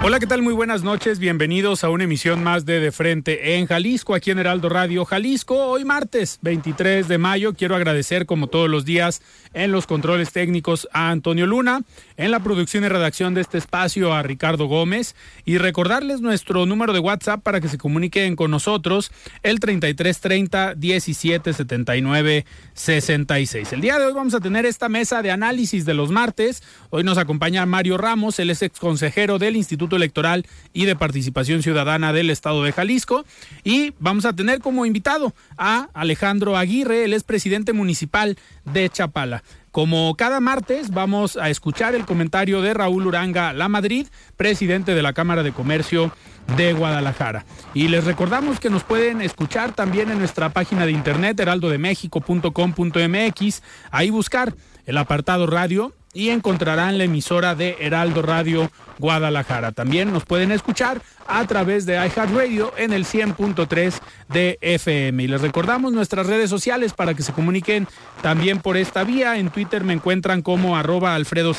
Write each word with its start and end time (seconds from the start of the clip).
Hola, 0.00 0.20
¿qué 0.20 0.28
tal? 0.28 0.42
Muy 0.42 0.54
buenas 0.54 0.84
noches. 0.84 1.18
Bienvenidos 1.18 1.82
a 1.82 1.90
una 1.90 2.04
emisión 2.04 2.44
más 2.44 2.64
de 2.64 2.78
De 2.78 2.92
Frente 2.92 3.56
en 3.56 3.66
Jalisco, 3.66 4.14
aquí 4.14 4.30
en 4.30 4.38
Heraldo 4.38 4.68
Radio 4.68 5.04
Jalisco. 5.04 5.56
Hoy 5.66 5.84
martes 5.84 6.38
23 6.42 7.08
de 7.08 7.18
mayo. 7.18 7.52
Quiero 7.54 7.74
agradecer, 7.74 8.24
como 8.24 8.46
todos 8.46 8.70
los 8.70 8.84
días, 8.84 9.20
en 9.54 9.72
los 9.72 9.88
controles 9.88 10.30
técnicos 10.30 10.88
a 10.92 11.10
Antonio 11.10 11.48
Luna, 11.48 11.82
en 12.16 12.30
la 12.30 12.38
producción 12.38 12.84
y 12.84 12.88
redacción 12.88 13.34
de 13.34 13.40
este 13.40 13.58
espacio 13.58 14.14
a 14.14 14.22
Ricardo 14.22 14.66
Gómez 14.66 15.16
y 15.44 15.58
recordarles 15.58 16.20
nuestro 16.20 16.64
número 16.64 16.92
de 16.92 17.00
WhatsApp 17.00 17.42
para 17.42 17.60
que 17.60 17.68
se 17.68 17.76
comuniquen 17.76 18.36
con 18.36 18.52
nosotros, 18.52 19.10
el 19.42 19.58
3330 19.58 20.76
1779 20.76 22.46
66. 22.72 23.72
El 23.72 23.80
día 23.80 23.98
de 23.98 24.06
hoy 24.06 24.12
vamos 24.12 24.34
a 24.34 24.40
tener 24.40 24.64
esta 24.64 24.88
mesa 24.88 25.22
de 25.22 25.32
análisis 25.32 25.84
de 25.84 25.94
los 25.94 26.12
martes. 26.12 26.62
Hoy 26.90 27.02
nos 27.02 27.18
acompaña 27.18 27.66
Mario 27.66 27.98
Ramos, 27.98 28.38
él 28.38 28.50
es 28.50 28.62
ex 28.62 28.78
consejero 28.78 29.40
del 29.40 29.56
Instituto 29.56 29.87
Electoral 29.96 30.46
y 30.72 30.84
de 30.84 30.96
Participación 30.96 31.62
Ciudadana 31.62 32.12
del 32.12 32.30
Estado 32.30 32.62
de 32.62 32.72
Jalisco. 32.72 33.24
Y 33.64 33.92
vamos 33.98 34.24
a 34.24 34.32
tener 34.32 34.60
como 34.60 34.86
invitado 34.86 35.34
a 35.56 35.88
Alejandro 35.94 36.56
Aguirre, 36.56 37.04
él 37.04 37.12
es 37.12 37.24
presidente 37.24 37.72
municipal 37.72 38.38
de 38.64 38.88
Chapala. 38.88 39.42
Como 39.70 40.16
cada 40.16 40.40
martes 40.40 40.90
vamos 40.90 41.36
a 41.36 41.50
escuchar 41.50 41.94
el 41.94 42.06
comentario 42.06 42.62
de 42.62 42.74
Raúl 42.74 43.06
Uranga 43.06 43.52
La 43.52 43.68
Madrid, 43.68 44.06
presidente 44.36 44.94
de 44.94 45.02
la 45.02 45.12
Cámara 45.12 45.42
de 45.42 45.52
Comercio 45.52 46.12
de 46.56 46.72
Guadalajara. 46.72 47.44
Y 47.74 47.88
les 47.88 48.04
recordamos 48.04 48.60
que 48.60 48.70
nos 48.70 48.82
pueden 48.82 49.20
escuchar 49.20 49.74
también 49.74 50.10
en 50.10 50.18
nuestra 50.18 50.48
página 50.48 50.86
de 50.86 50.92
internet 50.92 51.38
heraldodemexico.com.mx, 51.38 53.62
ahí 53.90 54.08
buscar 54.10 54.54
el 54.86 54.96
apartado 54.96 55.46
radio 55.46 55.92
y 56.12 56.30
encontrarán 56.30 56.98
la 56.98 57.04
emisora 57.04 57.54
de 57.54 57.76
Heraldo 57.80 58.22
Radio 58.22 58.70
Guadalajara. 58.98 59.72
También 59.72 60.12
nos 60.12 60.24
pueden 60.24 60.50
escuchar 60.52 61.00
a 61.26 61.46
través 61.46 61.86
de 61.86 61.94
iHeartRadio 61.94 62.72
en 62.76 62.92
el 62.92 63.04
100.3 63.04 63.94
de 64.28 64.58
FM. 64.60 65.22
Y 65.22 65.28
les 65.28 65.40
recordamos 65.40 65.92
nuestras 65.92 66.26
redes 66.26 66.50
sociales 66.50 66.94
para 66.94 67.14
que 67.14 67.22
se 67.22 67.32
comuniquen 67.32 67.86
también 68.22 68.60
por 68.60 68.76
esta 68.76 69.04
vía. 69.04 69.38
En 69.38 69.50
Twitter 69.50 69.84
me 69.84 69.92
encuentran 69.92 70.42
como 70.42 70.76
arroba 70.76 71.14
Alfredo 71.14 71.52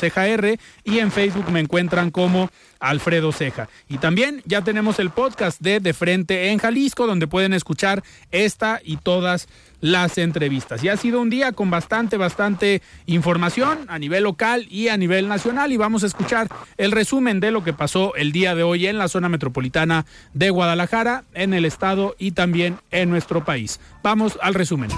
y 0.84 0.98
en 0.98 1.10
Facebook 1.10 1.50
me 1.50 1.60
encuentran 1.60 2.10
como 2.10 2.50
Alfredo 2.80 3.30
Ceja. 3.32 3.68
Y 3.88 3.98
también 3.98 4.42
ya 4.44 4.62
tenemos 4.62 4.98
el 4.98 5.10
podcast 5.10 5.60
de 5.60 5.80
De 5.80 5.94
Frente 5.94 6.50
en 6.50 6.58
Jalisco, 6.58 7.06
donde 7.06 7.26
pueden 7.26 7.52
escuchar 7.52 8.02
esta 8.30 8.80
y 8.82 8.96
todas 8.96 9.48
las 9.80 10.18
entrevistas. 10.18 10.82
Y 10.84 10.88
ha 10.88 10.96
sido 10.96 11.20
un 11.20 11.30
día 11.30 11.52
con 11.52 11.70
bastante, 11.70 12.16
bastante 12.16 12.82
información 13.06 13.86
a 13.88 13.98
nivel 13.98 14.24
local 14.24 14.66
y 14.70 14.88
a 14.88 14.96
nivel 14.96 15.28
nacional. 15.28 15.72
Y 15.72 15.76
vamos 15.76 16.02
a 16.02 16.06
escuchar 16.06 16.48
el 16.76 16.92
resumen 16.92 17.40
de 17.40 17.50
lo 17.50 17.64
que 17.64 17.72
pasó 17.72 18.14
el 18.14 18.32
día 18.32 18.54
de 18.54 18.62
hoy 18.62 18.86
en 18.86 18.98
la 18.98 19.08
zona 19.08 19.28
metropolitana 19.28 20.06
de 20.34 20.50
Guadalajara, 20.50 21.24
en 21.34 21.54
el 21.54 21.64
estado 21.64 22.16
y 22.18 22.32
también 22.32 22.78
en 22.90 23.10
nuestro 23.10 23.44
país. 23.44 23.80
Vamos 24.02 24.38
al 24.42 24.54
resumen. 24.54 24.90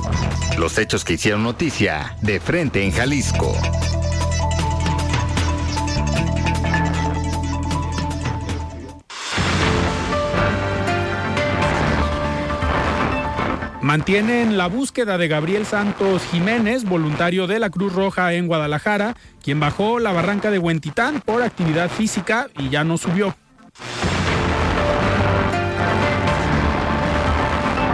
Los 0.59 0.79
hechos 0.79 1.05
que 1.05 1.15
hicieron 1.15 1.43
noticia 1.43 2.17
de 2.23 2.41
frente 2.41 2.83
en 2.83 2.93
Jalisco. 2.93 3.57
Mantienen 13.83 14.57
la 14.57 14.69
búsqueda 14.69 15.19
de 15.19 15.27
Gabriel 15.27 15.67
Santos 15.67 16.23
Jiménez, 16.31 16.85
voluntario 16.85 17.49
de 17.49 17.59
la 17.59 17.69
Cruz 17.69 17.93
Roja 17.93 18.33
en 18.33 18.47
Guadalajara, 18.47 19.17
quien 19.43 19.59
bajó 19.59 19.99
la 19.99 20.13
barranca 20.13 20.53
de 20.53 20.61
Huentitán 20.61 21.21
por 21.21 21.43
actividad 21.43 21.91
física 21.91 22.47
y 22.61 22.69
ya 22.69 22.85
no 22.85 22.97
subió. 22.97 23.35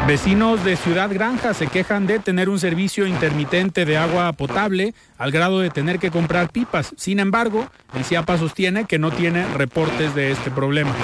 Vecinos 0.07 0.63
de 0.63 0.77
Ciudad 0.77 1.09
Granja 1.11 1.55
se 1.55 1.69
quejan 1.69 2.07
de 2.07 2.19
tener 2.19 2.51
un 2.51 2.59
servicio 2.59 3.07
intermitente 3.07 3.87
de 3.87 3.97
agua 3.97 4.33
potable 4.35 4.95
al 5.17 5.31
grado 5.31 5.61
de 5.61 5.71
tener 5.71 5.99
que 5.99 6.11
comprar 6.11 6.51
pipas. 6.51 6.93
Sin 6.99 7.19
embargo, 7.19 7.67
el 7.95 8.05
CIAPA 8.05 8.37
sostiene 8.37 8.85
que 8.85 8.99
no 8.99 9.11
tiene 9.11 9.47
reportes 9.55 10.15
de 10.15 10.33
este 10.33 10.51
problema. 10.51 10.95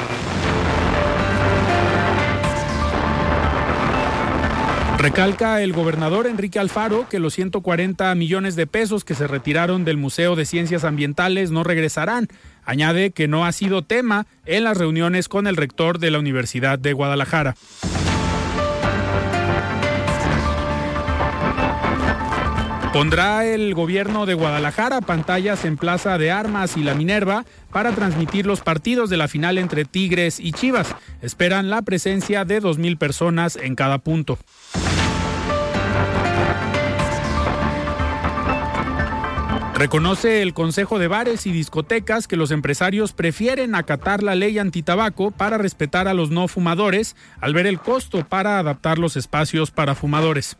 Recalca 5.04 5.60
el 5.60 5.74
gobernador 5.74 6.26
Enrique 6.26 6.58
Alfaro 6.58 7.06
que 7.10 7.18
los 7.18 7.34
140 7.34 8.14
millones 8.14 8.56
de 8.56 8.66
pesos 8.66 9.04
que 9.04 9.14
se 9.14 9.26
retiraron 9.26 9.84
del 9.84 9.98
Museo 9.98 10.34
de 10.34 10.46
Ciencias 10.46 10.82
Ambientales 10.82 11.50
no 11.50 11.62
regresarán. 11.62 12.28
Añade 12.64 13.10
que 13.10 13.28
no 13.28 13.44
ha 13.44 13.52
sido 13.52 13.82
tema 13.82 14.26
en 14.46 14.64
las 14.64 14.78
reuniones 14.78 15.28
con 15.28 15.46
el 15.46 15.56
rector 15.56 15.98
de 15.98 16.10
la 16.10 16.20
Universidad 16.20 16.78
de 16.78 16.94
Guadalajara. 16.94 17.54
Pondrá 22.94 23.44
el 23.44 23.74
gobierno 23.74 24.24
de 24.24 24.34
Guadalajara 24.34 25.00
pantallas 25.00 25.64
en 25.64 25.76
Plaza 25.76 26.16
de 26.16 26.30
Armas 26.30 26.76
y 26.76 26.84
la 26.84 26.94
Minerva 26.94 27.44
para 27.72 27.90
transmitir 27.90 28.46
los 28.46 28.60
partidos 28.60 29.10
de 29.10 29.16
la 29.16 29.26
final 29.26 29.58
entre 29.58 29.84
Tigres 29.84 30.38
y 30.38 30.52
Chivas. 30.52 30.94
Esperan 31.20 31.70
la 31.70 31.82
presencia 31.82 32.44
de 32.44 32.62
2.000 32.62 32.96
personas 32.96 33.56
en 33.56 33.74
cada 33.74 33.98
punto. 33.98 34.38
Reconoce 39.74 40.40
el 40.40 40.54
Consejo 40.54 41.00
de 41.00 41.08
Bares 41.08 41.46
y 41.46 41.50
Discotecas 41.50 42.28
que 42.28 42.36
los 42.36 42.52
empresarios 42.52 43.12
prefieren 43.12 43.74
acatar 43.74 44.22
la 44.22 44.36
ley 44.36 44.60
antitabaco 44.60 45.32
para 45.32 45.58
respetar 45.58 46.06
a 46.06 46.14
los 46.14 46.30
no 46.30 46.46
fumadores 46.46 47.16
al 47.40 47.54
ver 47.54 47.66
el 47.66 47.80
costo 47.80 48.24
para 48.24 48.60
adaptar 48.60 49.00
los 49.00 49.16
espacios 49.16 49.72
para 49.72 49.96
fumadores. 49.96 50.56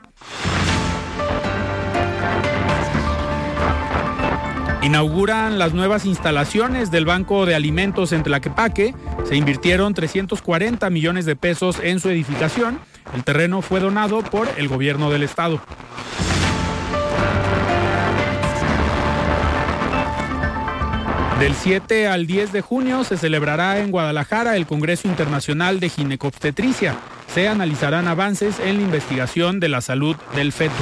Inauguran 4.84 5.58
las 5.58 5.72
nuevas 5.72 6.04
instalaciones 6.04 6.90
del 6.90 7.06
Banco 7.06 7.46
de 7.46 7.54
Alimentos 7.54 8.12
en 8.12 8.22
Tlaquepaque. 8.22 8.94
Se 9.26 9.34
invirtieron 9.34 9.94
340 9.94 10.90
millones 10.90 11.24
de 11.24 11.36
pesos 11.36 11.78
en 11.82 12.00
su 12.00 12.10
edificación. 12.10 12.78
El 13.14 13.24
terreno 13.24 13.62
fue 13.62 13.80
donado 13.80 14.22
por 14.22 14.46
el 14.58 14.68
gobierno 14.68 15.08
del 15.08 15.22
estado. 15.22 15.58
Del 21.40 21.54
7 21.54 22.06
al 22.06 22.26
10 22.26 22.52
de 22.52 22.60
junio 22.60 23.04
se 23.04 23.16
celebrará 23.16 23.78
en 23.78 23.90
Guadalajara 23.90 24.54
el 24.54 24.66
Congreso 24.66 25.08
Internacional 25.08 25.80
de 25.80 25.88
Ginecobstetricia. 25.88 26.94
Se 27.32 27.48
analizarán 27.48 28.06
avances 28.06 28.60
en 28.60 28.76
la 28.76 28.82
investigación 28.82 29.60
de 29.60 29.70
la 29.70 29.80
salud 29.80 30.16
del 30.36 30.52
feto. 30.52 30.74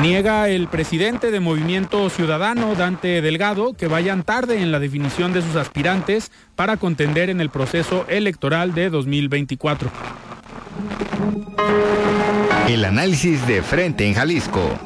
Niega 0.00 0.48
el 0.48 0.68
presidente 0.68 1.32
de 1.32 1.40
Movimiento 1.40 2.08
Ciudadano, 2.08 2.76
Dante 2.76 3.20
Delgado, 3.20 3.72
que 3.74 3.88
vayan 3.88 4.22
tarde 4.22 4.62
en 4.62 4.70
la 4.70 4.78
definición 4.78 5.32
de 5.32 5.42
sus 5.42 5.56
aspirantes 5.56 6.30
para 6.54 6.76
contender 6.76 7.30
en 7.30 7.40
el 7.40 7.50
proceso 7.50 8.06
electoral 8.08 8.74
de 8.74 8.90
2024. 8.90 9.90
El 12.68 12.84
análisis 12.84 13.44
de 13.48 13.60
frente 13.62 14.06
en 14.06 14.14
Jalisco. 14.14 14.78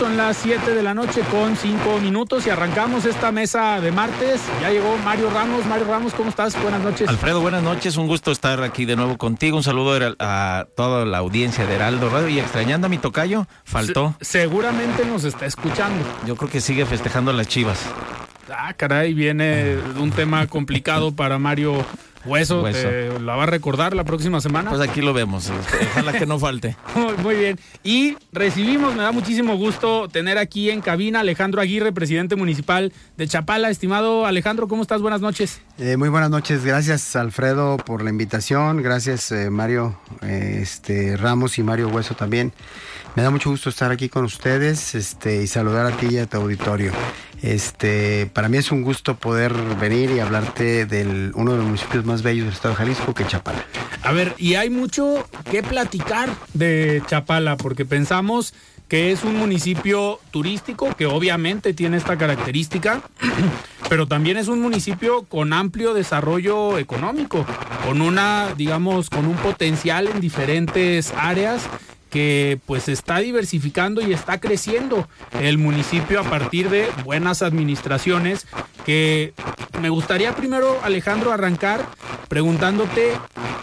Son 0.00 0.16
las 0.16 0.38
7 0.38 0.74
de 0.74 0.82
la 0.82 0.94
noche 0.94 1.20
con 1.30 1.58
5 1.58 2.00
minutos 2.00 2.46
y 2.46 2.50
arrancamos 2.50 3.04
esta 3.04 3.32
mesa 3.32 3.82
de 3.82 3.92
martes. 3.92 4.40
Ya 4.62 4.70
llegó 4.70 4.96
Mario 5.04 5.28
Ramos. 5.28 5.66
Mario 5.66 5.88
Ramos, 5.88 6.14
¿cómo 6.14 6.30
estás? 6.30 6.58
Buenas 6.62 6.80
noches. 6.80 7.06
Alfredo, 7.06 7.42
buenas 7.42 7.62
noches. 7.62 7.98
Un 7.98 8.06
gusto 8.06 8.32
estar 8.32 8.62
aquí 8.62 8.86
de 8.86 8.96
nuevo 8.96 9.18
contigo. 9.18 9.58
Un 9.58 9.62
saludo 9.62 10.16
a 10.18 10.66
toda 10.74 11.04
la 11.04 11.18
audiencia 11.18 11.66
de 11.66 11.74
Heraldo 11.74 12.08
Radio. 12.08 12.30
Y 12.30 12.38
extrañando 12.38 12.86
a 12.86 12.88
mi 12.88 12.96
tocayo, 12.96 13.46
faltó. 13.64 14.14
Se 14.22 14.40
seguramente 14.40 15.04
nos 15.04 15.24
está 15.24 15.44
escuchando. 15.44 16.02
Yo 16.26 16.34
creo 16.34 16.48
que 16.48 16.62
sigue 16.62 16.86
festejando 16.86 17.30
las 17.34 17.46
chivas. 17.46 17.84
Ah, 18.50 18.72
caray, 18.72 19.12
viene 19.12 19.76
un 19.98 20.12
tema 20.12 20.46
complicado 20.46 21.14
para 21.14 21.38
Mario 21.38 21.84
Hueso, 22.24 22.66
la 23.20 23.36
va 23.36 23.44
a 23.44 23.46
recordar 23.46 23.94
la 23.94 24.04
próxima 24.04 24.40
semana. 24.40 24.70
Pues 24.70 24.82
aquí 24.82 25.00
lo 25.00 25.12
vemos, 25.12 25.48
este, 25.48 25.86
ojalá 25.92 26.12
que 26.12 26.26
no 26.26 26.38
falte. 26.38 26.76
Muy 27.22 27.34
bien. 27.34 27.58
Y 27.82 28.16
recibimos, 28.32 28.94
me 28.94 29.02
da 29.02 29.12
muchísimo 29.12 29.56
gusto 29.56 30.08
tener 30.08 30.38
aquí 30.38 30.70
en 30.70 30.80
cabina 30.80 31.20
Alejandro 31.20 31.60
Aguirre, 31.60 31.92
presidente 31.92 32.36
municipal 32.36 32.92
de 33.16 33.28
Chapala. 33.28 33.70
Estimado 33.70 34.26
Alejandro, 34.26 34.68
¿cómo 34.68 34.82
estás? 34.82 35.00
Buenas 35.00 35.20
noches. 35.20 35.60
Eh, 35.78 35.96
muy 35.96 36.08
buenas 36.08 36.30
noches, 36.30 36.64
gracias 36.64 37.16
Alfredo 37.16 37.78
por 37.78 38.02
la 38.02 38.10
invitación, 38.10 38.82
gracias 38.82 39.32
eh, 39.32 39.48
Mario 39.50 39.98
eh, 40.22 40.58
este, 40.60 41.16
Ramos 41.16 41.58
y 41.58 41.62
Mario 41.62 41.88
Hueso 41.88 42.14
también. 42.14 42.52
Me 43.16 43.24
da 43.24 43.30
mucho 43.30 43.50
gusto 43.50 43.70
estar 43.70 43.90
aquí 43.90 44.08
con 44.08 44.24
ustedes 44.24 44.94
este, 44.94 45.42
y 45.42 45.46
saludar 45.48 45.86
a 45.86 45.96
ti 45.96 46.06
y 46.10 46.18
a 46.18 46.26
tu 46.26 46.36
auditorio. 46.36 46.92
Este, 47.42 48.30
para 48.32 48.48
mí 48.48 48.58
es 48.58 48.70
un 48.70 48.82
gusto 48.82 49.16
poder 49.16 49.52
venir 49.80 50.10
y 50.10 50.20
hablarte 50.20 50.86
de 50.86 51.32
uno 51.34 51.52
de 51.52 51.56
los 51.56 51.66
municipios 51.66 52.04
más 52.04 52.22
bellos 52.22 52.44
del 52.44 52.54
estado 52.54 52.74
de 52.74 52.78
Jalisco, 52.78 53.12
que 53.12 53.24
es 53.24 53.28
Chapala. 53.28 53.64
A 54.02 54.12
ver, 54.12 54.34
y 54.38 54.54
hay 54.54 54.70
mucho 54.70 55.26
que 55.50 55.62
platicar 55.62 56.30
de 56.54 57.02
Chapala, 57.06 57.56
porque 57.56 57.84
pensamos 57.84 58.54
que 58.88 59.12
es 59.12 59.24
un 59.24 59.36
municipio 59.36 60.20
turístico 60.30 60.94
que 60.96 61.06
obviamente 61.06 61.74
tiene 61.74 61.96
esta 61.96 62.16
característica, 62.16 63.02
pero 63.88 64.06
también 64.06 64.36
es 64.36 64.48
un 64.48 64.60
municipio 64.60 65.24
con 65.24 65.52
amplio 65.52 65.94
desarrollo 65.94 66.78
económico, 66.78 67.44
con 67.86 68.02
una, 68.02 68.54
digamos, 68.56 69.10
con 69.10 69.26
un 69.26 69.36
potencial 69.36 70.06
en 70.08 70.20
diferentes 70.20 71.12
áreas 71.16 71.62
que 72.10 72.58
pues 72.66 72.88
está 72.88 73.18
diversificando 73.18 74.00
y 74.00 74.12
está 74.12 74.40
creciendo 74.40 75.08
el 75.40 75.58
municipio 75.58 76.20
a 76.20 76.24
partir 76.24 76.68
de 76.68 76.88
buenas 77.04 77.42
administraciones 77.42 78.46
que 78.84 79.32
me 79.80 79.88
gustaría 79.88 80.34
primero 80.34 80.78
Alejandro 80.82 81.32
arrancar 81.32 81.86
preguntándote 82.28 83.12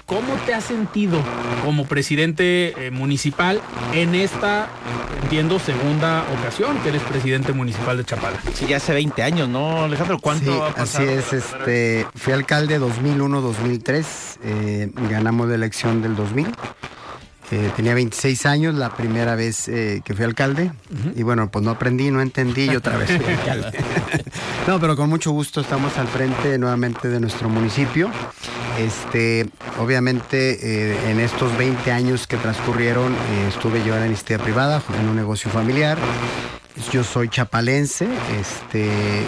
cómo 0.05 0.33
te 0.45 0.53
has 0.53 0.63
sentido 0.63 1.21
como 1.63 1.85
presidente 1.85 2.88
eh, 2.88 2.91
municipal 2.91 3.61
en 3.94 4.15
esta 4.15 4.69
entiendo 5.21 5.59
segunda 5.59 6.25
ocasión 6.39 6.77
que 6.79 6.89
eres 6.89 7.01
presidente 7.01 7.51
municipal 7.51 7.97
de 7.97 8.05
Chapala. 8.05 8.39
Sí, 8.53 8.65
ya 8.65 8.77
hace 8.77 8.93
20 8.93 9.21
años, 9.23 9.50
¿no, 9.50 9.83
Alejandro? 9.83 10.19
¿Cuánto 10.19 10.63
ha 10.63 10.73
pasado? 10.73 11.05
Así 11.05 11.13
es, 11.13 11.33
este, 11.33 12.07
fui 12.15 12.31
alcalde 12.31 12.79
2001-2003, 12.79 14.05
eh, 14.43 14.91
ganamos 15.09 15.50
la 15.50 15.55
elección 15.55 16.01
del 16.01 16.15
2000 16.15 16.47
tenía 17.49 17.94
26 17.94 18.45
años 18.45 18.75
la 18.75 18.95
primera 18.95 19.35
vez 19.35 19.69
eh, 19.69 20.01
que 20.03 20.13
fui 20.13 20.25
alcalde 20.25 20.71
y 21.15 21.23
bueno, 21.23 21.49
pues 21.49 21.63
no 21.63 21.71
aprendí, 21.71 22.11
no 22.11 22.21
entendí 22.21 22.65
y 22.65 22.75
otra 22.75 22.97
vez 22.97 23.09
fui 23.09 23.33
alcalde. 23.33 23.79
no, 24.67 24.79
pero 24.79 24.97
con 24.97 25.09
mucho 25.09 25.31
gusto 25.31 25.61
estamos 25.61 25.97
al 25.97 26.07
frente 26.07 26.57
nuevamente 26.57 27.07
de 27.07 27.19
nuestro 27.21 27.47
municipio. 27.47 28.11
Este, 28.77 29.47
obviamente 29.79 30.59
eh, 30.61 31.09
en 31.09 31.19
estos 31.19 31.57
20 31.57 31.89
años 31.91 32.27
que 32.27 32.35
transcurrieron 32.38 33.13
eh, 33.13 33.47
estuve 33.47 33.83
yo 33.83 33.93
en 33.95 34.01
la 34.01 34.07
iniciativa 34.07 34.43
privada, 34.43 34.81
en 35.00 35.07
un 35.07 35.15
negocio 35.15 35.50
familiar. 35.50 35.97
Yo 36.91 37.03
soy 37.03 37.27
chapalense, 37.29 38.07
este, 38.39 39.25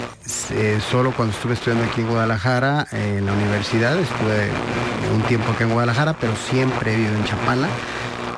solo 0.92 1.12
cuando 1.16 1.34
estuve 1.34 1.56
estudiando 1.56 1.84
aquí 1.86 2.02
en 2.02 2.08
Guadalajara, 2.08 2.86
en 2.92 3.26
la 3.26 3.34
universidad, 3.34 3.98
estuve 3.98 4.50
un 5.16 5.24
tiempo 5.24 5.52
aquí 5.52 5.64
en 5.64 5.72
Guadalajara, 5.72 6.14
pero 6.14 6.34
siempre 6.36 6.94
he 6.94 6.98
vivido 6.98 7.16
en 7.16 7.24
Chapala 7.24 7.68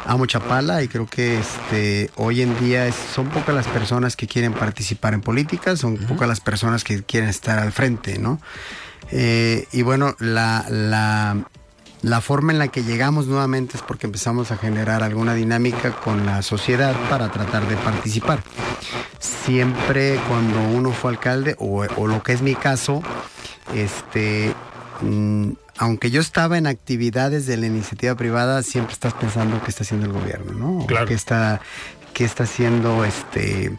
amo 0.05 0.25
Chapala 0.25 0.83
y 0.83 0.87
creo 0.87 1.05
que 1.05 1.39
este, 1.39 2.09
hoy 2.15 2.41
en 2.41 2.57
día 2.59 2.91
son 2.91 3.29
pocas 3.29 3.53
las 3.53 3.67
personas 3.67 4.15
que 4.15 4.27
quieren 4.27 4.53
participar 4.53 5.13
en 5.13 5.21
política, 5.21 5.75
son 5.75 5.97
pocas 5.97 6.27
las 6.27 6.39
personas 6.39 6.83
que 6.83 7.03
quieren 7.03 7.29
estar 7.29 7.59
al 7.59 7.71
frente, 7.71 8.17
¿no? 8.17 8.39
Eh, 9.11 9.67
y 9.71 9.81
bueno, 9.81 10.15
la, 10.19 10.65
la, 10.69 11.37
la, 12.01 12.21
forma 12.21 12.51
en 12.53 12.59
la 12.59 12.69
que 12.69 12.83
llegamos 12.83 13.27
nuevamente 13.27 13.77
es 13.77 13.83
porque 13.83 14.05
empezamos 14.05 14.51
a 14.51 14.57
generar 14.57 15.03
alguna 15.03 15.33
dinámica 15.33 15.91
con 15.91 16.25
la 16.25 16.41
sociedad 16.41 16.95
para 17.09 17.29
tratar 17.31 17.67
de 17.67 17.75
participar. 17.77 18.41
Siempre 19.19 20.19
cuando 20.27 20.61
uno 20.61 20.91
fue 20.91 21.11
alcalde, 21.11 21.55
o, 21.59 21.85
o 21.97 22.07
lo 22.07 22.23
que 22.23 22.33
es 22.33 22.41
mi 22.41 22.55
caso, 22.55 23.01
este, 23.73 24.53
mm, 25.01 25.51
aunque 25.81 26.11
yo 26.11 26.21
estaba 26.21 26.59
en 26.59 26.67
actividades 26.67 27.47
de 27.47 27.57
la 27.57 27.65
iniciativa 27.65 28.13
privada, 28.13 28.61
siempre 28.61 28.93
estás 28.93 29.15
pensando 29.15 29.59
qué 29.63 29.71
está 29.71 29.83
haciendo 29.83 30.05
el 30.05 30.13
gobierno, 30.13 30.53
¿no? 30.53 30.85
Claro. 30.85 31.07
¿Qué 31.07 31.15
está, 31.15 31.59
qué 32.13 32.23
está 32.23 32.43
haciendo 32.43 33.03
este 33.03 33.75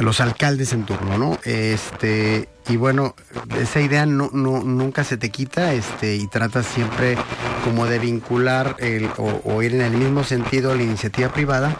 los 0.00 0.20
alcaldes 0.20 0.74
en 0.74 0.84
turno, 0.84 1.16
¿no? 1.16 1.38
Este, 1.44 2.50
y 2.70 2.76
bueno, 2.76 3.16
esa 3.60 3.80
idea 3.80 4.06
no, 4.06 4.30
nunca 4.32 5.02
se 5.02 5.16
te 5.16 5.30
quita, 5.30 5.74
este, 5.74 6.14
y 6.14 6.28
tratas 6.28 6.66
siempre 6.66 7.16
como 7.64 7.86
de 7.86 7.98
vincular 7.98 8.76
el, 8.78 9.10
o, 9.16 9.62
ir 9.62 9.74
en 9.74 9.80
el 9.80 9.92
mismo 9.92 10.22
sentido 10.22 10.74
la 10.76 10.82
iniciativa 10.84 11.32
privada 11.32 11.76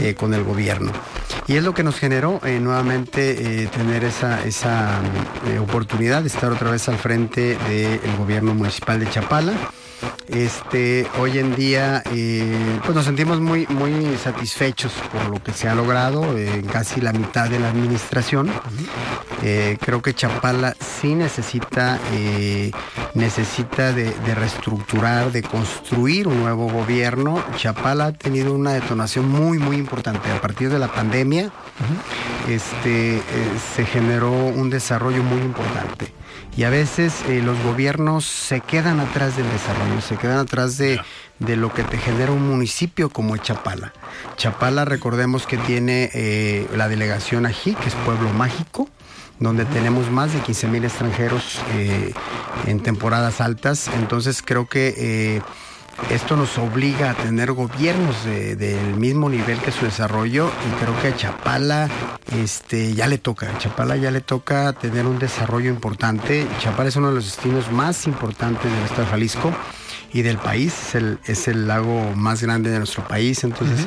eh, 0.00 0.14
con 0.14 0.34
el 0.34 0.42
gobierno. 0.42 0.90
Y 1.46 1.56
es 1.56 1.62
lo 1.62 1.74
que 1.74 1.84
nos 1.84 1.96
generó 1.98 2.40
eh, 2.44 2.58
nuevamente 2.58 3.62
eh, 3.62 3.66
tener 3.68 4.02
esa, 4.02 4.44
esa 4.44 5.00
oportunidad 5.60 6.22
de 6.22 6.28
estar 6.28 6.50
otra 6.50 6.72
vez 6.72 6.88
al 6.88 6.98
frente 6.98 7.56
del 7.68 8.16
gobierno 8.18 8.52
municipal 8.52 8.98
de 8.98 9.08
Chapala. 9.08 9.52
Este, 10.28 11.06
hoy 11.18 11.38
en 11.38 11.54
día 11.54 12.02
pues 12.84 12.94
nos 12.94 13.04
sentimos 13.04 13.40
muy, 13.40 13.66
muy 13.68 14.16
satisfechos 14.16 14.92
por 15.12 15.28
lo 15.28 15.42
que 15.42 15.52
se 15.52 15.68
ha 15.68 15.74
logrado 15.74 16.36
en 16.36 16.66
casi 16.66 17.00
la 17.00 17.12
mitad 17.12 17.48
de 17.50 17.58
la 17.58 17.68
administración. 17.68 18.50
creo 19.80 20.02
que 20.02 20.14
Chapala 20.14 20.74
sí 20.80 21.14
necesita, 21.14 21.98
necesita 23.14 23.92
de, 23.92 24.12
de, 24.12 24.34
reestructurar, 24.34 25.32
de 25.32 25.42
construir 25.42 26.28
un 26.28 26.40
nuevo 26.40 26.68
gobierno. 26.70 27.42
Chapala 27.56 28.06
ha 28.06 28.12
tenido 28.12 28.54
una 28.54 28.72
detonación 28.72 29.28
muy, 29.28 29.58
muy 29.58 29.76
importante 29.76 30.30
a 30.30 30.40
partir 30.40 30.70
de 30.70 30.78
la 30.78 30.88
pandemia 30.88 31.52
este, 32.48 33.16
eh, 33.16 33.22
se 33.76 33.84
generó 33.84 34.32
un 34.32 34.70
desarrollo 34.70 35.22
muy 35.22 35.40
importante. 35.40 36.12
Y 36.56 36.64
a 36.64 36.70
veces 36.70 37.22
eh, 37.28 37.40
los 37.42 37.58
gobiernos 37.62 38.26
se 38.26 38.60
quedan 38.60 39.00
atrás 39.00 39.36
del 39.36 39.48
desarrollo, 39.50 39.91
se 40.00 40.16
quedan 40.16 40.38
atrás 40.38 40.78
de, 40.78 41.00
lo 41.38 41.72
que 41.72 41.82
te 41.84 41.98
genera 41.98 42.32
un 42.32 42.48
municipio 42.48 43.10
como 43.10 43.36
Chapala. 43.36 43.92
Chapala, 44.36 44.84
recordemos 44.84 45.46
que 45.46 45.58
tiene 45.58 46.10
eh, 46.14 46.66
la 46.74 46.88
delegación 46.88 47.46
Ají, 47.46 47.74
que 47.74 47.88
es 47.88 47.94
pueblo 48.06 48.30
mágico, 48.32 48.88
donde 49.38 49.64
tenemos 49.64 50.10
más 50.10 50.32
de 50.32 50.40
15 50.40 50.68
mil 50.68 50.84
extranjeros 50.84 51.60
en 52.66 52.80
temporadas 52.80 53.40
altas. 53.40 53.88
Entonces 53.98 54.40
creo 54.40 54.68
que 54.68 55.42
esto 56.10 56.36
nos 56.36 56.58
obliga 56.58 57.10
a 57.10 57.14
tener 57.14 57.52
gobiernos 57.52 58.24
del 58.24 58.94
mismo 58.96 59.28
nivel 59.28 59.58
que 59.60 59.70
su 59.70 59.84
desarrollo 59.84 60.50
y 60.68 60.82
creo 60.82 61.00
que 61.00 61.08
a 61.08 61.16
Chapala 61.16 61.88
este, 62.42 62.94
ya 62.94 63.06
le 63.06 63.18
toca, 63.18 63.50
a 63.50 63.58
Chapala 63.58 63.96
ya 63.96 64.10
le 64.10 64.20
toca 64.20 64.72
tener 64.72 65.06
un 65.06 65.18
desarrollo 65.18 65.70
importante. 65.70 66.46
Chapala 66.60 66.88
es 66.88 66.96
uno 66.96 67.08
de 67.08 67.14
los 67.14 67.24
destinos 67.26 67.70
más 67.70 68.06
importantes 68.06 68.70
del 68.70 68.82
estado 68.84 69.04
de 69.04 69.10
Jalisco 69.10 69.52
y 70.12 70.22
del 70.22 70.38
país, 70.38 70.74
es 70.88 70.94
el, 70.94 71.18
es 71.26 71.48
el 71.48 71.66
lago 71.66 72.12
más 72.14 72.42
grande 72.42 72.70
de 72.70 72.78
nuestro 72.78 73.06
país, 73.06 73.44
entonces 73.44 73.86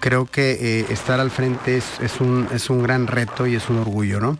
creo 0.00 0.26
que 0.26 0.52
eh, 0.52 0.86
estar 0.90 1.20
al 1.20 1.30
frente 1.30 1.76
es, 1.76 2.00
es, 2.00 2.20
un, 2.20 2.46
es 2.52 2.70
un 2.70 2.82
gran 2.82 3.06
reto 3.06 3.46
y 3.46 3.56
es 3.56 3.68
un 3.70 3.78
orgullo, 3.78 4.20
¿no? 4.20 4.38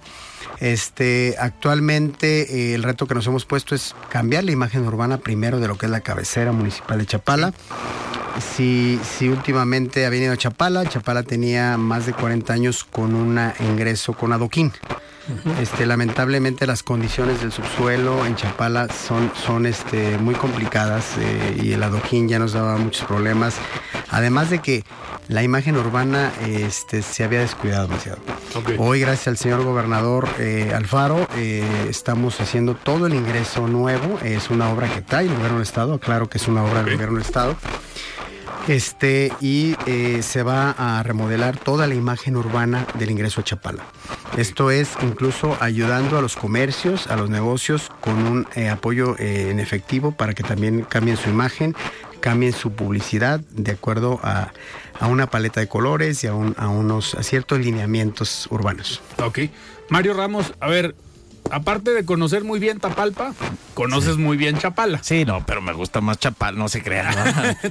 Este, 0.61 1.35
actualmente 1.38 2.71
eh, 2.71 2.75
el 2.75 2.83
reto 2.83 3.07
que 3.07 3.14
nos 3.14 3.26
hemos 3.26 3.45
puesto 3.45 3.75
es 3.75 3.95
cambiar 4.09 4.45
la 4.45 4.53
imagen 4.53 4.87
urbana 4.87 5.19
primero 5.19 5.61
de 5.61 5.69
lo 5.69 5.76
que 5.76 5.87
es 5.87 5.93
la 5.93 6.00
cabecera 6.00 6.53
municipal 6.53 6.99
de 6.99 7.07
Chapala. 7.07 7.53
Si, 8.57 9.00
si 9.03 9.29
últimamente 9.29 10.07
ha 10.07 10.11
venido 10.11 10.33
a 10.33 10.37
Chapala, 10.37 10.85
Chapala 10.87 11.23
tenía 11.23 11.76
más 11.76 12.07
de 12.07 12.12
40 12.12 12.53
años 12.53 12.85
con 12.85 13.14
un 13.14 13.41
ingreso 13.61 14.12
con 14.12 14.33
adoquín. 14.33 14.73
Este, 15.61 15.87
lamentablemente 15.87 16.66
las 16.66 16.83
condiciones 16.83 17.40
del 17.40 17.52
subsuelo 17.52 18.26
en 18.26 18.37
Chapala 18.37 18.88
son, 18.88 19.33
son 19.35 19.66
este, 19.66 20.19
muy 20.19 20.35
complicadas 20.35 21.16
eh, 21.19 21.61
y 21.62 21.73
el 21.73 21.83
adoquín 21.83 22.28
ya 22.28 22.38
nos 22.38 22.52
daba 22.52 22.76
muchos 22.76 23.07
problemas. 23.07 23.57
Además 24.11 24.50
de 24.50 24.59
que 24.61 24.85
la 25.28 25.43
imagen 25.43 25.76
urbana 25.76 26.33
este, 26.47 27.00
se 27.00 27.25
había 27.25 27.40
descuidado 27.40 27.87
demasiado. 27.87 28.19
Hoy, 28.78 29.00
gracias 29.00 29.28
al 29.28 29.37
señor 29.38 29.64
gobernador 29.64 30.28
eh, 30.38 30.73
Alfaro, 30.75 31.26
eh, 31.37 31.64
estamos 31.88 32.40
haciendo 32.40 32.75
todo 32.75 33.07
el 33.07 33.14
ingreso 33.14 33.66
nuevo. 33.66 34.19
Es 34.23 34.50
una 34.50 34.71
obra 34.71 34.93
que 34.93 35.00
trae 35.00 35.25
el 35.25 35.35
gobierno 35.35 35.54
del 35.54 35.62
Estado, 35.62 35.99
claro 35.99 36.28
que 36.28 36.38
es 36.38 36.47
una 36.47 36.62
obra 36.62 36.83
del 36.83 36.95
gobierno 36.95 37.16
del 37.16 37.26
Estado. 37.26 37.57
Este, 38.66 39.30
y 39.40 39.76
eh, 39.87 40.23
se 40.23 40.42
va 40.42 40.71
a 40.71 41.02
remodelar 41.02 41.59
toda 41.59 41.87
la 41.87 41.94
imagen 41.94 42.37
urbana 42.37 42.87
del 42.99 43.11
ingreso 43.11 43.40
a 43.40 43.44
Chapala. 43.44 43.85
Esto 44.37 44.71
es 44.71 44.90
incluso 45.02 45.56
ayudando 45.61 46.18
a 46.18 46.23
los 46.23 46.35
comercios, 46.35 47.06
a 47.09 47.16
los 47.16 47.28
negocios, 47.28 47.90
con 48.00 48.14
un 48.26 48.47
apoyo 48.71 49.16
en 49.18 49.61
efectivo 49.61 50.12
para 50.12 50.35
que 50.35 50.42
también 50.42 50.83
cambien 50.83 51.16
su 51.16 51.28
imagen, 51.28 51.76
cambien 52.21 52.52
su 52.52 52.73
publicidad 52.73 53.40
de 53.50 53.73
acuerdo 53.73 54.18
a, 54.23 54.52
a 54.99 55.06
una 55.09 55.28
paleta 55.28 55.61
de 55.61 55.68
colores 55.68 56.25
y 56.25 56.26
a, 56.26 56.33
a 56.33 56.68
unos 56.68 57.14
a 57.14 57.23
ciertos 57.23 57.59
lineamientos 57.61 58.49
urbanos. 58.50 59.02
Ok. 59.23 59.40
Mario 59.90 60.14
Ramos, 60.14 60.54
a 60.59 60.68
ver, 60.68 60.94
aparte 61.50 61.92
de 61.92 62.04
conocer 62.04 62.44
muy 62.44 62.58
bien 62.58 62.78
Tapalpa, 62.78 63.34
conoces 63.74 64.16
muy 64.16 64.36
bien 64.36 64.58
Chapala. 64.58 65.02
Sí, 65.02 65.24
no, 65.24 65.44
pero 65.46 65.62
me 65.62 65.72
gusta 65.72 66.00
más 66.00 66.18
Chapala, 66.18 66.58
no 66.58 66.68
se 66.68 66.82
crean. 66.82 67.14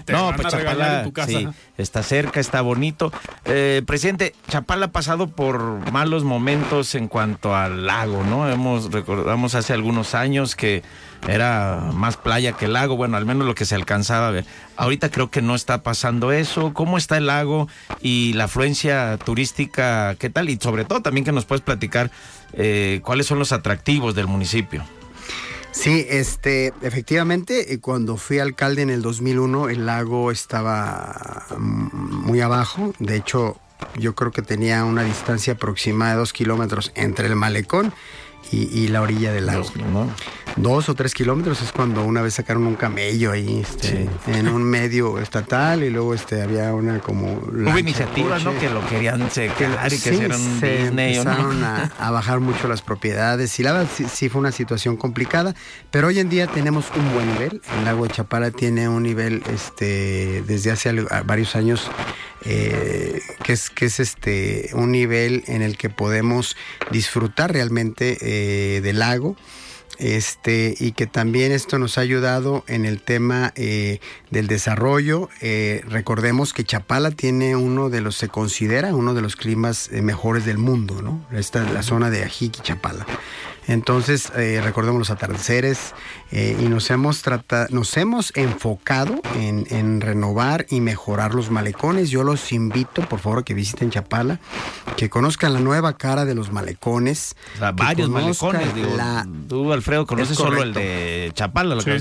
No, 0.08 0.32
no 0.32 0.36
pues 0.36 0.48
Chapala 0.50 1.10
sí, 1.26 1.48
está 1.78 2.04
cerca, 2.04 2.40
está 2.40 2.62
bonito. 2.62 3.12
Eh, 3.46 3.82
presidente, 3.86 4.36
Chapala 4.50 4.88
ha 4.88 4.92
pasado 4.92 5.28
por 5.28 5.92
malos 5.92 6.24
momentos 6.24 6.96
en 6.96 7.08
cuanto 7.08 7.56
al 7.56 7.86
lago, 7.86 8.24
¿no? 8.24 8.50
Hemos 8.50 8.92
recordamos 8.92 9.56
hace 9.56 9.74
algunos 9.74 10.16
años 10.16 10.56
que 10.56 10.84
era 11.28 11.90
más 11.94 12.18
playa 12.18 12.54
que 12.54 12.68
lago, 12.68 12.96
bueno, 12.96 13.18
al 13.18 13.26
menos 13.26 13.48
lo 13.48 13.56
que 13.56 13.66
se 13.66 13.76
alcanzaba 13.76 14.28
a 14.28 14.32
ver. 14.32 14.46
Ahorita 14.76 15.10
creo 15.10 15.30
que 15.32 15.42
no 15.42 15.56
está 15.56 15.84
pasando 15.84 16.32
eso. 16.32 16.74
¿Cómo 16.74 16.98
está 16.98 17.18
el 17.18 17.28
lago 17.28 17.68
y 18.02 18.34
la 18.34 18.46
afluencia 18.46 19.18
turística? 19.18 20.16
¿Qué 20.16 20.30
tal? 20.30 20.50
Y 20.50 20.58
sobre 20.62 20.86
todo 20.86 21.02
también 21.02 21.26
que 21.26 21.32
nos 21.32 21.46
puedes 21.46 21.62
platicar 21.62 22.12
eh, 22.54 23.02
cuáles 23.04 23.28
son 23.28 23.40
los 23.40 23.52
atractivos 23.52 24.16
del 24.16 24.28
municipio. 24.28 24.84
Sí, 25.72 26.06
este, 26.08 26.72
efectivamente, 26.82 27.74
eh, 27.74 27.80
cuando 27.80 28.18
fui 28.18 28.38
alcalde 28.38 28.84
en 28.84 28.92
el 28.92 29.02
2001, 29.02 29.70
el 29.70 29.88
lago 29.88 30.30
estaba 30.30 31.46
mm, 31.58 32.28
muy 32.28 32.42
abajo. 32.42 32.94
De 33.00 33.16
hecho, 33.16 33.58
yo 33.98 34.14
creo 34.14 34.32
que 34.32 34.42
tenía 34.44 34.86
una 34.86 35.04
distancia 35.04 35.54
aproximada 35.54 36.12
de 36.12 36.18
dos 36.18 36.32
kilómetros 36.32 36.92
entre 36.96 37.28
el 37.28 37.36
malecón 37.36 37.92
y, 38.52 38.88
la 38.90 39.02
orilla 39.02 39.32
del 39.32 39.48
lago. 39.48 39.66
Dos 40.56 40.88
o 40.88 40.94
tres 40.94 41.16
kilómetros 41.16 41.64
es 41.64 41.72
cuando 41.72 42.04
una 42.04 42.22
vez 42.22 42.36
sacaron 42.36 42.68
un 42.68 42.76
camello 42.76 43.32
ahí 43.32 43.62
este, 43.62 44.08
en 44.28 44.48
un 44.48 44.64
medio 44.64 45.20
estatal 45.20 45.84
y 45.84 45.90
luego 45.90 46.14
este 46.14 46.44
había 46.44 46.72
una 46.74 47.00
como... 47.00 47.34
Hubo 47.34 47.80
iniciativas, 47.80 48.44
¿no? 48.44 48.58
Que 48.60 48.70
lo 48.70 48.86
querían 48.88 49.32
secar 49.32 49.92
y 49.92 49.98
que 49.98 50.14
hicieron 50.14 50.60
se 50.60 50.86
empezaron 50.86 51.64
a, 51.64 52.12
bajar 52.12 52.40
mucho 52.40 52.68
las 52.68 52.84
propiedades 52.84 53.60
y 53.60 53.64
la 53.64 53.74
verdad 53.74 53.90
sí, 54.08 54.30
fue 54.30 54.42
una 54.42 54.52
situación 54.52 54.96
complicada, 54.96 55.56
pero 55.90 56.10
hoy 56.10 56.20
en 56.20 56.30
día 56.30 56.46
tenemos 56.46 56.86
un 56.96 57.14
buen 57.14 57.34
nivel. 57.34 57.62
El 57.80 57.86
lago 57.86 58.06
de 58.06 58.14
Chapala 58.14 58.52
tiene 58.52 58.88
un 58.88 59.02
nivel 59.02 59.42
este 59.52 60.44
desde 60.46 60.70
hace 60.70 60.94
varios 61.26 61.56
años 61.56 61.90
eh, 62.46 63.22
que 63.44 63.54
es 63.54 63.70
que 63.70 63.86
es 63.86 64.00
este 64.00 64.70
un 64.74 64.92
nivel 64.92 65.44
en 65.48 65.62
el 65.62 65.78
que 65.78 65.90
podemos 65.90 66.56
disfrutar 66.92 67.54
realmente 67.54 68.18
eh, 68.22 68.82
del 68.82 69.00
lago 69.00 69.36
este 70.00 70.76
y 70.80 70.94
que 70.94 71.06
también 71.06 71.52
esto 71.52 71.78
nos 71.78 71.98
ha 71.98 72.02
ayudado 72.02 72.64
en 72.68 72.86
el 72.86 73.02
tema 73.02 73.54
eh, 73.56 74.00
del 74.32 74.48
desarrollo. 74.48 75.30
recordemos 75.88 76.52
que 76.52 76.64
Chapala 76.64 77.12
tiene 77.12 77.56
uno 77.56 77.90
de 77.90 78.02
los, 78.02 78.16
se 78.18 78.28
considera 78.28 78.96
uno 78.96 79.14
de 79.14 79.22
los 79.22 79.36
climas 79.36 79.92
mejores 79.92 80.46
del 80.46 80.58
mundo, 80.58 81.02
¿no? 81.04 81.26
Esta 81.32 81.64
es 81.64 81.72
la 81.72 81.84
zona 81.84 82.10
de 82.10 82.24
Ajic 82.24 82.58
y 82.58 82.62
Chapala. 82.64 83.06
Entonces, 83.68 84.32
eh, 84.36 84.62
recordemos 84.64 85.00
los 85.00 85.10
atardeceres 85.10 85.94
eh, 86.32 86.58
y 86.60 86.66
nos 86.66 86.90
hemos, 86.90 87.22
tratado, 87.22 87.68
nos 87.72 87.96
hemos 87.98 88.36
enfocado 88.36 89.22
en, 89.36 90.02
renovar 90.02 90.66
y 90.70 90.82
mejorar 90.82 91.34
los 91.34 91.50
malecones. 91.50 92.10
Yo 92.10 92.24
los 92.24 92.52
invito, 92.52 93.08
por 93.08 93.20
favor, 93.20 93.44
que 93.44 93.54
visiten 93.54 93.90
Chapala, 93.90 94.40
que 94.98 95.10
conozcan 95.10 95.54
la 95.54 95.60
nueva 95.60 95.98
cara 95.98 96.26
de 96.26 96.36
los 96.36 96.52
malecones. 96.52 97.36
O 97.56 97.58
sea, 97.60 97.72
varios 97.72 98.10
malecones. 98.10 98.74
Digo, 98.76 98.90
tú, 99.48 99.72
Alfredo, 99.72 100.06
conoces 100.06 100.38
solo 100.38 100.64
el 100.64 100.74
de 100.74 101.32
Chapala, 101.34 101.76
la 101.76 101.82
sí. 101.82 101.92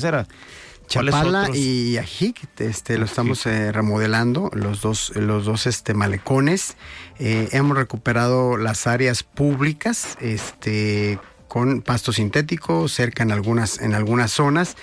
Chapala 0.89 1.49
y 1.55 1.97
Ajic, 1.97 2.49
este, 2.59 2.99
lo 2.99 3.07
estamos 3.07 3.47
eh, 3.47 3.73
remodelando, 3.73 4.51
los 4.53 4.83
dos, 4.83 5.13
los 5.15 5.47
dos 5.47 5.67
este, 5.67 5.95
malecones. 5.95 6.77
hemos 7.19 7.79
recuperado 7.79 8.57
las 8.59 8.87
áreas 8.87 9.23
públicas, 9.23 10.19
este, 10.21 11.19
con 11.53 11.83
pasto 11.83 12.15
sintético 12.15 12.89
cerca 12.89 13.23
en 13.23 13.31
algunas, 13.31 13.79
en 13.79 13.95
algunas 13.95 14.33
zonas, 14.33 14.75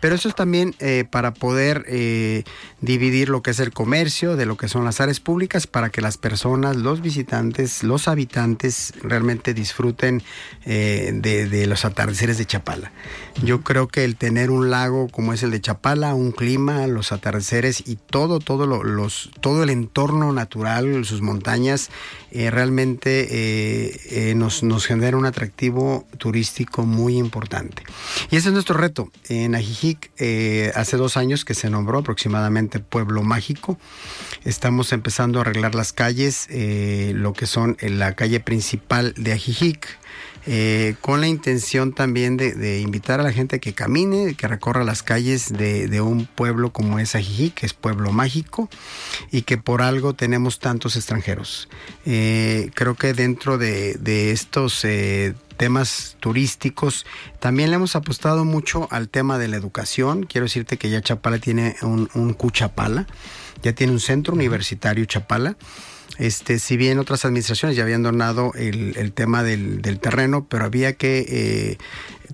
pero 0.00 0.14
eso 0.14 0.28
es 0.28 0.34
también 0.34 0.74
eh, 0.78 1.04
para 1.10 1.32
poder 1.32 1.84
eh, 1.88 2.44
dividir 2.80 3.30
lo 3.30 3.42
que 3.42 3.50
es 3.50 3.60
el 3.60 3.72
comercio 3.72 4.36
de 4.36 4.46
lo 4.46 4.56
que 4.56 4.68
son 4.68 4.84
las 4.84 5.00
áreas 5.00 5.20
públicas 5.20 5.66
para 5.66 5.90
que 5.90 6.00
las 6.00 6.18
personas, 6.18 6.76
los 6.76 7.00
visitantes, 7.00 7.82
los 7.82 8.08
habitantes 8.08 8.92
realmente 9.02 9.54
disfruten 9.54 10.22
eh, 10.66 11.12
de, 11.14 11.66
los 11.66 11.84
atardeceres 11.84 12.38
de 12.38 12.44
Chapala. 12.44 12.92
Yo 13.42 13.62
creo 13.62 13.88
que 13.88 14.04
el 14.04 14.16
tener 14.16 14.50
un 14.50 14.70
lago 14.70 15.08
como 15.08 15.32
es 15.32 15.42
el 15.42 15.50
de 15.50 15.60
Chapala, 15.60 16.14
un 16.14 16.32
clima, 16.32 16.86
los 16.86 17.10
atardeceres 17.10 17.82
y 17.86 17.96
todo, 17.96 18.38
todo, 18.38 18.66
los, 18.66 19.30
todo 19.40 19.62
el 19.62 19.70
entorno 19.70 20.32
natural, 20.32 21.04
sus 21.04 21.22
montañas, 21.22 21.90
realmente 22.32 24.34
nos, 24.34 24.62
nos 24.62 24.86
genera 24.86 25.16
un 25.16 25.26
atractivo 25.26 26.06
turístico 26.18 26.84
muy 26.84 27.16
importante. 27.16 27.82
Y 28.30 28.36
ese 28.36 28.48
es 28.48 28.54
nuestro 28.54 28.76
reto. 28.76 29.10
En 29.28 29.54
Ajijí 29.54 29.98
eh, 30.18 30.72
hace 30.74 30.96
dos 30.96 31.16
años 31.16 31.44
que 31.44 31.54
se 31.54 31.70
nombró 31.70 31.98
aproximadamente 31.98 32.80
Pueblo 32.80 33.22
Mágico. 33.22 33.78
Estamos 34.44 34.92
empezando 34.92 35.38
a 35.38 35.42
arreglar 35.42 35.74
las 35.74 35.92
calles, 35.92 36.46
eh, 36.50 37.12
lo 37.14 37.32
que 37.32 37.46
son 37.46 37.76
la 37.80 38.14
calle 38.14 38.40
principal 38.40 39.14
de 39.16 39.32
Ajijic. 39.32 39.98
Eh, 40.46 40.94
con 41.00 41.20
la 41.20 41.28
intención 41.28 41.92
también 41.92 42.36
de, 42.36 42.80
invitar 42.80 43.20
a 43.20 43.22
la 43.22 43.32
gente 43.32 43.60
que 43.60 43.74
camine, 43.74 44.34
que 44.34 44.48
recorra 44.48 44.84
las 44.84 45.02
calles 45.02 45.52
de, 45.52 46.00
un 46.00 46.26
pueblo 46.26 46.72
como 46.72 46.98
es 46.98 47.14
Ajijic, 47.14 47.54
que 47.54 47.66
es 47.66 47.74
pueblo 47.74 48.12
mágico, 48.12 48.68
y 49.30 49.42
que 49.42 49.58
por 49.58 49.82
algo 49.82 50.14
tenemos 50.14 50.58
tantos 50.58 50.96
extranjeros. 50.96 51.68
creo 52.04 52.94
que 52.98 53.12
dentro 53.14 53.58
de, 53.58 54.30
estos 54.30 54.84
temas 55.58 56.16
turísticos. 56.20 57.04
También 57.40 57.68
le 57.68 57.76
hemos 57.76 57.96
apostado 57.96 58.46
mucho 58.46 58.88
al 58.90 59.10
tema 59.10 59.36
de 59.36 59.48
la 59.48 59.56
educación. 59.56 60.24
Quiero 60.24 60.46
decirte 60.46 60.78
que 60.78 60.88
ya 60.88 61.02
Chapala 61.02 61.38
tiene 61.38 61.76
un, 61.82 62.08
un 62.14 62.32
Cuchapala, 62.32 63.06
ya 63.62 63.74
tiene 63.74 63.92
un 63.92 64.00
centro 64.00 64.32
universitario 64.32 65.04
Chapala. 65.04 65.56
Este, 66.18 66.58
si 66.58 66.76
bien 66.76 66.98
otras 66.98 67.24
administraciones 67.24 67.76
ya 67.76 67.84
habían 67.84 68.02
donado 68.02 68.52
el, 68.54 69.12
tema 69.12 69.42
del, 69.42 69.80
terreno, 70.00 70.46
pero 70.48 70.64
había 70.64 70.94
que 70.94 71.24
eh, 71.28 71.78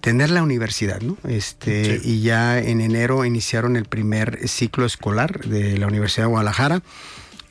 tener 0.01 0.31
la 0.31 0.43
universidad, 0.43 1.01
¿no? 1.03 1.19
Este, 1.29 2.01
y 2.03 2.23
ya 2.23 2.59
en 2.59 2.81
enero 2.81 3.25
iniciaron 3.25 3.77
el 3.77 3.85
primer 3.85 4.49
ciclo 4.49 4.87
escolar 4.87 5.41
de 5.45 5.77
la 5.77 5.87
Universidad 5.87 6.25
de 6.25 6.31
Guadalajara. 6.31 6.83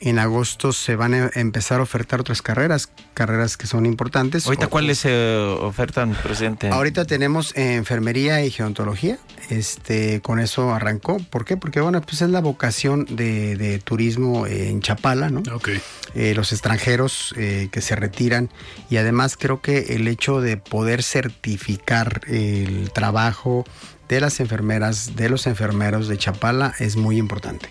En 0.00 0.18
agosto 0.18 0.72
se 0.72 0.96
van 0.96 1.14
a 1.14 1.30
empezar 1.34 1.80
a 1.80 1.82
ofertar 1.82 2.20
otras 2.20 2.42
carreras, 2.42 2.90
carreras 3.14 3.56
que 3.56 3.66
son 3.66 3.86
importantes. 3.86 4.46
¿Ahorita 4.46 4.66
cuáles 4.66 4.98
se 4.98 5.36
ofertan, 5.60 6.14
presidente? 6.22 6.68
Ahorita 6.68 7.04
tenemos 7.04 7.56
enfermería 7.56 8.44
y 8.44 8.50
geontología. 8.50 9.18
Este, 9.50 10.20
con 10.20 10.40
eso 10.40 10.74
arrancó. 10.74 11.18
¿Por 11.30 11.44
qué? 11.44 11.56
Porque 11.56 11.80
bueno, 11.80 12.00
pues 12.02 12.22
es 12.22 12.30
la 12.30 12.40
vocación 12.40 13.06
de, 13.08 13.80
turismo 13.84 14.46
en 14.46 14.80
Chapala, 14.80 15.30
¿no? 15.30 15.42
Okay. 15.54 15.80
Eh, 16.14 16.34
los 16.34 16.52
extranjeros 16.52 17.34
eh, 17.36 17.68
que 17.72 17.80
se 17.80 17.96
retiran 17.96 18.50
y 18.88 18.98
además 18.98 19.36
creo 19.36 19.60
que 19.60 19.94
el 19.94 20.06
hecho 20.06 20.40
de 20.40 20.56
poder 20.56 21.02
certificar 21.02 22.20
el 22.28 22.90
trabajo 22.92 23.64
de 24.08 24.20
las 24.20 24.40
enfermeras, 24.40 25.16
de 25.16 25.28
los 25.28 25.46
enfermeros 25.46 26.08
de 26.08 26.18
Chapala 26.18 26.74
es 26.78 26.96
muy 26.96 27.16
importante. 27.16 27.70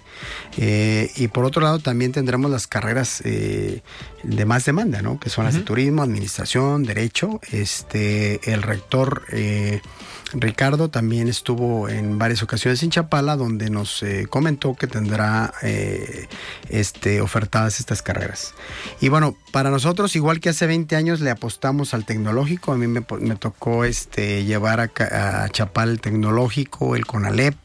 Eh, 0.57 1.11
y 1.15 1.27
por 1.27 1.45
otro 1.45 1.61
lado 1.61 1.79
también 1.79 2.11
tendremos 2.11 2.49
las 2.49 2.67
carreras 2.67 3.21
eh, 3.25 3.81
de 4.23 4.45
más 4.45 4.65
demanda, 4.65 5.01
¿no? 5.01 5.19
que 5.19 5.29
son 5.29 5.45
las 5.45 5.53
de 5.53 5.61
turismo, 5.61 6.01
administración, 6.01 6.83
derecho. 6.83 7.39
Este, 7.51 8.51
el 8.51 8.61
rector 8.61 9.23
eh, 9.31 9.81
Ricardo 10.33 10.89
también 10.89 11.27
estuvo 11.27 11.89
en 11.89 12.17
varias 12.17 12.41
ocasiones 12.41 12.81
en 12.83 12.89
Chapala, 12.89 13.35
donde 13.35 13.69
nos 13.69 14.01
eh, 14.03 14.25
comentó 14.29 14.75
que 14.75 14.87
tendrá 14.87 15.53
eh, 15.61 16.27
este, 16.69 17.21
ofertadas 17.21 17.79
estas 17.79 18.01
carreras. 18.01 18.53
Y 18.99 19.09
bueno, 19.09 19.35
para 19.51 19.69
nosotros, 19.69 20.15
igual 20.15 20.39
que 20.39 20.49
hace 20.49 20.65
20 20.65 20.95
años 20.95 21.19
le 21.19 21.29
apostamos 21.29 21.93
al 21.93 22.05
tecnológico, 22.05 22.71
a 22.71 22.77
mí 22.77 22.87
me, 22.87 23.01
tocó 23.35 23.83
este, 23.83 24.45
llevar 24.45 24.79
a, 24.79 25.43
a 25.43 25.49
Chapala 25.49 25.91
el 25.91 26.01
tecnológico, 26.01 26.95
el 26.95 27.05
CONALEP. 27.05 27.55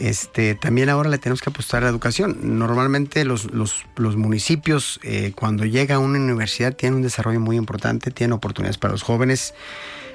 Este, 0.00 0.54
también 0.54 0.88
ahora 0.88 1.10
le 1.10 1.18
tenemos 1.18 1.42
que 1.42 1.50
apostar 1.50 1.82
a 1.82 1.84
la 1.84 1.90
educación. 1.90 2.58
Normalmente 2.58 3.26
los, 3.26 3.52
los, 3.52 3.84
los 3.96 4.16
municipios, 4.16 4.98
eh, 5.02 5.32
cuando 5.36 5.66
llega 5.66 5.96
a 5.96 5.98
una 5.98 6.18
universidad, 6.18 6.74
tienen 6.74 6.96
un 6.96 7.02
desarrollo 7.02 7.38
muy 7.38 7.56
importante, 7.56 8.10
tienen 8.10 8.32
oportunidades 8.32 8.78
para 8.78 8.92
los 8.92 9.02
jóvenes. 9.02 9.52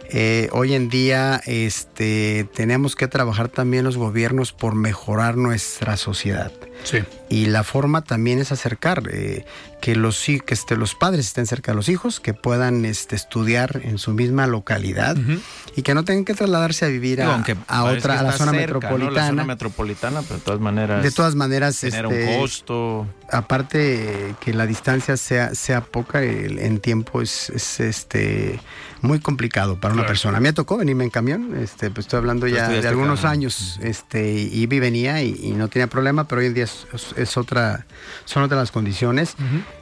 Eh, 0.09 0.50
hoy 0.51 0.74
en 0.74 0.89
día 0.89 1.41
este, 1.45 2.47
tenemos 2.53 2.95
que 2.95 3.07
trabajar 3.07 3.50
también 3.50 3.83
los 3.83 3.97
gobiernos 3.97 4.53
por 4.53 4.75
mejorar 4.75 5.38
nuestra 5.38 5.97
sociedad. 5.97 6.51
Sí. 6.83 7.00
Y 7.29 7.47
la 7.47 7.63
forma 7.63 8.03
también 8.03 8.39
es 8.39 8.51
acercar 8.51 9.03
eh, 9.12 9.45
que 9.81 9.95
los 9.95 10.24
que 10.25 10.41
este, 10.53 10.75
los 10.75 10.93
padres 10.93 11.27
estén 11.27 11.47
cerca 11.47 11.71
de 11.71 11.75
los 11.75 11.89
hijos, 11.89 12.19
que 12.19 12.33
puedan 12.33 12.85
este, 12.85 13.15
estudiar 13.15 13.81
en 13.83 13.97
su 13.97 14.13
misma 14.13 14.45
localidad 14.45 15.17
y 15.75 15.81
que 15.81 15.93
no 15.93 16.03
tengan 16.03 16.25
que 16.25 16.33
trasladarse 16.33 16.85
a 16.85 16.88
vivir 16.88 17.21
a, 17.21 17.43
otra 17.83 18.19
a 18.19 18.24
la 18.24 18.31
zona 18.33 18.51
metropolitana. 18.51 19.12
La 19.12 19.27
zona 19.27 19.43
metropolitana, 19.45 20.21
pero 20.21 20.35
de 20.35 20.45
todas 20.45 20.59
maneras. 20.59 21.03
De 21.03 21.12
todas 21.12 21.35
maneras, 21.35 21.79
tener 21.79 22.07
un 22.07 22.13
este, 22.13 22.38
costo. 22.38 23.07
Aparte 23.31 24.35
que 24.39 24.53
la 24.53 24.67
distancia 24.67 25.17
sea 25.17 25.55
sea 25.55 25.81
poca, 25.81 26.24
en 26.24 26.79
tiempo 26.79 27.21
es, 27.21 27.50
es 27.50 27.79
este 27.79 28.59
muy 29.05 29.19
complicado 29.19 29.79
para 29.79 29.93
una 29.93 30.05
persona. 30.05 30.38
A 30.38 30.39
mí 30.39 30.45
me 30.45 30.53
tocó 30.53 30.77
venirme 30.77 31.03
en 31.03 31.09
camión, 31.09 31.57
este, 31.57 31.89
pues 31.89 32.05
estoy 32.05 32.17
hablando 32.17 32.47
ya 32.47 32.67
de 32.67 32.88
algunos 32.88 33.24
años, 33.25 33.79
este, 33.81 34.31
y 34.31 34.65
venía 34.67 35.21
y, 35.21 35.51
no 35.55 35.69
tenía 35.69 35.88
problema, 35.88 36.27
pero 36.27 36.41
hoy 36.41 36.47
en 36.47 36.53
día 36.53 36.65
es, 36.65 37.38
otra, 37.38 37.85
son 38.25 38.43
otras 38.43 38.59
las 38.59 38.71
condiciones. 38.71 39.35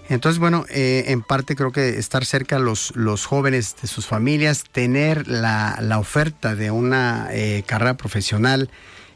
Entonces, 0.10 0.40
bueno, 0.40 0.66
eh, 0.70 1.06
en 1.08 1.22
parte 1.22 1.56
creo 1.56 1.72
que 1.72 1.98
estar 1.98 2.26
cerca 2.26 2.60
los, 2.60 2.96
los 2.96 3.26
jóvenes 3.26 3.76
de 3.82 3.88
sus 3.88 4.06
familias, 4.06 4.66
tener 4.72 5.28
la, 5.28 5.98
oferta 5.98 6.56
de 6.56 6.72
una 6.72 7.28
eh, 7.32 7.64
carrera 7.66 7.96
profesional, 7.96 8.70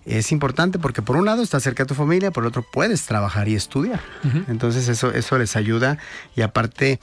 es 0.06 0.32
importante 0.32 0.80
porque 0.80 1.02
por 1.02 1.18
un 1.18 1.26
lado 1.26 1.44
estás 1.44 1.64
cerca 1.64 1.84
de 1.84 1.90
tu 1.90 1.96
familia, 1.96 2.32
por 2.32 2.46
otro 2.46 2.66
puedes 2.72 3.06
trabajar 3.06 3.50
y 3.50 3.56
estudiar. 3.56 4.00
Entonces 4.48 4.88
eso, 4.88 5.12
eso 5.12 5.38
les 5.38 5.58
ayuda 5.58 5.98
y 6.34 6.42
aparte 6.42 7.02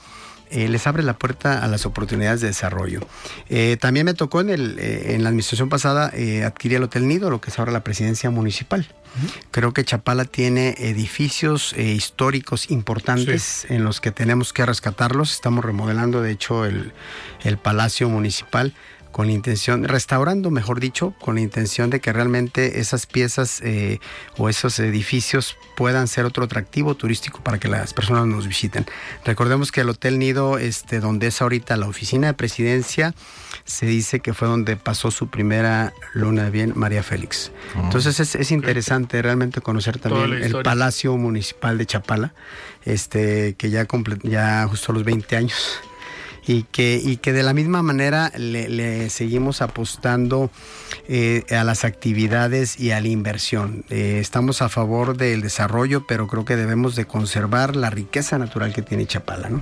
eh, 0.49 0.67
les 0.67 0.85
abre 0.87 1.03
la 1.03 1.17
puerta 1.17 1.63
a 1.63 1.67
las 1.67 1.85
oportunidades 1.85 2.41
de 2.41 2.47
desarrollo. 2.47 3.01
Eh, 3.49 3.77
también 3.79 4.05
me 4.05 4.13
tocó 4.13 4.41
en, 4.41 4.49
el, 4.49 4.79
eh, 4.79 5.13
en 5.15 5.23
la 5.23 5.29
administración 5.29 5.69
pasada 5.69 6.11
adquirir 6.45 6.77
el 6.77 6.83
Hotel 6.83 7.07
Nido, 7.07 7.29
lo 7.29 7.41
que 7.41 7.49
es 7.49 7.59
ahora 7.59 7.71
la 7.71 7.83
presidencia 7.83 8.29
municipal. 8.29 8.87
Creo 9.51 9.71
que 9.71 9.85
Chapala 9.85 10.25
tiene 10.25 10.75
edificios 10.77 11.73
históricos 11.77 12.69
importantes 12.69 13.65
en 13.69 13.85
los 13.85 14.01
que 14.01 14.11
tenemos 14.11 14.51
que 14.51 14.65
rescatarlos. 14.65 15.31
Estamos 15.31 15.63
remodelando, 15.63 16.21
de 16.21 16.31
hecho, 16.31 16.65
el, 16.65 16.91
el 17.43 17.57
Palacio 17.57 18.09
Municipal 18.09 18.73
con 19.15 19.27
la 19.27 19.31
intención, 19.31 19.85
restaurando, 19.85 20.51
mejor 20.51 20.81
dicho, 20.81 21.13
con 21.21 21.35
la 21.35 21.41
intención 21.41 21.89
de 21.89 22.01
que 22.01 22.11
realmente 22.11 22.81
esas 22.81 23.05
piezas 23.05 23.61
eh, 23.63 24.01
o 24.37 24.49
esos 24.49 24.77
edificios 24.79 25.55
puedan 25.77 26.09
ser 26.09 26.25
otro 26.25 26.43
atractivo 26.43 26.95
turístico 26.95 27.39
para 27.41 27.57
que 27.57 27.69
las 27.69 27.93
personas 27.93 28.27
nos 28.27 28.45
visiten. 28.45 28.85
Recordemos 29.23 29.71
que 29.71 29.79
el 29.79 29.89
Hotel 29.89 30.19
Nido, 30.19 30.57
este, 30.57 30.99
donde 30.99 31.27
es 31.27 31.41
ahorita 31.41 31.77
la 31.77 31.87
oficina 31.87 32.27
de 32.27 32.33
presidencia, 32.33 33.15
se 33.63 33.85
dice 33.85 34.19
que 34.19 34.33
fue 34.33 34.49
donde 34.49 34.75
pasó 34.75 35.11
su 35.11 35.29
primera 35.29 35.93
luna 36.13 36.43
de 36.43 36.49
bien 36.49 36.73
María 36.75 37.01
Félix. 37.01 37.53
Ah. 37.73 37.83
Entonces 37.85 38.19
es, 38.19 38.51
interesante 38.51 39.21
realmente 39.21 39.61
conocer 39.61 39.97
también 39.97 40.43
el 40.43 40.61
Palacio 40.61 41.15
Municipal 41.15 41.77
de 41.77 41.85
Chapala, 41.85 42.33
este, 42.83 43.53
que 43.53 43.69
ya, 43.69 43.87
ya 44.23 44.67
justo 44.67 44.91
los 44.91 45.05
20 45.05 45.37
años 45.37 45.79
y 46.47 46.63
que, 46.63 47.01
y 47.03 47.17
que 47.17 47.33
de 47.33 47.43
la 47.43 47.53
misma 47.53 47.81
manera 47.81 48.31
le, 48.37 49.09
seguimos 49.09 49.61
apostando 49.61 50.51
eh, 51.07 51.43
a 51.51 51.63
las 51.63 51.85
actividades 51.85 52.79
y 52.79 52.91
a 52.91 53.01
la 53.01 53.07
inversión. 53.07 53.83
Eh, 53.89 54.19
estamos 54.19 54.61
a 54.61 54.69
favor 54.69 55.17
del 55.17 55.41
desarrollo, 55.41 56.05
pero 56.07 56.27
creo 56.27 56.45
que 56.45 56.55
debemos 56.55 56.95
de 56.95 57.05
conservar 57.05 57.75
la 57.75 57.89
riqueza 57.89 58.37
natural 58.37 58.73
que 58.73 58.81
tiene 58.81 59.05
Chapala. 59.05 59.49
¿no? 59.49 59.61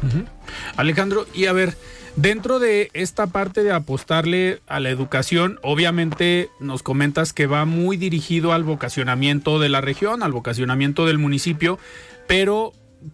Alejandro, 0.75 1.25
y 1.34 1.46
a 1.46 1.54
ver, 1.54 1.78
dentro 2.16 2.60
de 2.60 2.90
esta 2.94 3.28
parte 3.28 3.63
de 3.63 3.72
apostarle 3.72 4.62
a 4.68 4.80
la 4.80 4.90
educación, 4.90 5.60
obviamente 5.63 6.50
nos 6.60 6.84
comentas 6.84 7.34
que 7.34 7.48
va 7.48 7.66
muy 7.66 7.98
dirigido 7.98 8.52
al 8.54 8.63
vocacionamiento 8.63 9.60
de 9.60 9.69
la 9.69 9.82
región, 9.82 10.22
al 10.22 10.34
vocacionamiento 10.34 11.06
del 11.06 11.17
municipio, 11.17 11.80
pero 12.28 12.74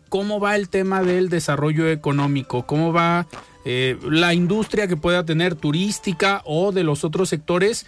¿cómo 0.10 0.40
va 0.40 0.56
el 0.56 0.70
tema 0.70 1.04
del 1.04 1.30
desarrollo 1.30 1.88
económico? 1.88 2.66
¿Cómo 2.66 2.94
va 2.94 3.28
eh, 3.72 4.00
la 4.02 4.34
industria 4.34 4.88
que 4.88 4.98
pueda 4.98 5.26
tener 5.26 5.54
turística 5.54 6.42
o 6.44 6.72
de 6.72 6.84
los 6.84 7.04
otros 7.04 7.30
sectores. 7.30 7.86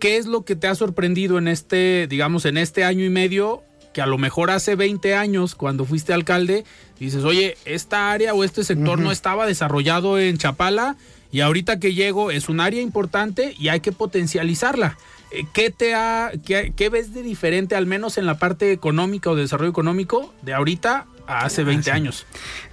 ¿Qué 0.00 0.16
es 0.16 0.24
lo 0.24 0.46
que 0.46 0.56
te 0.56 0.68
ha 0.68 0.74
sorprendido 0.74 1.36
en 1.36 1.48
este, 1.48 2.06
digamos, 2.08 2.46
en 2.46 2.56
este 2.56 2.82
año 2.82 3.04
y 3.04 3.10
medio? 3.10 3.62
Que 3.92 4.00
a 4.00 4.06
lo 4.06 4.16
mejor 4.16 4.50
hace 4.50 4.74
20 4.74 5.14
años, 5.14 5.54
cuando 5.54 5.84
fuiste 5.84 6.14
alcalde, 6.14 6.64
dices, 6.98 7.24
oye, 7.24 7.58
esta 7.66 8.10
área 8.10 8.32
o 8.32 8.42
este 8.42 8.64
sector 8.64 9.00
no 9.00 9.12
estaba 9.12 9.44
desarrollado 9.44 10.18
en 10.18 10.38
Chapala 10.38 10.96
y 11.30 11.40
ahorita 11.40 11.78
que 11.78 11.92
llego 11.92 12.30
es 12.30 12.48
un 12.48 12.60
área 12.60 12.80
importante 12.80 13.54
y 13.58 13.68
hay 13.68 13.80
que 13.80 13.92
potencializarla. 13.92 14.96
Eh, 15.30 15.44
¿Qué, 15.52 15.70
te 15.70 15.94
ha, 15.94 16.32
qué, 16.46 16.72
qué 16.74 16.88
ves 16.88 17.12
de 17.12 17.22
diferente, 17.22 17.76
al 17.76 17.84
menos 17.84 18.16
en 18.16 18.24
la 18.24 18.38
parte 18.38 18.72
económica 18.72 19.28
o 19.28 19.34
de 19.34 19.42
desarrollo 19.42 19.70
económico, 19.70 20.32
de 20.40 20.54
ahorita 20.54 21.06
hace 21.28 21.62
20 21.64 21.90
años. 21.90 22.26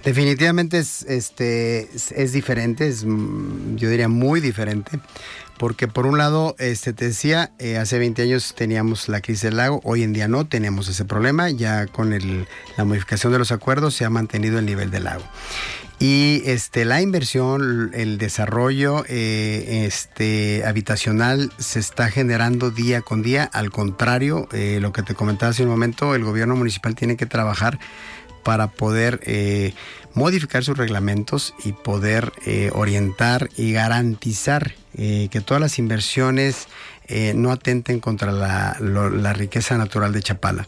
Definitivamente 0.04 0.78
es, 0.78 1.02
este, 1.02 1.88
es, 1.94 2.32
diferente, 2.32 2.88
es 2.88 3.04
yo 3.04 3.90
diría 3.90 4.08
muy 4.08 4.40
diferente, 4.40 4.98
porque 5.58 5.88
por 5.88 6.06
un 6.06 6.18
lado, 6.18 6.56
este, 6.58 6.92
te 6.92 7.06
decía, 7.06 7.52
eh, 7.58 7.76
hace 7.76 7.98
20 7.98 8.22
años 8.22 8.54
teníamos 8.56 9.08
la 9.08 9.20
crisis 9.20 9.42
del 9.42 9.56
lago, 9.56 9.80
hoy 9.84 10.02
en 10.02 10.12
día 10.12 10.28
no 10.28 10.46
tenemos 10.46 10.88
ese 10.88 11.04
problema, 11.04 11.50
ya 11.50 11.86
con 11.86 12.12
el, 12.12 12.46
la 12.76 12.84
modificación 12.84 13.32
de 13.32 13.38
los 13.38 13.52
acuerdos 13.52 13.94
se 13.94 14.04
ha 14.04 14.10
mantenido 14.10 14.58
el 14.58 14.66
nivel 14.66 14.90
del 14.90 15.04
lago. 15.04 15.24
Y 15.98 16.42
este, 16.44 16.84
la 16.84 17.00
inversión, 17.00 17.90
el 17.94 18.18
desarrollo 18.18 19.04
eh, 19.08 19.86
este, 19.86 20.62
habitacional 20.66 21.50
se 21.56 21.78
está 21.78 22.10
generando 22.10 22.70
día 22.70 23.00
con 23.00 23.22
día. 23.22 23.48
Al 23.50 23.70
contrario, 23.70 24.46
eh, 24.52 24.78
lo 24.82 24.92
que 24.92 25.02
te 25.02 25.14
comentaba 25.14 25.50
hace 25.50 25.62
un 25.62 25.70
momento, 25.70 26.14
el 26.14 26.22
gobierno 26.22 26.54
municipal 26.54 26.94
tiene 26.94 27.16
que 27.16 27.24
trabajar 27.24 27.78
para 28.46 28.68
poder 28.68 29.18
eh, 29.24 29.74
modificar 30.14 30.62
sus 30.62 30.78
reglamentos 30.78 31.52
y 31.64 31.72
poder 31.72 32.32
eh, 32.46 32.70
orientar 32.72 33.50
y 33.56 33.72
garantizar 33.72 34.72
eh, 34.96 35.26
que 35.32 35.40
todas 35.40 35.60
las 35.60 35.80
inversiones 35.80 36.68
no 37.36 37.52
atenten 37.52 38.00
contra 38.00 38.32
la, 38.32 39.32
riqueza 39.32 39.78
natural 39.78 40.12
de 40.12 40.24
Chapala. 40.24 40.66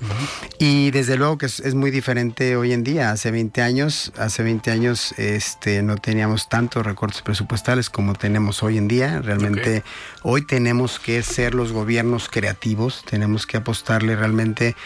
Y 0.60 0.92
desde 0.92 1.16
luego 1.16 1.36
que 1.36 1.46
es, 1.46 1.74
muy 1.74 1.90
diferente 1.90 2.54
hoy 2.54 2.72
en 2.72 2.84
día. 2.84 3.10
Hace 3.10 3.32
20 3.32 3.60
años, 3.60 4.12
hace 4.16 4.44
20 4.44 4.70
años 4.70 5.18
este, 5.18 5.82
no 5.82 5.96
teníamos 5.96 6.48
tantos 6.48 6.86
recortes 6.86 7.22
presupuestales 7.22 7.90
como 7.90 8.14
tenemos 8.14 8.62
hoy 8.62 8.78
en 8.78 8.86
día. 8.86 9.20
Realmente 9.20 9.82
hoy 10.22 10.46
tenemos 10.46 11.00
que 11.00 11.24
ser 11.24 11.56
los 11.56 11.72
gobiernos 11.72 12.28
creativos, 12.28 13.04
tenemos 13.04 13.44
que 13.44 13.56
apostarle 13.56 14.14
realmente 14.14 14.76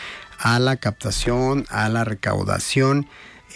a 0.43 0.59
la 0.59 0.77
captación, 0.77 1.65
a 1.71 1.89
la 1.89 2.05
recaudación, 2.05 3.07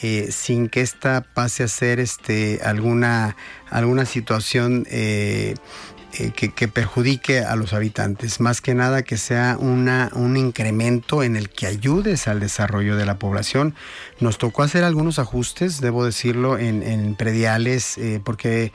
eh, 0.03 0.29
sin 0.31 0.69
que 0.69 0.83
esta 0.83 1.23
pase 1.23 1.65
a 1.65 1.69
ser 1.69 1.99
este, 1.99 2.61
alguna, 2.63 3.37
alguna 3.71 4.05
situación 4.05 4.87
eh, 4.89 5.55
eh, 6.13 6.31
que, 6.31 6.69
perjudique 6.69 7.41
a 7.41 7.57
los 7.57 7.73
habitantes. 7.73 8.41
Más 8.41 8.61
que 8.61 8.75
nada 8.75 9.03
que 9.03 9.17
sea 9.17 9.57
una, 9.59 10.11
un 10.15 10.37
incremento 10.37 11.25
en 11.25 11.35
el 11.35 11.51
que 11.51 11.67
ayudes 11.67 12.29
al 12.29 12.39
desarrollo 12.39 12.97
de 12.97 13.05
la 13.05 13.19
población. 13.19 13.75
Nos 14.21 14.39
tocó 14.39 14.63
hacer 14.63 14.85
algunos 14.85 15.19
ajustes, 15.19 15.81
debo 15.81 16.05
decirlo, 16.05 16.57
en, 16.57 16.85
en 16.85 17.17
prediales, 17.17 17.99
porque 18.23 18.73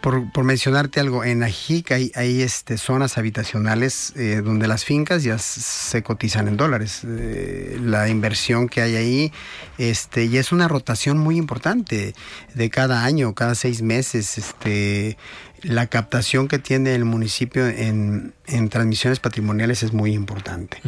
por, 0.00 0.44
mencionarte 0.44 1.00
algo, 1.00 1.24
en 1.24 1.42
Ajic 1.42 1.92
hay, 1.92 2.12
hay 2.14 2.42
este, 2.42 2.78
zonas 2.78 3.18
habitacionales 3.18 4.12
eh, 4.16 4.40
donde 4.44 4.68
las 4.68 4.84
fincas 4.84 5.22
ya 5.22 5.38
se 5.38 6.02
cotizan 6.02 6.48
en 6.48 6.56
dólares. 6.56 7.02
Eh, 7.04 7.78
la 7.82 8.08
inversión 8.08 8.68
que 8.68 8.82
hay 8.82 8.96
ahí 8.96 9.32
este, 9.76 10.24
y 10.24 10.36
es 10.36 10.52
una 10.52 10.68
rotación 10.68 11.18
muy 11.18 11.36
importante 11.36 12.14
de 12.54 12.70
cada 12.70 13.04
año, 13.04 13.34
cada 13.34 13.54
seis 13.54 13.82
meses. 13.82 14.38
Este, 14.38 15.16
la 15.62 15.86
captación 15.86 16.48
que 16.48 16.58
tiene 16.58 16.94
el 16.94 17.04
municipio 17.04 17.66
en, 17.66 18.34
transmisiones 18.70 19.20
patrimoniales 19.20 19.82
es 19.82 19.92
muy 19.92 20.12
importante. 20.12 20.80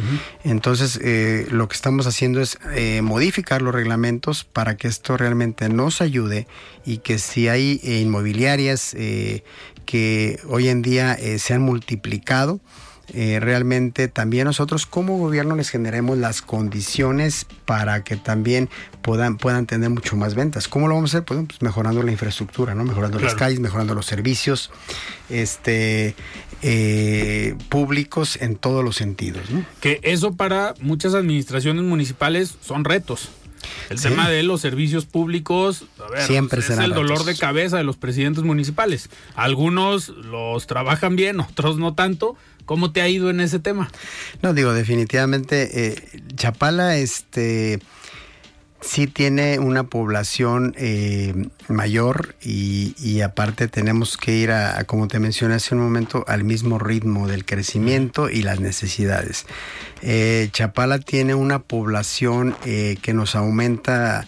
Entonces, 0.43 0.99
eh, 1.03 1.47
lo 1.51 1.67
que 1.67 1.75
estamos 1.75 2.07
haciendo 2.07 2.41
es 2.41 2.57
eh, 2.73 3.01
modificar 3.01 3.61
los 3.61 3.73
reglamentos 3.73 4.43
para 4.43 4.77
que 4.77 4.87
esto 4.87 5.17
realmente 5.17 5.69
nos 5.69 6.01
ayude 6.01 6.47
y 6.85 6.97
que 6.99 7.19
si 7.19 7.47
hay 7.47 7.79
eh, 7.83 7.99
inmobiliarias 7.99 8.95
que 9.85 10.39
hoy 10.47 10.69
en 10.69 10.81
día 10.81 11.17
se 11.37 11.53
han 11.53 11.61
multiplicado, 11.61 12.61
eh, 13.13 13.39
realmente 13.41 14.07
también 14.07 14.45
nosotros 14.45 14.85
como 14.85 15.17
gobierno 15.17 15.55
les 15.55 15.69
generemos 15.69 16.17
las 16.17 16.41
condiciones 16.41 17.45
para 17.65 18.03
que 18.03 18.15
también 18.15 18.69
puedan, 19.01 19.37
puedan 19.37 19.65
tener 19.65 19.89
mucho 19.89 20.15
más 20.15 20.33
ventas. 20.33 20.67
¿Cómo 20.67 20.87
lo 20.87 20.95
vamos 20.95 21.13
a 21.13 21.17
hacer? 21.17 21.25
Pues, 21.25 21.41
pues 21.47 21.61
mejorando 21.61 22.03
la 22.03 22.11
infraestructura, 22.11 22.73
¿no? 22.73 22.85
Mejorando 22.85 23.19
las 23.19 23.35
calles, 23.35 23.59
mejorando 23.59 23.93
los 23.95 24.05
servicios, 24.05 24.71
este 25.29 26.15
eh, 26.61 27.55
públicos 27.69 28.37
en 28.39 28.55
todos 28.55 28.83
los 28.83 28.95
sentidos. 28.95 29.49
¿no? 29.49 29.65
Que 29.81 29.99
eso 30.03 30.33
para 30.33 30.73
muchas 30.79 31.13
administraciones 31.13 31.83
municipales 31.83 32.55
son 32.61 32.85
retos. 32.85 33.29
El 33.89 34.01
tema 34.01 34.29
de 34.29 34.41
los 34.41 34.61
servicios 34.61 35.05
públicos, 35.05 35.85
Siempre 36.25 36.61
es 36.61 36.69
el 36.69 36.93
dolor 36.93 37.25
de 37.25 37.35
cabeza 37.35 37.77
de 37.77 37.83
los 37.83 37.97
presidentes 37.97 38.43
municipales. 38.43 39.09
Algunos 39.35 40.09
los 40.09 40.65
trabajan 40.65 41.15
bien, 41.15 41.39
otros 41.39 41.77
no 41.77 41.93
tanto. 41.93 42.35
¿Cómo 42.71 42.93
te 42.93 43.01
ha 43.01 43.09
ido 43.09 43.29
en 43.29 43.41
ese 43.41 43.59
tema? 43.59 43.91
No, 44.41 44.53
digo, 44.53 44.73
definitivamente, 44.73 45.87
eh, 45.89 45.95
Chapala, 46.37 46.95
este 46.95 47.81
sí 48.79 49.07
tiene 49.07 49.59
una 49.59 49.83
población 49.83 50.73
eh, 50.77 51.49
mayor 51.67 52.33
y, 52.41 53.19
aparte 53.19 53.67
tenemos 53.67 54.15
que 54.15 54.37
ir 54.37 54.51
a, 54.51 54.85
como 54.85 55.09
te 55.09 55.19
mencioné 55.19 55.55
hace 55.55 55.75
un 55.75 55.81
momento, 55.81 56.23
al 56.29 56.45
mismo 56.45 56.79
ritmo 56.79 57.27
del 57.27 57.43
crecimiento 57.43 58.29
y 58.29 58.41
las 58.41 58.61
necesidades. 58.61 59.47
Eh, 60.01 60.47
Chapala 60.53 60.99
tiene 60.99 61.35
una 61.35 61.59
población 61.59 62.55
eh, 62.65 62.95
que 63.01 63.13
nos 63.13 63.35
aumenta 63.35 64.25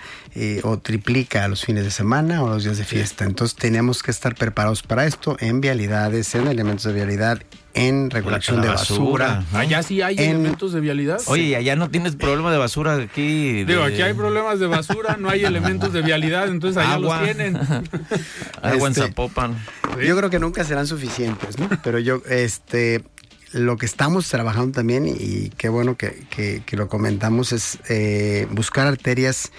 o 0.63 0.79
triplica 0.79 1.45
a 1.45 1.47
los 1.47 1.63
fines 1.63 1.83
de 1.85 1.91
semana 1.91 2.43
o 2.43 2.49
los 2.49 2.63
días 2.65 2.77
de 2.77 2.83
fiesta. 2.83 3.23
Entonces 3.23 3.55
tenemos 3.55 4.03
que 4.03 4.11
estar 4.11 4.35
preparados 4.35 4.83
para 4.83 5.05
esto 5.05 5.37
en 5.39 5.61
vialidades, 5.61 6.35
en 6.35 6.47
elementos 6.47 6.83
de 6.85 6.93
vialidad 6.93 7.39
en 7.73 8.09
recolección 8.09 8.61
de 8.61 8.67
basura. 8.67 9.43
Allá 9.53 9.83
sí 9.83 10.01
hay 10.01 10.15
elementos 10.17 10.73
de 10.73 10.79
vialidad. 10.79 11.19
Oye, 11.27 11.55
allá 11.55 11.75
no 11.75 11.89
tienes 11.89 12.15
problema 12.15 12.51
de 12.51 12.57
basura 12.57 12.95
aquí. 12.95 13.63
Digo, 13.63 13.83
aquí 13.83 14.01
hay 14.01 14.13
problemas 14.13 14.59
de 14.59 14.67
basura, 14.67 15.17
no 15.19 15.29
hay 15.29 15.43
elementos 15.45 15.93
de 15.93 16.01
vialidad, 16.01 16.47
entonces 16.47 16.83
allá 16.83 16.99
los 16.99 17.23
tienen. 17.23 17.55
Agua 18.61 18.87
en 18.87 18.93
este, 18.93 19.01
Zapopan. 19.01 19.57
Yo 20.05 20.15
creo 20.17 20.29
que 20.29 20.39
nunca 20.39 20.63
serán 20.63 20.87
suficientes, 20.87 21.57
¿no? 21.59 21.69
Pero 21.83 21.99
yo, 21.99 22.21
este, 22.29 23.03
lo 23.51 23.77
que 23.77 23.85
estamos 23.85 24.27
trabajando 24.29 24.71
también, 24.71 25.07
y 25.07 25.49
qué 25.57 25.69
bueno 25.69 25.95
que, 25.95 26.25
que, 26.29 26.77
lo 26.77 26.87
comentamos, 26.87 27.51
es 27.51 27.79
eh, 27.89 28.47
buscar 28.51 28.87
arterias 28.87 29.51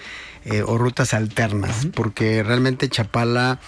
eh, 0.45 0.61
o 0.61 0.77
rutas 0.77 1.13
alternas, 1.13 1.87
porque 1.93 2.43
realmente 2.43 2.89
Chapala 2.89 3.59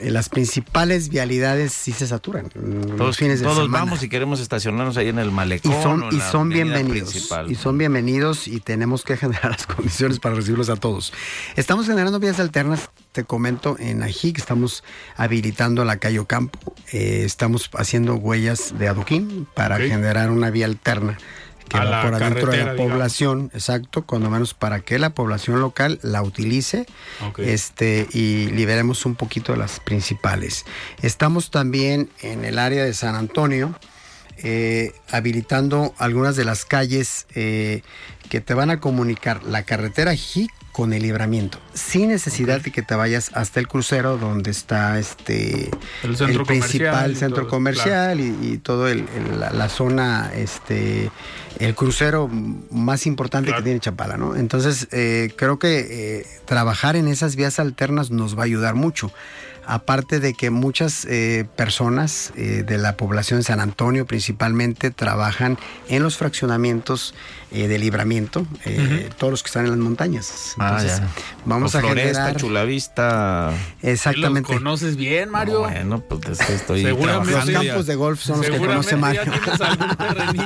las 0.00 0.28
principales 0.28 1.08
vialidades 1.08 1.72
sí 1.72 1.92
se 1.92 2.06
saturan. 2.06 2.48
Todos, 2.96 3.16
fines 3.16 3.40
de 3.40 3.46
todos 3.46 3.70
vamos 3.70 4.02
y 4.02 4.08
queremos 4.08 4.40
estacionarnos 4.40 4.96
ahí 4.96 5.08
en 5.08 5.18
el 5.18 5.30
malecón. 5.30 5.72
Y 5.72 5.82
son, 5.82 6.04
y 6.10 6.20
son 6.20 6.48
bienvenidos. 6.48 7.30
Y 7.48 7.54
son 7.54 7.78
bienvenidos 7.78 8.48
y 8.48 8.60
tenemos 8.60 9.04
que 9.04 9.16
generar 9.16 9.52
las 9.52 9.66
condiciones 9.66 10.18
para 10.18 10.34
recibirlos 10.34 10.68
a 10.70 10.76
todos. 10.76 11.12
Estamos 11.56 11.86
generando 11.86 12.18
vías 12.18 12.40
alternas, 12.40 12.90
te 13.12 13.24
comento, 13.24 13.76
en 13.78 14.02
Ajic 14.02 14.38
estamos 14.38 14.82
habilitando 15.16 15.84
la 15.84 15.98
calle 15.98 16.18
Ocampo. 16.18 16.58
Eh, 16.92 17.22
estamos 17.24 17.70
haciendo 17.74 18.16
huellas 18.16 18.74
de 18.78 18.88
adoquín 18.88 19.46
para 19.54 19.78
generar 19.78 20.30
una 20.30 20.50
vía 20.50 20.66
alterna 20.66 21.18
que 21.68 21.78
va 21.78 22.02
por 22.02 22.14
adentro 22.14 22.50
de 22.50 22.64
la 22.64 22.76
población, 22.76 23.50
exacto, 23.54 24.04
cuando 24.04 24.30
menos 24.30 24.54
para 24.54 24.80
que 24.80 24.98
la 24.98 25.10
población 25.10 25.60
local 25.60 25.98
la 26.02 26.22
utilice 26.22 26.86
este, 27.38 28.06
y 28.12 28.46
liberemos 28.46 29.06
un 29.06 29.14
poquito 29.14 29.52
de 29.52 29.58
las 29.58 29.80
principales. 29.80 30.64
Estamos 31.02 31.50
también 31.50 32.10
en 32.22 32.44
el 32.44 32.58
área 32.58 32.84
de 32.84 32.94
San 32.94 33.14
Antonio. 33.14 33.74
Eh, 34.38 34.92
habilitando 35.12 35.94
algunas 35.96 36.34
de 36.34 36.44
las 36.44 36.64
calles 36.64 37.26
eh, 37.36 37.82
que 38.28 38.40
te 38.40 38.52
van 38.52 38.68
a 38.68 38.80
comunicar 38.80 39.44
la 39.44 39.62
carretera 39.62 40.12
JIC 40.12 40.50
con 40.74 40.92
el 40.92 41.04
libramiento, 41.04 41.60
sin 41.72 42.08
necesidad 42.08 42.60
de 42.60 42.72
que 42.72 42.82
te 42.82 42.96
vayas 42.96 43.30
hasta 43.34 43.60
el 43.60 43.68
crucero 43.68 44.18
donde 44.18 44.50
está 44.50 44.98
este 44.98 45.70
el, 46.02 46.42
principal 46.42 47.14
centro 47.14 47.46
comercial 47.46 48.18
y, 48.18 48.58
todo 48.58 48.88
el, 48.88 49.06
la, 49.38 49.68
zona 49.68 50.32
este 50.34 51.12
el 51.58 51.74
crucero 51.74 52.28
más 52.28 53.06
importante 53.06 53.52
que 53.52 53.62
tiene 53.62 53.80
Chapala, 53.80 54.16
¿no? 54.16 54.36
Entonces 54.36 54.88
eh, 54.90 55.32
creo 55.36 55.58
que 55.58 56.20
eh, 56.20 56.26
trabajar 56.44 56.96
en 56.96 57.08
esas 57.08 57.36
vías 57.36 57.58
alternas 57.58 58.10
nos 58.10 58.36
va 58.36 58.42
a 58.42 58.44
ayudar 58.46 58.74
mucho 58.74 59.12
aparte 59.66 60.20
de 60.20 60.34
que 60.34 60.50
muchas 60.50 61.04
eh, 61.06 61.46
personas 61.56 62.32
eh, 62.36 62.64
de 62.66 62.78
la 62.78 62.96
población 62.96 63.40
de 63.40 63.44
San 63.44 63.60
Antonio 63.60 64.06
principalmente 64.06 64.90
trabajan 64.90 65.58
en 65.88 66.02
los 66.02 66.16
fraccionamientos 66.16 67.14
eh, 67.54 67.68
de 67.68 67.78
libramiento, 67.78 68.46
todos 69.16 69.30
los 69.30 69.42
que 69.42 69.46
están 69.46 69.64
en 69.64 69.70
las 69.70 69.80
montañas. 69.80 70.54
Ah, 70.58 70.76
Entonces, 70.78 71.02
vamos 71.44 71.74
a 71.74 71.80
Floresta, 71.80 72.20
generar... 72.20 72.36
Chulavista. 72.36 73.52
Exactamente. 73.82 74.52
¿Los 74.52 74.60
conoces 74.60 74.96
bien, 74.96 75.30
Mario? 75.30 75.60
bueno, 75.60 76.00
pues 76.00 76.40
estoy 76.40 76.82
Seguramente 76.84 77.32
Los 77.32 77.64
campos 77.64 77.86
de 77.86 77.94
golf 77.94 78.20
son 78.20 78.38
los 78.38 78.50
que 78.50 78.58
conoce 78.58 78.96
Mario. 78.96 79.22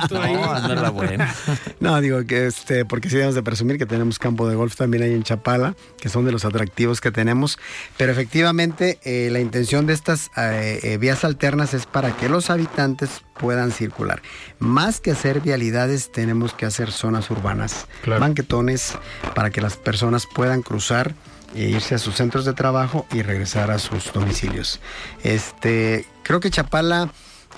No, 0.09 0.59
no 0.59 0.73
es 0.73 0.81
la 0.81 0.89
buena. 0.89 1.35
no, 1.79 1.99
digo 2.01 2.25
que 2.25 2.47
este, 2.47 2.85
porque 2.85 3.09
sí 3.09 3.15
debemos 3.15 3.35
de 3.35 3.43
presumir 3.43 3.77
que 3.77 3.85
tenemos 3.85 4.19
campo 4.19 4.47
de 4.47 4.55
golf 4.55 4.75
también 4.75 5.03
ahí 5.03 5.13
en 5.13 5.23
Chapala, 5.23 5.75
que 5.99 6.09
son 6.09 6.25
de 6.25 6.31
los 6.31 6.45
atractivos 6.45 7.01
que 7.01 7.11
tenemos, 7.11 7.59
pero 7.97 8.11
efectivamente 8.11 8.99
eh, 9.03 9.29
la 9.31 9.39
intención 9.39 9.85
de 9.85 9.93
estas 9.93 10.29
eh, 10.37 10.79
eh, 10.83 10.97
vías 10.97 11.23
alternas 11.23 11.73
es 11.73 11.85
para 11.85 12.15
que 12.15 12.29
los 12.29 12.49
habitantes 12.49 13.23
puedan 13.39 13.71
circular. 13.71 14.21
Más 14.59 14.99
que 14.99 15.11
hacer 15.11 15.41
vialidades, 15.41 16.11
tenemos 16.11 16.53
que 16.53 16.65
hacer 16.65 16.91
zonas 16.91 17.31
urbanas, 17.31 17.87
banquetones, 18.05 18.97
para 19.33 19.49
que 19.49 19.61
las 19.61 19.77
personas 19.77 20.27
puedan 20.27 20.61
cruzar 20.61 21.15
e 21.55 21.69
irse 21.69 21.95
a 21.95 21.97
sus 21.97 22.15
centros 22.15 22.45
de 22.45 22.53
trabajo 22.53 23.07
y 23.11 23.23
regresar 23.23 23.71
a 23.71 23.79
sus 23.79 24.13
domicilios. 24.13 24.79
Este, 25.23 26.05
creo 26.23 26.39
que 26.39 26.51
Chapala 26.51 27.09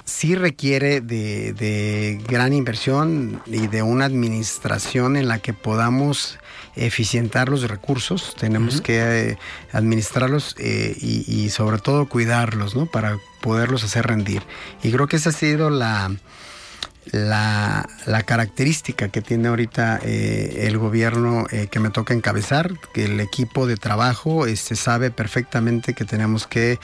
sí 0.06 0.36
requiere 0.36 1.02
de, 1.02 2.22
gran 2.28 2.54
inversión 2.54 3.41
y 3.46 3.67
de 3.67 3.84
una 3.84 4.06
administración 4.06 5.17
en 5.17 5.28
la 5.28 5.39
que 5.39 5.54
podamos 5.54 6.39
eficientar 6.76 7.50
los 7.50 7.68
recursos, 7.68 8.36
tenemos 8.40 8.82
que 8.82 9.32
eh, 9.32 9.38
administrarlos 9.72 10.56
eh, 10.58 10.96
y, 11.00 11.50
sobre 11.50 11.80
todo 11.80 12.08
cuidarlos, 12.08 12.76
¿no? 12.76 12.86
Para 12.86 13.18
poderlos 13.42 13.84
hacer 13.84 14.08
rendir. 14.08 14.44
Y 14.84 14.92
creo 14.92 15.08
que 15.08 15.18
esa 15.18 15.30
ha 15.30 15.34
sido 15.34 15.70
la, 15.70 16.12
la, 17.12 17.86
característica 18.26 19.10
que 19.10 19.22
tiene 19.22 19.50
ahorita 19.50 20.00
eh, 20.04 20.68
el 20.68 20.78
gobierno 20.78 21.46
que 21.70 21.80
me 21.80 21.90
toca 21.90 22.14
encabezar, 22.14 22.72
que 22.94 23.06
el 23.06 23.20
equipo 23.20 23.68
de 23.68 23.76
trabajo 23.76 24.46
este, 24.46 24.76
sabe 24.76 25.12
perfectamente 25.12 25.94
que 25.94 26.06
tenemos 26.06 26.48
que 26.48 26.80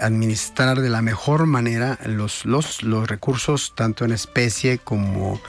administrar 0.00 0.80
de 0.80 0.90
la 0.90 1.02
mejor 1.02 1.46
manera 1.46 1.98
los, 2.04 2.44
los, 2.44 2.82
los 2.82 3.08
recursos, 3.08 3.72
tanto 3.74 4.04
en 4.04 4.12
especie 4.12 4.78
como 4.78 5.40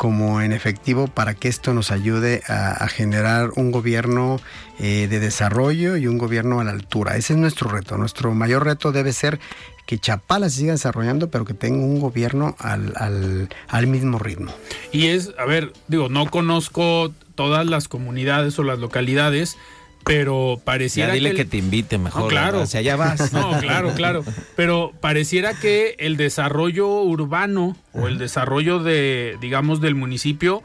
como 0.00 0.40
en 0.40 0.52
efectivo 0.52 1.08
para 1.08 1.34
que 1.34 1.48
esto 1.48 1.74
nos 1.74 1.90
ayude 1.90 2.42
a, 2.48 2.88
generar 2.88 3.50
un 3.56 3.70
gobierno 3.70 4.40
eh, 4.78 5.08
de 5.10 5.20
desarrollo 5.20 5.98
y 5.98 6.06
un 6.06 6.16
gobierno 6.16 6.58
a 6.58 6.64
la 6.64 6.70
altura. 6.70 7.18
Ese 7.18 7.34
es 7.34 7.38
nuestro 7.38 7.68
reto. 7.68 7.98
Nuestro 7.98 8.32
mayor 8.32 8.64
reto 8.64 8.92
debe 8.92 9.12
ser 9.12 9.38
que 9.84 9.98
Chapala 9.98 10.48
se 10.48 10.60
siga 10.60 10.72
desarrollando, 10.72 11.28
pero 11.28 11.44
que 11.44 11.52
tenga 11.52 11.84
un 11.84 12.00
gobierno 12.00 12.56
al, 12.60 12.94
al, 12.96 13.50
al 13.68 13.86
mismo 13.88 14.18
ritmo. 14.18 14.50
Y 14.90 15.08
es, 15.08 15.34
a 15.38 15.44
ver, 15.44 15.74
digo, 15.86 16.08
no 16.08 16.30
conozco 16.30 17.12
todas 17.34 17.66
las 17.66 17.86
comunidades 17.86 18.58
o 18.58 18.62
las 18.62 18.78
localidades, 18.78 19.58
pero 20.04 20.60
pareciera 20.64 21.08
ya 21.08 21.14
dile 21.14 21.34
que, 21.34 21.44
te 21.44 21.58
invite 21.58 21.98
mejor. 21.98 22.28
claro. 22.28 22.62
Hacia 22.62 22.80
allá 22.80 22.96
vas. 22.96 23.32
No, 23.32 23.58
claro, 23.60 23.92
claro. 23.94 24.24
Pero 24.56 24.92
pareciera 25.00 25.54
que 25.54 25.94
el 25.98 26.16
desarrollo 26.16 27.02
urbano 27.02 27.76
o 27.92 28.08
el 28.08 28.18
desarrollo 28.18 28.78
de, 28.80 29.36
digamos, 29.40 29.80
del 29.80 29.94
municipio, 29.94 30.62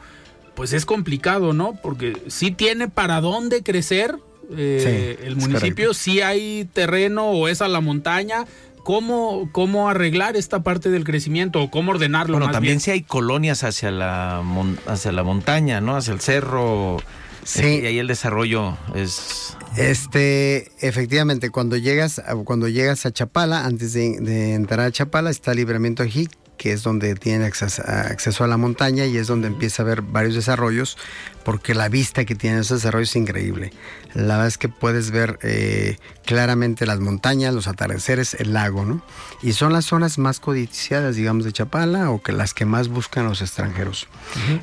pues 0.56 0.74
es 0.74 0.86
complicado, 0.86 1.54
¿no? 1.54 1.80
Porque 1.82 2.17
sí 2.28 2.52
tiene 2.52 2.88
para 2.88 3.21
dónde 3.21 3.63
crecer 3.63 4.17
eh, 4.56 5.19
el 5.24 5.36
municipio, 5.36 5.93
sí 5.93 6.21
hay 6.21 6.67
terreno 6.74 7.28
o 7.28 7.48
es 7.48 7.62
a 7.62 7.67
la 7.67 7.82
montaña. 7.82 8.45
¿Cómo, 8.84 9.50
¿Cómo 9.52 9.89
arreglar 9.89 10.36
esta 10.38 10.62
parte 10.62 10.91
del 10.91 11.04
crecimiento 11.04 11.60
o 11.60 11.71
cómo 11.71 11.91
ordenarlo? 11.91 12.38
Bueno, 12.38 12.52
también 12.52 12.80
si 12.80 12.91
hay 12.91 13.02
colonias 13.02 13.63
hacia 13.63 13.89
la, 13.89 14.43
hacia 14.86 15.12
la 15.12 15.24
montaña, 15.24 15.82
¿no? 15.82 15.98
Hacia 15.98 16.13
el 16.13 16.19
cerro 16.19 16.98
Sí. 17.46 17.80
y 17.82 17.86
ahí 17.86 18.00
el 18.00 18.08
desarrollo 18.08 18.78
es... 18.96 19.56
Este, 19.78 20.72
efectivamente, 20.80 21.50
cuando 21.50 21.78
llegas, 21.78 22.22
cuando 22.46 22.68
llegas 22.68 23.06
a 23.06 23.12
Chapala, 23.12 23.66
antes 23.66 23.94
de, 23.94 24.54
entrar 24.54 24.80
a 24.80 24.92
Chapala, 24.92 25.30
está 25.30 25.54
Libramiento 25.54 26.02
Ají, 26.02 26.30
que 26.58 26.72
es 26.72 26.84
donde 26.84 27.16
tiene 27.16 27.46
acceso, 27.46 28.44
a 28.44 28.48
la 28.48 28.56
montaña 28.58 29.06
y 29.06 29.18
es 29.18 29.28
donde 29.28 29.48
empieza 29.48 29.84
a 29.84 29.86
haber 29.86 30.02
varios 30.02 30.34
desarrollos, 30.34 30.98
porque 31.44 31.76
la 31.76 31.90
vista 31.90 32.24
que 32.24 32.36
tiene 32.36 32.60
esos 32.60 32.82
desarrollos 32.82 33.10
es 33.10 33.16
increíble. 33.18 33.74
La 34.14 34.36
verdad 34.36 34.48
es 34.48 34.58
que 34.58 34.70
puedes 34.70 35.12
ver 35.12 35.38
eh, 35.44 35.98
claramente 36.26 36.86
las 36.86 37.02
montañas, 37.02 37.54
los 37.54 37.68
atardeceres, 37.68 38.34
el 38.36 38.54
lago, 38.54 38.86
¿no? 38.86 39.04
Y 39.44 39.52
son 39.52 39.74
las 39.74 39.84
zonas 39.84 40.18
más 40.18 40.40
codiciadas, 40.40 41.18
digamos, 41.18 41.44
de 41.44 41.52
Chapala 41.52 42.10
o 42.10 42.24
que 42.24 42.32
las 42.32 42.54
que 42.54 42.64
más 42.64 42.88
buscan 42.88 43.26
los 43.26 43.42
extranjeros. 43.42 44.08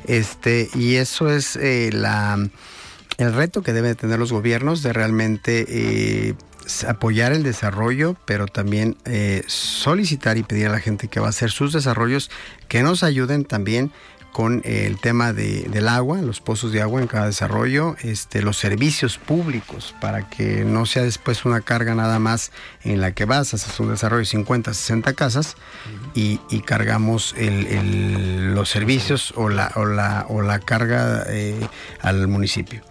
Este, 0.05 0.69
y 0.73 0.95
eso 0.95 1.29
es 1.29 1.55
eh, 1.55 1.91
la 1.93 2.49
el 3.17 3.33
reto 3.33 3.61
que 3.61 3.73
deben 3.73 3.95
tener 3.95 4.19
los 4.19 4.31
gobiernos 4.31 4.83
de 4.83 4.93
realmente 4.93 5.65
eh, 5.67 6.33
apoyar 6.87 7.33
el 7.33 7.43
desarrollo, 7.43 8.15
pero 8.25 8.47
también 8.47 8.97
eh, 9.05 9.43
solicitar 9.47 10.37
y 10.37 10.43
pedir 10.43 10.67
a 10.67 10.71
la 10.71 10.79
gente 10.79 11.07
que 11.07 11.19
va 11.19 11.27
a 11.27 11.29
hacer 11.29 11.51
sus 11.51 11.73
desarrollos 11.73 12.31
que 12.67 12.83
nos 12.83 13.03
ayuden 13.03 13.45
también 13.45 13.91
con 14.33 14.61
el 14.65 14.97
tema 14.99 15.31
del 15.31 15.87
agua, 15.87 16.17
los 16.17 16.41
pozos 16.41 16.71
de 16.71 16.81
agua 16.81 17.01
en 17.01 17.07
cada 17.07 17.27
desarrollo, 17.27 17.95
este, 18.01 18.41
los 18.41 18.57
servicios 18.57 19.17
públicos, 19.17 19.95
para 20.01 20.27
que 20.27 20.65
no 20.65 20.87
sea 20.87 21.03
después 21.03 21.45
una 21.45 21.61
carga 21.61 21.93
nada 21.93 22.17
más 22.17 22.51
en 22.83 22.99
la 22.99 23.11
que 23.11 23.25
vas, 23.25 23.53
haces 23.53 23.79
un 23.79 23.89
desarrollo 23.89 24.19
de 24.19 24.25
50, 24.25 24.73
60 24.73 25.13
casas 25.13 25.55
y, 26.15 26.39
cargamos 26.65 27.35
los 27.37 28.69
servicios 28.69 29.33
o 29.35 29.49
la, 29.49 29.71
o 29.75 29.85
la, 29.85 30.25
o 30.29 30.41
la 30.41 30.59
carga 30.59 31.23
eh, 31.27 31.59
al 32.01 32.27
municipio. 32.27 32.81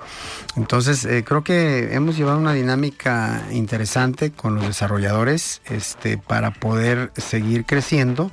Entonces, 0.56 1.04
eh, 1.04 1.24
creo 1.24 1.42
que 1.42 1.94
hemos 1.94 2.16
llevado 2.16 2.38
una 2.38 2.52
dinámica 2.52 3.46
interesante 3.50 4.30
con 4.30 4.54
los 4.54 4.66
desarrolladores 4.66 5.62
este, 5.70 6.18
para 6.18 6.52
poder 6.52 7.10
seguir 7.16 7.64
creciendo, 7.64 8.30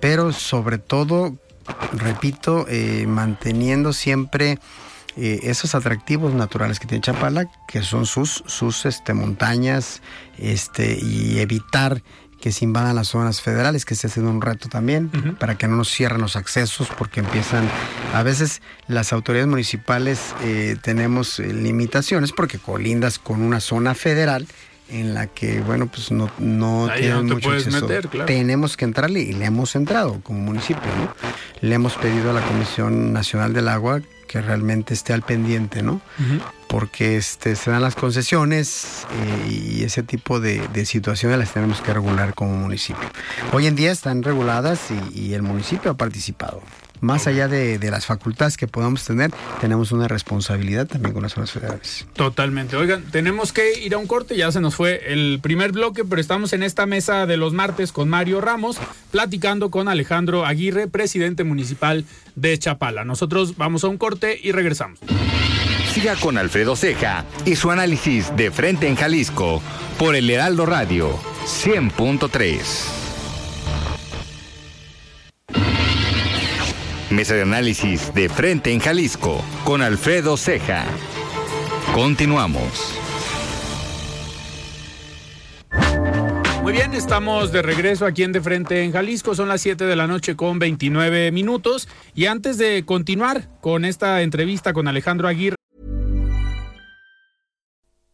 pero 0.00 0.32
sobre 0.32 0.78
todo 0.78 1.36
repito, 1.92 2.66
eh, 2.68 3.06
manteniendo 3.06 3.92
siempre 3.92 4.58
eh, 5.16 5.40
esos 5.44 5.74
atractivos 5.74 6.32
naturales 6.34 6.78
que 6.78 6.86
tiene 6.86 7.02
Chapala, 7.02 7.50
que 7.66 7.82
son 7.82 8.06
sus, 8.06 8.44
sus 8.46 8.86
este, 8.86 9.14
montañas, 9.14 10.00
este, 10.38 10.98
y 11.00 11.38
evitar 11.40 12.02
que 12.40 12.52
se 12.52 12.64
invadan 12.64 12.94
las 12.94 13.08
zonas 13.08 13.40
federales, 13.40 13.84
que 13.84 13.94
esté 13.94 14.08
siendo 14.08 14.30
un 14.30 14.40
reto 14.40 14.68
también, 14.68 15.10
para 15.40 15.58
que 15.58 15.66
no 15.66 15.76
nos 15.76 15.90
cierren 15.90 16.20
los 16.20 16.36
accesos, 16.36 16.88
porque 16.96 17.20
empiezan, 17.20 17.68
a 18.14 18.22
veces 18.22 18.62
las 18.86 19.12
autoridades 19.12 19.48
municipales 19.48 20.34
eh, 20.44 20.76
tenemos 20.80 21.40
limitaciones 21.40 22.30
porque 22.30 22.58
colindas 22.58 23.18
con 23.18 23.42
una 23.42 23.58
zona 23.58 23.94
federal 23.94 24.46
en 24.90 25.14
la 25.14 25.26
que, 25.26 25.60
bueno, 25.60 25.86
pues 25.86 26.10
no, 26.10 26.30
no 26.38 26.88
tiene 26.96 27.22
mucho 27.22 27.50
acceso. 27.50 27.86
Tenemos 28.26 28.76
que 28.76 28.84
entrarle 28.84 29.20
y 29.20 29.32
le 29.32 29.46
hemos 29.46 29.76
entrado 29.76 30.20
como 30.22 30.40
municipio, 30.40 30.90
¿no? 30.96 31.14
Le 31.60 31.74
hemos 31.74 31.94
pedido 31.94 32.30
a 32.30 32.32
la 32.32 32.42
Comisión 32.42 33.12
Nacional 33.12 33.52
del 33.52 33.68
Agua 33.68 34.00
que 34.26 34.40
realmente 34.42 34.94
esté 34.94 35.14
al 35.14 35.22
pendiente, 35.22 35.82
¿no? 35.82 36.00
Porque 36.68 37.16
este, 37.16 37.56
se 37.56 37.70
dan 37.70 37.80
las 37.80 37.94
concesiones 37.94 39.06
eh, 39.10 39.50
y 39.50 39.82
ese 39.84 40.02
tipo 40.02 40.38
de, 40.38 40.68
situaciones 40.84 41.38
las 41.38 41.52
tenemos 41.52 41.80
que 41.80 41.92
regular 41.94 42.34
como 42.34 42.54
municipio. 42.54 43.08
Hoy 43.52 43.66
en 43.66 43.74
día 43.74 43.90
están 43.90 44.22
reguladas 44.22 44.80
y 45.14 45.32
el 45.32 45.42
municipio 45.42 45.90
ha 45.90 45.96
participado 45.96 46.62
más 47.00 47.26
allá 47.26 47.48
de, 47.48 47.78
las 47.90 48.06
facultades 48.06 48.56
que 48.56 48.66
podamos 48.66 49.04
tener, 49.04 49.30
tenemos 49.60 49.92
una 49.92 50.08
responsabilidad 50.08 50.86
también 50.86 51.14
con 51.14 51.22
las 51.22 51.32
zonas 51.32 51.50
federales. 51.50 52.06
Totalmente. 52.14 52.76
Oigan, 52.76 53.02
tenemos 53.10 53.52
que 53.52 53.80
ir 53.80 53.94
a 53.94 53.98
un 53.98 54.06
corte, 54.06 54.36
ya 54.36 54.52
se 54.52 54.60
nos 54.60 54.74
fue 54.74 55.12
el 55.12 55.40
primer 55.42 55.72
bloque, 55.72 56.04
pero 56.04 56.20
estamos 56.20 56.52
en 56.52 56.62
esta 56.62 56.86
mesa 56.86 57.26
de 57.26 57.36
los 57.36 57.52
martes 57.52 57.92
con 57.92 58.08
Mario 58.08 58.40
Ramos, 58.40 58.78
platicando 59.10 59.70
con 59.70 59.88
Alejandro 59.88 60.44
Aguirre, 60.44 60.88
presidente 60.88 61.44
municipal 61.44 62.04
de 62.34 62.58
Chapala. 62.58 63.04
Nosotros 63.04 63.56
vamos 63.56 63.84
a 63.84 63.88
un 63.88 63.98
corte 63.98 64.38
y 64.42 64.52
regresamos. 64.52 64.98
Siga 65.92 66.16
con 66.16 66.38
Alfredo 66.38 66.76
Ceja 66.76 67.24
y 67.44 67.56
su 67.56 67.70
análisis 67.70 68.34
de 68.36 68.50
frente 68.50 68.86
en 68.86 68.96
Jalisco 68.96 69.62
por 69.98 70.14
el 70.14 70.30
Heraldo 70.30 70.66
Radio 70.66 71.10
100.3. 71.46 72.97
Mesa 77.10 77.34
de 77.34 77.42
análisis 77.42 78.12
de 78.12 78.28
frente 78.28 78.70
en 78.70 78.80
Jalisco 78.80 79.42
con 79.64 79.80
Alfredo 79.80 80.36
Ceja. 80.36 80.84
Continuamos. 81.94 82.98
Muy 86.62 86.74
bien, 86.74 86.92
estamos 86.92 87.50
de 87.50 87.62
regreso 87.62 88.04
aquí 88.04 88.24
en 88.24 88.32
De 88.32 88.42
Frente 88.42 88.84
en 88.84 88.92
Jalisco. 88.92 89.34
Son 89.34 89.48
las 89.48 89.62
7 89.62 89.86
de 89.86 89.96
la 89.96 90.06
noche 90.06 90.36
con 90.36 90.58
29 90.58 91.32
minutos. 91.32 91.88
Y 92.14 92.26
antes 92.26 92.58
de 92.58 92.84
continuar 92.84 93.48
con 93.62 93.86
esta 93.86 94.20
entrevista 94.20 94.74
con 94.74 94.86
Alejandro 94.86 95.28
Aguirre. 95.28 95.56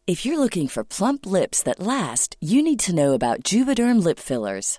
If 0.06 0.24
you're 0.24 0.38
looking 0.38 0.68
for 0.68 0.84
plump 0.84 1.26
lips 1.26 1.64
that 1.64 1.80
last, 1.80 2.36
you 2.40 2.62
need 2.62 2.78
to 2.86 2.92
know 2.92 3.12
about 3.12 3.42
Juvederm 3.42 4.04
lip 4.04 4.20
fillers. 4.20 4.78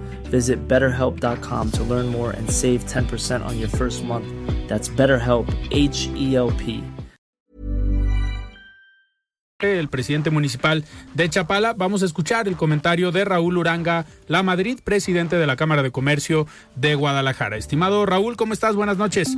Visit 0.31 0.67
betterhelp.com 0.67 1.71
to 1.73 1.83
learn 1.83 2.07
more 2.07 2.31
and 2.31 2.49
save 2.49 2.85
10% 2.85 3.45
on 3.45 3.59
your 3.59 3.69
first 3.69 4.03
month. 4.03 4.25
That's 4.67 4.89
BetterHelp, 4.89 5.53
H 5.71 6.09
E 6.15 6.35
L 6.35 6.51
P. 6.57 6.81
El 9.59 9.89
presidente 9.89 10.31
municipal 10.31 10.83
de 11.13 11.29
Chapala, 11.29 11.73
vamos 11.73 12.01
a 12.01 12.05
escuchar 12.05 12.47
el 12.47 12.55
comentario 12.55 13.11
de 13.11 13.25
Raúl 13.25 13.57
Uranga, 13.57 14.05
La 14.27 14.41
Madrid, 14.41 14.79
presidente 14.83 15.35
de 15.35 15.45
la 15.45 15.55
Cámara 15.55 15.83
de 15.83 15.91
Comercio 15.91 16.47
de 16.75 16.95
Guadalajara. 16.95 17.57
Estimado 17.57 18.05
Raúl, 18.07 18.37
¿cómo 18.37 18.53
estás? 18.53 18.75
Buenas 18.75 18.97
noches. 18.97 19.35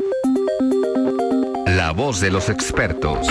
La 1.66 1.92
voz 1.92 2.22
de 2.22 2.32
los 2.32 2.48
expertos. 2.50 3.28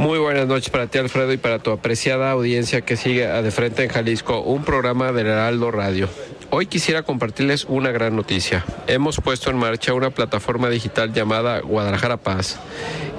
Muy 0.00 0.18
buenas 0.18 0.46
noches 0.46 0.70
para 0.70 0.86
ti, 0.86 0.96
Alfredo, 0.96 1.30
y 1.30 1.36
para 1.36 1.58
tu 1.58 1.72
apreciada 1.72 2.30
audiencia 2.30 2.80
que 2.80 2.96
sigue 2.96 3.26
a 3.26 3.42
De 3.42 3.50
Frente 3.50 3.84
en 3.84 3.90
Jalisco, 3.90 4.40
un 4.40 4.64
programa 4.64 5.12
del 5.12 5.26
Heraldo 5.26 5.70
Radio. 5.70 6.08
Hoy 6.48 6.64
quisiera 6.64 7.02
compartirles 7.02 7.66
una 7.66 7.90
gran 7.90 8.16
noticia. 8.16 8.64
Hemos 8.86 9.20
puesto 9.20 9.50
en 9.50 9.58
marcha 9.58 9.92
una 9.92 10.08
plataforma 10.08 10.70
digital 10.70 11.12
llamada 11.12 11.60
Guadalajara 11.60 12.16
Paz, 12.16 12.58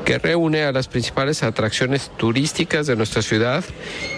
que 0.06 0.18
reúne 0.18 0.64
a 0.64 0.72
las 0.72 0.88
principales 0.88 1.44
atracciones 1.44 2.12
turísticas 2.18 2.88
de 2.88 2.96
nuestra 2.96 3.22
ciudad 3.22 3.64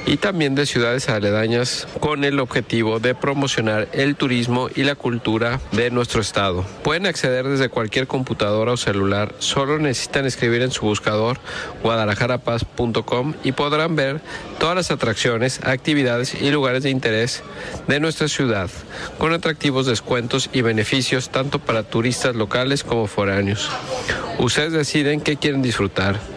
y 0.06 0.18
también 0.18 0.56
de 0.56 0.66
ciudades 0.66 1.10
aledañas 1.10 1.88
con 2.00 2.24
el 2.24 2.40
objetivo 2.40 3.00
de 3.00 3.16
promocionar 3.16 3.88
el 3.94 4.16
turismo 4.16 4.70
y 4.74 4.84
la 4.84 4.96
cultura 4.96 5.60
de 5.72 5.92
nuestro 5.92 6.22
estado. 6.22 6.66
Pueden 6.84 7.06
acceder 7.06 7.48
desde 7.48 7.70
cualquier 7.70 8.08
computadora 8.08 8.74
o 8.74 8.78
celular, 8.78 9.34
solo 9.40 9.80
necesitan 9.80 10.26
escribir 10.26 10.62
en 10.62 10.72
su 10.72 10.86
buscador 10.86 11.40
guadalajarapaz.com 11.82 13.34
y 13.44 13.52
podrán 13.52 13.96
ver 13.96 14.22
todas 14.60 14.76
las 14.76 14.92
atracciones, 14.92 15.60
actividades 15.64 16.42
y 16.42 16.52
lugares 16.52 16.84
de 16.84 16.90
interés 16.90 17.44
de 17.88 18.00
nuestra 18.00 18.28
ciudad, 18.28 18.70
con 19.18 19.34
atractivos 19.34 19.86
descuentos 19.86 20.50
y 20.54 20.62
beneficios 20.62 21.30
tanto 21.30 21.60
para 21.60 21.84
turistas 21.84 22.36
locales 22.36 22.84
como 22.84 23.08
foráneos. 23.08 23.70
Ustedes 24.40 24.74
deciden 24.74 25.22
qué 25.22 25.38
quieren 25.38 25.62
disfrutar, 25.62 25.73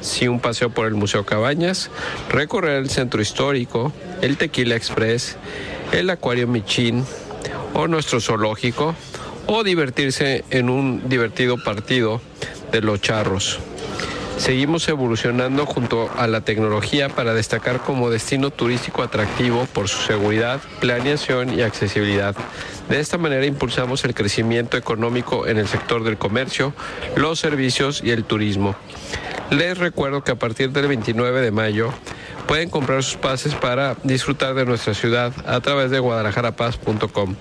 si 0.01 0.29
un 0.29 0.41
paseo 0.41 0.71
por 0.71 0.87
el 0.87 0.95
Museo 0.95 1.27
Cabañas, 1.27 1.91
recorrer 2.31 2.79
el 2.79 2.89
centro 2.89 3.21
histórico, 3.21 3.93
el 4.23 4.39
Tequila 4.39 4.77
Express, 4.77 5.37
el 5.93 6.09
Acuario 6.09 6.47
Michín 6.47 7.05
o 7.75 7.87
nuestro 7.87 8.21
zoológico, 8.21 8.95
o 9.47 9.63
divertirse 9.63 10.45
en 10.51 10.71
un 10.71 11.09
divertido 11.09 11.63
partido 11.63 12.21
de 12.73 12.81
los 12.81 13.01
charros. 13.01 13.61
Seguimos 14.39 14.87
evolucionando 14.89 15.65
junto 15.65 16.11
a 16.17 16.27
la 16.27 16.43
tecnología 16.43 17.09
para 17.09 17.33
destacar 17.33 17.81
como 17.81 18.11
destino 18.11 18.51
turístico 18.51 19.03
atractivo 19.03 19.67
por 19.73 19.89
su 19.89 20.03
seguridad, 20.03 20.61
planeación 20.81 21.59
y 21.59 21.63
accesibilidad. 21.63 22.37
De 22.89 23.01
esta 23.01 23.19
manera 23.19 23.47
impulsamos 23.47 24.05
el 24.05 24.15
crecimiento 24.15 24.77
económico 24.77 25.47
en 25.47 25.57
el 25.57 25.67
sector 25.67 26.05
del 26.05 26.19
comercio, 26.19 26.75
los 27.17 27.41
servicios 27.41 28.03
y 28.05 28.11
el 28.11 28.25
turismo. 28.25 28.77
Les 29.51 29.79
recuerdo 29.79 30.23
que 30.23 30.33
a 30.33 30.37
partir 30.37 30.71
del 30.71 30.87
29 30.87 31.41
de 31.41 31.51
mayo 31.51 31.93
pueden 32.47 32.69
comprar 32.69 33.03
sus 33.03 33.17
pases 33.17 33.55
para 33.55 33.97
disfrutar 34.03 34.55
de 34.55 34.67
nuestra 34.67 34.95
ciudad 34.95 35.33
a 35.47 35.61
través 35.61 35.91
de 35.91 35.99
guadalajarapaz.com. 35.99 37.37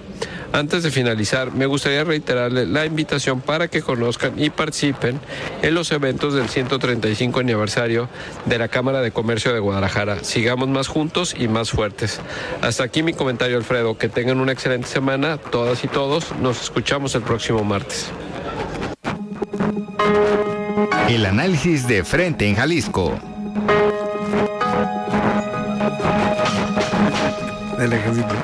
Antes 0.56 0.84
de 0.84 0.90
finalizar, 0.90 1.52
me 1.52 1.66
gustaría 1.66 2.06
reiterarles 2.06 2.70
la 2.70 2.86
invitación 2.86 3.42
para 3.42 3.68
que 3.68 3.82
conozcan 3.82 4.42
y 4.42 4.50
participen 4.50 5.20
en 5.62 5.76
los 5.76 5.92
eventos 5.92 6.34
del 6.34 6.48
135 6.48 7.42
aniversario 7.42 8.08
de 8.46 8.58
la 8.58 8.70
Cámara 8.70 9.02
de 9.02 9.12
Comercio 9.12 9.52
de 9.52 9.60
Guadalajara. 9.60 10.24
Sigamos 10.24 10.70
más 10.70 10.88
juntos 10.88 11.36
y 11.38 11.50
más 11.50 11.72
fuertes. 11.72 12.22
Hasta 12.62 12.86
aquí 12.86 13.04
mi 13.04 13.12
comentario, 13.12 13.58
Alfredo. 13.58 13.98
Que 13.98 14.08
tengan 14.08 14.40
una 14.40 14.54
excelente 14.54 14.88
semana, 14.88 15.38
todas 15.38 15.84
y 15.84 15.90
todos. 15.90 16.34
Nos 16.42 16.64
escuchamos 16.64 17.14
el 17.16 17.24
próximo 17.24 17.62
martes. 17.66 18.10
El 21.10 21.26
análisis 21.26 21.86
de 21.86 22.06
frente 22.06 22.48
en 22.48 22.56
Jalisco. 22.56 23.20
Del 27.78 27.92
ejército. 27.92 28.36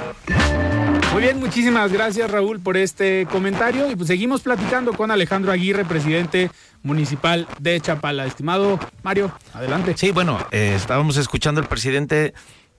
Bien, 1.21 1.39
muchísimas 1.39 1.93
gracias 1.93 2.31
Raúl 2.31 2.59
por 2.59 2.77
este 2.77 3.27
comentario 3.31 3.91
y 3.91 3.95
pues 3.95 4.07
seguimos 4.07 4.41
platicando 4.41 4.93
con 4.93 5.11
Alejandro 5.11 5.51
Aguirre, 5.51 5.85
presidente 5.85 6.49
municipal 6.81 7.47
de 7.59 7.79
Chapala. 7.79 8.25
Estimado 8.25 8.79
Mario, 9.03 9.31
adelante. 9.53 9.93
Sí, 9.95 10.09
bueno, 10.09 10.39
eh, 10.49 10.73
estábamos 10.75 11.17
escuchando 11.17 11.61
al 11.61 11.67
presidente 11.67 12.33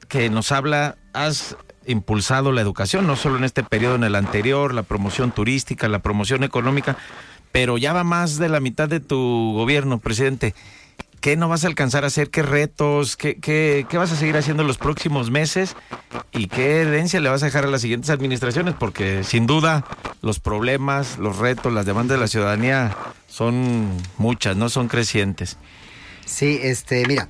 que 0.08 0.28
nos 0.28 0.50
habla, 0.50 0.96
has 1.12 1.56
impulsado 1.86 2.50
la 2.50 2.62
educación, 2.62 3.06
no 3.06 3.14
solo 3.14 3.36
en 3.36 3.44
este 3.44 3.62
periodo, 3.62 3.94
en 3.94 4.02
el 4.02 4.16
anterior, 4.16 4.74
la 4.74 4.82
promoción 4.82 5.30
turística, 5.30 5.86
la 5.86 6.00
promoción 6.00 6.42
económica, 6.42 6.96
pero 7.52 7.78
ya 7.78 7.92
va 7.92 8.02
más 8.02 8.38
de 8.38 8.48
la 8.48 8.58
mitad 8.58 8.88
de 8.88 8.98
tu 8.98 9.52
gobierno, 9.54 10.00
presidente. 10.00 10.52
¿Qué 11.22 11.36
no 11.36 11.48
vas 11.48 11.62
a 11.62 11.68
alcanzar 11.68 12.02
a 12.02 12.08
hacer? 12.08 12.30
¿Qué 12.30 12.42
retos? 12.42 13.16
¿Qué, 13.16 13.36
qué, 13.36 13.86
qué 13.88 13.96
vas 13.96 14.10
a 14.10 14.16
seguir 14.16 14.36
haciendo 14.36 14.64
en 14.64 14.66
los 14.66 14.76
próximos 14.76 15.30
meses? 15.30 15.76
¿Y 16.32 16.48
qué 16.48 16.80
herencia 16.80 17.20
le 17.20 17.28
vas 17.28 17.44
a 17.44 17.46
dejar 17.46 17.64
a 17.64 17.68
las 17.68 17.82
siguientes 17.82 18.10
administraciones? 18.10 18.74
Porque 18.76 19.22
sin 19.22 19.46
duda 19.46 19.84
los 20.20 20.40
problemas, 20.40 21.18
los 21.18 21.38
retos, 21.38 21.72
las 21.72 21.86
demandas 21.86 22.16
de 22.16 22.20
la 22.20 22.26
ciudadanía 22.26 22.96
son 23.28 23.88
muchas, 24.18 24.56
no 24.56 24.68
son 24.68 24.88
crecientes. 24.88 25.58
Sí, 26.26 26.58
este, 26.60 27.06
mira, 27.06 27.28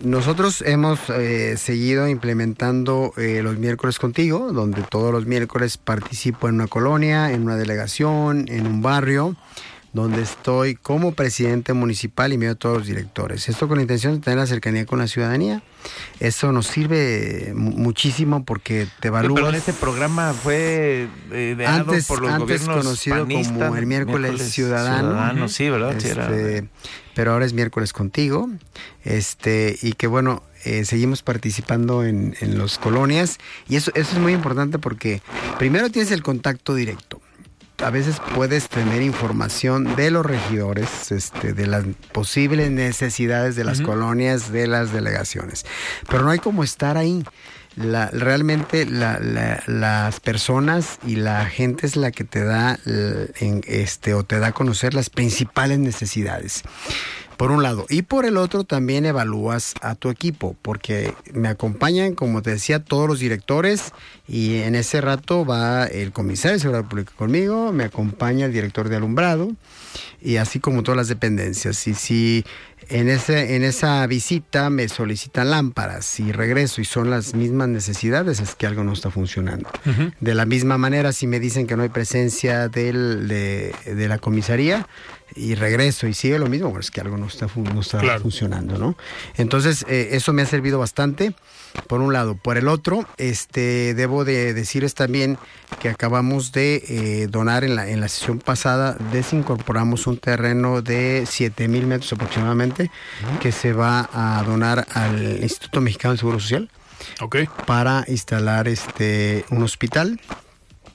nosotros 0.00 0.60
hemos 0.66 1.08
eh, 1.08 1.56
seguido 1.58 2.08
implementando 2.08 3.12
eh, 3.16 3.40
los 3.40 3.56
miércoles 3.56 4.00
contigo, 4.00 4.52
donde 4.52 4.82
todos 4.82 5.12
los 5.12 5.26
miércoles 5.26 5.76
participo 5.76 6.48
en 6.48 6.56
una 6.56 6.66
colonia, 6.66 7.30
en 7.30 7.44
una 7.44 7.54
delegación, 7.54 8.46
en 8.48 8.66
un 8.66 8.82
barrio 8.82 9.36
donde 9.92 10.22
estoy 10.22 10.74
como 10.74 11.12
presidente 11.12 11.74
municipal 11.74 12.32
y 12.32 12.38
medio 12.38 12.54
de 12.54 12.58
todos 12.58 12.78
los 12.78 12.86
directores. 12.86 13.48
Esto 13.48 13.68
con 13.68 13.76
la 13.76 13.82
intención 13.82 14.14
de 14.14 14.20
tener 14.20 14.38
la 14.38 14.46
cercanía 14.46 14.86
con 14.86 14.98
la 14.98 15.06
ciudadanía. 15.06 15.62
Eso 16.18 16.50
nos 16.50 16.66
sirve 16.66 17.52
muchísimo 17.54 18.44
porque 18.44 18.88
te 19.00 19.08
evalúas. 19.08 19.42
Pero 19.42 19.56
este 19.56 19.72
programa 19.74 20.32
fue 20.32 21.08
eh, 21.30 21.64
antes, 21.66 22.06
por 22.06 22.22
los 22.22 22.30
antes 22.30 22.62
conocido 22.62 23.26
como 23.26 23.76
el 23.76 23.86
miércoles, 23.86 24.40
ciudadano. 24.50 25.48
sí, 25.48 25.68
¿verdad? 25.68 25.94
Este, 25.94 26.68
pero 27.14 27.32
ahora 27.32 27.44
es 27.44 27.52
miércoles 27.52 27.92
contigo. 27.92 28.48
Este, 29.04 29.78
y 29.82 29.92
que 29.92 30.06
bueno, 30.06 30.42
eh, 30.64 30.86
seguimos 30.86 31.22
participando 31.22 32.02
en, 32.04 32.34
en 32.40 32.56
las 32.56 32.78
colonias. 32.78 33.38
Y 33.68 33.76
eso, 33.76 33.90
eso 33.94 34.12
es 34.12 34.18
muy 34.18 34.32
importante 34.32 34.78
porque 34.78 35.20
primero 35.58 35.90
tienes 35.90 36.12
el 36.12 36.22
contacto 36.22 36.74
directo 36.74 37.20
a 37.82 37.90
veces 37.90 38.20
puedes 38.34 38.68
tener 38.68 39.02
información 39.02 39.96
de 39.96 40.10
los 40.10 40.24
regidores, 40.24 41.10
este, 41.10 41.52
de 41.52 41.66
las 41.66 41.84
posibles 42.12 42.70
necesidades 42.70 43.56
de 43.56 43.64
las 43.64 43.80
colonias, 43.80 44.52
de 44.52 44.66
las 44.66 44.92
delegaciones. 44.92 45.64
Pero 46.08 46.22
no 46.22 46.30
hay 46.30 46.38
como 46.38 46.64
estar 46.64 46.96
ahí. 46.96 47.24
La, 47.74 48.08
realmente 48.08 48.84
las 48.84 50.20
personas 50.20 50.98
y 51.06 51.16
la 51.16 51.46
gente 51.46 51.86
es 51.86 51.96
la 51.96 52.10
que 52.10 52.22
te 52.22 52.44
da 52.44 52.78
en, 52.84 53.62
este 53.66 54.12
o 54.12 54.24
te 54.24 54.38
da 54.38 54.48
a 54.48 54.52
conocer 54.52 54.92
las 54.92 55.08
principales 55.08 55.78
necesidades 55.78 56.64
por 57.36 57.50
un 57.50 57.62
lado. 57.62 57.86
Y 57.88 58.02
por 58.02 58.24
el 58.24 58.36
otro 58.36 58.64
también 58.64 59.06
evalúas 59.06 59.74
a 59.80 59.94
tu 59.94 60.10
equipo, 60.10 60.56
porque 60.62 61.14
me 61.32 61.48
acompañan, 61.48 62.14
como 62.14 62.42
te 62.42 62.50
decía, 62.50 62.84
todos 62.84 63.08
los 63.08 63.18
directores 63.18 63.92
y 64.28 64.58
en 64.62 64.74
ese 64.74 65.00
rato 65.00 65.44
va 65.44 65.84
el 65.84 66.12
comisario 66.12 66.54
de 66.54 66.60
Seguridad 66.60 66.88
Pública 66.88 67.12
conmigo, 67.16 67.72
me 67.72 67.84
acompaña 67.84 68.46
el 68.46 68.52
director 68.52 68.88
de 68.88 68.96
alumbrado 68.96 69.50
y 70.20 70.36
así 70.36 70.60
como 70.60 70.82
todas 70.82 70.96
las 70.96 71.08
dependencias. 71.08 71.86
Y 71.86 71.94
si 71.94 72.44
en, 72.88 73.08
ese, 73.08 73.56
en 73.56 73.64
esa 73.64 74.06
visita 74.06 74.70
me 74.70 74.88
solicitan 74.88 75.50
lámparas 75.50 76.20
y 76.20 76.32
regreso 76.32 76.80
y 76.80 76.84
son 76.84 77.10
las 77.10 77.34
mismas 77.34 77.68
necesidades, 77.68 78.40
es 78.40 78.54
que 78.54 78.66
algo 78.66 78.84
no 78.84 78.92
está 78.92 79.10
funcionando. 79.10 79.70
De 80.20 80.34
la 80.34 80.46
misma 80.46 80.78
manera, 80.78 81.12
si 81.12 81.26
me 81.26 81.40
dicen 81.40 81.66
que 81.66 81.76
no 81.76 81.82
hay 81.82 81.88
presencia 81.88 82.68
del, 82.68 83.28
de, 83.28 83.74
de 83.84 84.08
la 84.08 84.18
comisaría, 84.18 84.86
y 85.34 85.54
regreso 85.54 86.06
y 86.06 86.14
sigue 86.14 86.38
lo 86.38 86.48
mismo, 86.48 86.78
es 86.78 86.90
que 86.90 87.00
algo 87.00 87.16
no 87.16 87.26
está, 87.26 87.46
no 87.56 87.80
está 87.80 88.18
funcionando, 88.20 88.78
¿no? 88.78 88.96
Entonces, 89.36 89.84
eh, 89.88 90.10
eso 90.12 90.32
me 90.32 90.42
ha 90.42 90.46
servido 90.46 90.78
bastante, 90.78 91.34
por 91.86 92.00
un 92.00 92.12
lado. 92.12 92.34
Por 92.34 92.58
el 92.58 92.68
otro, 92.68 93.06
este, 93.16 93.94
debo 93.94 94.24
de 94.24 94.54
decirles 94.54 94.94
también 94.94 95.38
que 95.80 95.88
acabamos 95.88 96.52
de 96.52 96.82
eh, 96.88 97.26
donar 97.28 97.64
en 97.64 97.76
la, 97.76 97.88
en 97.88 98.00
la 98.00 98.08
sesión 98.08 98.38
pasada, 98.38 98.96
desincorporamos 99.12 100.06
un 100.06 100.18
terreno 100.18 100.82
de 100.82 101.24
7 101.26 101.68
mil 101.68 101.86
metros 101.86 102.12
aproximadamente, 102.12 102.90
que 103.40 103.52
se 103.52 103.72
va 103.72 104.08
a 104.12 104.42
donar 104.44 104.86
al 104.92 105.42
Instituto 105.42 105.80
Mexicano 105.80 106.12
de 106.12 106.18
Seguro 106.18 106.40
Social. 106.40 106.70
Okay. 107.20 107.48
Para 107.66 108.04
instalar 108.06 108.68
este 108.68 109.44
un 109.50 109.62
hospital 109.64 110.20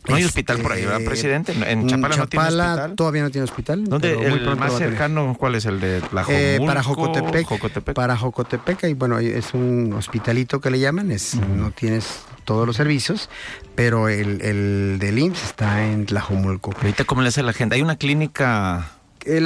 no 0.08 0.16
hay 0.16 0.24
hospital 0.24 0.60
por 0.60 0.72
ahí, 0.72 0.82
¿verdad, 0.82 1.00
este, 1.00 1.10
presidente? 1.10 1.54
En 1.54 1.88
Chapala, 1.88 2.18
no 2.18 2.28
tiene 2.28 2.46
hospital. 2.46 2.96
todavía 2.96 3.24
no 3.24 3.30
tiene 3.32 3.44
hospital. 3.46 3.84
¿Dónde 3.86 4.14
el 4.14 4.58
más 4.58 4.74
cercano 4.78 5.36
cuál 5.38 5.56
es 5.56 5.66
el 5.66 5.80
de 5.80 6.02
la 6.12 6.26
eh, 6.30 6.60
para 6.66 6.84
Jocotepec, 6.84 7.94
Para 7.94 8.18
Jocotepec 8.18 8.84
y 8.84 8.94
bueno, 8.94 9.20
es 9.20 9.54
un 9.54 9.94
hospitalito 9.94 10.62
que 10.62 10.70
le 10.70 10.80
llaman, 10.80 11.12
es 11.12 11.36
no 11.36 11.72
tienes 11.72 12.22
todos 12.46 12.66
los 12.66 12.78
servicios, 12.78 13.30
pero 13.76 14.08
el, 14.08 14.42
el 14.42 14.98
del 15.00 15.20
IMSS 15.20 15.44
está 15.44 15.86
en 15.86 16.06
Tlajomulco. 16.06 16.74
Ahorita 16.78 17.04
cómo 17.04 17.22
le 17.22 17.28
hace 17.28 17.44
la 17.44 17.54
gente? 17.54 17.76
Hay 17.76 17.82
una 17.82 17.98
clínica 17.98 18.92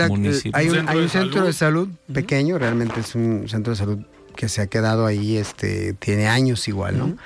municipal. 0.07 0.61
Hay 0.61 0.69
un, 0.69 0.87
hay 0.87 0.97
un 0.99 1.09
centro 1.09 1.43
de 1.43 1.53
salud 1.53 1.89
pequeño, 2.13 2.57
realmente 2.57 2.99
es 2.99 3.15
un 3.15 3.49
centro 3.49 3.73
de 3.73 3.77
salud 3.77 3.99
que 4.35 4.49
se 4.49 4.61
ha 4.61 4.67
quedado 4.67 5.05
ahí, 5.05 5.37
este, 5.37 5.93
tiene 5.93 6.27
años 6.27 6.67
igual, 6.67 6.97
¿no? 6.97 7.17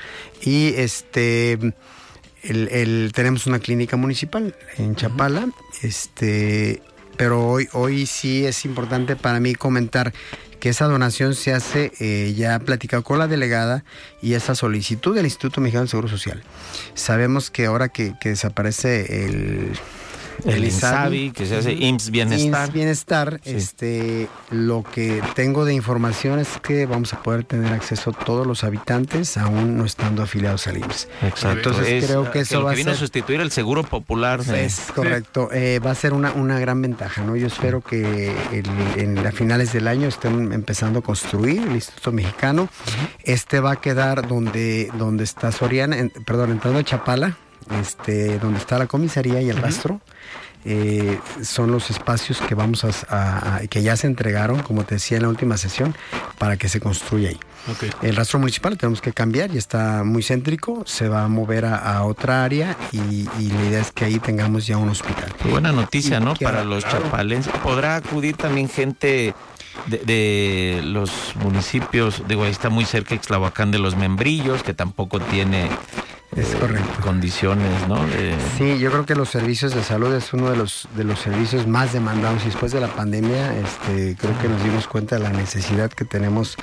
Y 0.42 0.74
este 0.76 1.74
el, 2.50 3.12
tenemos 3.14 3.48
una 3.48 3.60
clínica 3.60 3.98
municipal 3.98 4.56
en 4.78 4.96
Chapala, 4.96 5.50
este, 5.82 6.82
pero 7.18 7.48
hoy, 7.48 7.68
hoy 7.74 8.06
sí 8.06 8.46
es 8.46 8.66
importante 8.66 9.16
para 9.16 9.40
mí 9.40 9.56
comentar 9.56 10.14
que 10.60 10.70
esa 10.70 10.86
donación 10.86 11.36
se 11.36 11.54
hace, 11.54 11.92
eh, 12.00 12.34
ya 12.36 12.58
platicado 12.58 13.04
con 13.04 13.20
la 13.20 13.28
delegada 13.28 13.84
y 14.22 14.34
esa 14.34 14.56
solicitud 14.56 15.16
del 15.16 15.26
Instituto 15.26 15.62
Mexicano 15.62 15.84
de 15.84 15.90
Seguro 15.90 16.08
Social. 16.08 16.44
Sabemos 16.96 17.52
que 17.52 17.68
ahora 17.68 17.90
que, 17.90 18.16
desaparece 18.24 19.26
el, 19.26 19.74
el 20.46 20.64
INSABI, 20.64 21.32
que 21.32 21.46
se 21.46 21.58
hace 21.58 21.74
IMSS 21.74 22.12
Bienestar. 22.12 22.68
IMSS 22.68 22.74
Bienestar, 22.74 23.42
este, 23.46 24.28
lo 24.52 24.84
que 24.84 25.22
tengo 25.34 25.66
de 25.66 25.74
información 25.74 26.40
es 26.40 26.48
que 26.62 26.86
vamos 26.86 27.14
a 27.14 27.24
poder 27.24 27.44
tener 27.44 27.74
acceso 27.74 28.12
a 28.12 28.14
todos 28.14 28.46
los 28.46 28.64
habitantes, 28.64 29.38
aún 29.38 29.78
no 29.78 29.86
estando 29.86 30.24
afiliados 30.24 30.68
al 30.68 30.78
IMSS. 30.78 31.08
Exacto. 31.24 31.70
Entonces 31.70 32.06
creo 32.06 32.32
que 32.32 32.40
eso 32.40 32.64
va 32.64 32.72
a 32.72 32.76
ser... 32.76 32.96
sustituir 32.96 33.42
el 33.42 33.52
seguro 33.52 33.84
popular. 33.84 34.42
Es 34.56 34.92
correcto. 34.94 35.50
Eh, 35.52 35.80
va 35.86 35.92
a 35.92 35.96
ser 35.96 36.14
una, 36.14 36.32
una 36.32 36.60
gran 36.60 36.82
ventaja, 36.82 37.24
¿no? 37.24 37.36
Yo 37.36 37.48
espero 37.48 37.82
que 37.82 38.34
en, 38.52 39.26
a 39.26 39.32
finales 39.32 39.74
del 39.74 39.88
año 39.88 40.08
estén 40.08 40.54
empezando 40.54 41.00
a 41.00 41.02
construir 41.02 41.62
el 41.62 41.74
Instituto 41.74 42.12
Mexicano. 42.12 42.70
Este 43.24 43.60
va 43.60 43.74
a 43.74 43.76
quedar 43.78 44.28
donde, 44.28 44.90
donde 44.98 45.24
está 45.24 45.52
Soriana, 45.52 45.98
perdón, 46.26 46.52
entrando 46.52 46.80
a 46.80 46.84
Chapala, 46.84 47.38
este, 47.82 48.40
donde 48.40 48.60
está 48.60 48.78
la 48.78 48.88
comisaría 48.88 49.42
y 49.42 49.50
el 49.50 49.58
rastro. 49.58 50.02
Eh, 50.68 51.20
son 51.44 51.72
los 51.72 51.92
espacios 51.92 52.42
que 52.42 52.56
vamos 52.56 52.84
a, 52.84 53.62
que 53.70 53.84
ya 53.84 53.96
se 53.96 54.08
entregaron, 54.08 54.64
como 54.64 54.84
te 54.84 54.96
decía 54.96 55.18
en 55.18 55.24
la 55.24 55.30
última 55.30 55.58
sesión, 55.58 55.96
para 56.40 56.58
que 56.58 56.70
se 56.70 56.80
construya 56.80 57.30
ahí. 57.30 57.40
El 58.02 58.16
rastro 58.16 58.40
municipal 58.40 58.76
tenemos 58.78 59.00
que 59.00 59.14
cambiar, 59.14 59.54
y 59.54 59.58
está 59.58 60.04
muy 60.04 60.24
céntrico, 60.24 60.84
se 60.86 61.08
va 61.08 61.24
a 61.24 61.28
mover 61.28 61.66
a, 61.66 62.04
otra 62.04 62.44
área 62.44 62.76
y, 62.92 63.24
la 63.24 63.64
idea 63.64 63.80
es 63.80 63.92
que 63.92 64.06
ahí 64.06 64.20
tengamos 64.20 64.66
ya 64.66 64.78
un 64.78 64.90
hospital. 64.90 65.32
buena 65.50 65.72
noticia, 65.72 66.20
¿no? 66.20 66.34
Para 66.36 66.64
los 66.64 66.84
chapalenses. 66.84 67.54
¿Podrá 67.64 67.98
acudir 67.98 68.36
también 68.36 68.68
gente 68.68 69.36
de, 69.86 70.82
los 70.84 71.36
municipios? 71.36 72.24
Digo, 72.28 72.44
ahí 72.44 72.52
está 72.52 72.70
muy 72.70 72.86
cerca 72.86 73.14
Ixtlahuacán 73.14 73.70
de 73.70 73.80
los 73.80 73.96
Membrillos, 73.96 74.64
que 74.64 74.74
tampoco 74.74 75.20
tiene 75.20 75.70
es 76.36 76.56
correcto. 76.56 77.02
condiciones, 77.02 77.88
¿no? 77.88 77.98
Sí, 78.58 78.78
yo 78.80 78.92
creo 78.92 79.06
que 79.06 79.16
los 79.16 79.30
servicios 79.30 79.74
de 79.74 79.84
salud 79.84 80.14
es 80.14 80.34
uno 80.34 80.50
de 80.50 80.58
los 80.58 80.88
de 80.96 81.04
los 81.04 81.20
servicios 81.20 81.68
más 81.68 81.94
demandados 81.94 82.44
y 82.44 82.46
después 82.46 82.72
de 82.72 82.82
la 82.82 82.88
pandemia, 82.88 83.56
este, 83.58 84.16
creo 84.20 84.38
que 84.40 84.50
nos 84.50 84.64
dimos 84.64 84.88
cuenta 84.88 85.18
de 85.18 85.24
la 85.24 85.30
necesidad 85.30 85.92
que 85.92 86.06
tenemos 86.06 86.58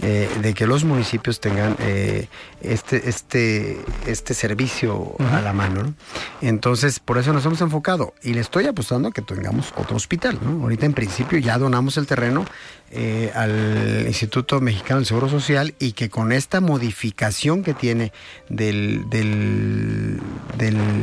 eh, 0.00 0.28
de 0.40 0.54
que 0.54 0.66
los 0.66 0.84
municipios 0.84 1.40
tengan 1.40 1.76
eh, 1.80 2.28
este 2.60 3.08
este 3.08 3.80
este 4.06 4.34
servicio 4.34 5.16
a 5.32 5.40
la 5.40 5.52
mano. 5.52 5.94
Entonces, 6.40 7.00
por 7.00 7.18
eso 7.18 7.32
nos 7.32 7.44
hemos 7.46 7.60
enfocado 7.60 8.14
y 8.22 8.34
le 8.34 8.40
estoy 8.40 8.66
apostando 8.66 9.08
a 9.08 9.12
que 9.12 9.22
tengamos 9.22 9.72
otro 9.76 9.96
hospital. 9.96 10.38
¿no? 10.42 10.62
Ahorita 10.62 10.86
en 10.86 10.94
principio 10.94 11.38
ya 11.38 11.58
donamos 11.58 11.96
el 11.96 12.06
terreno 12.06 12.44
eh, 12.90 13.30
al 13.34 14.04
Instituto 14.06 14.62
Mexicano 14.62 15.00
del 15.00 15.06
Seguro 15.06 15.28
Social 15.28 15.74
y 15.78 15.92
que 15.92 16.08
con 16.08 16.32
esta 16.32 16.62
modificación 16.62 17.62
que 17.62 17.74
tiene 17.74 18.12
del, 18.48 19.04
del, 19.10 20.20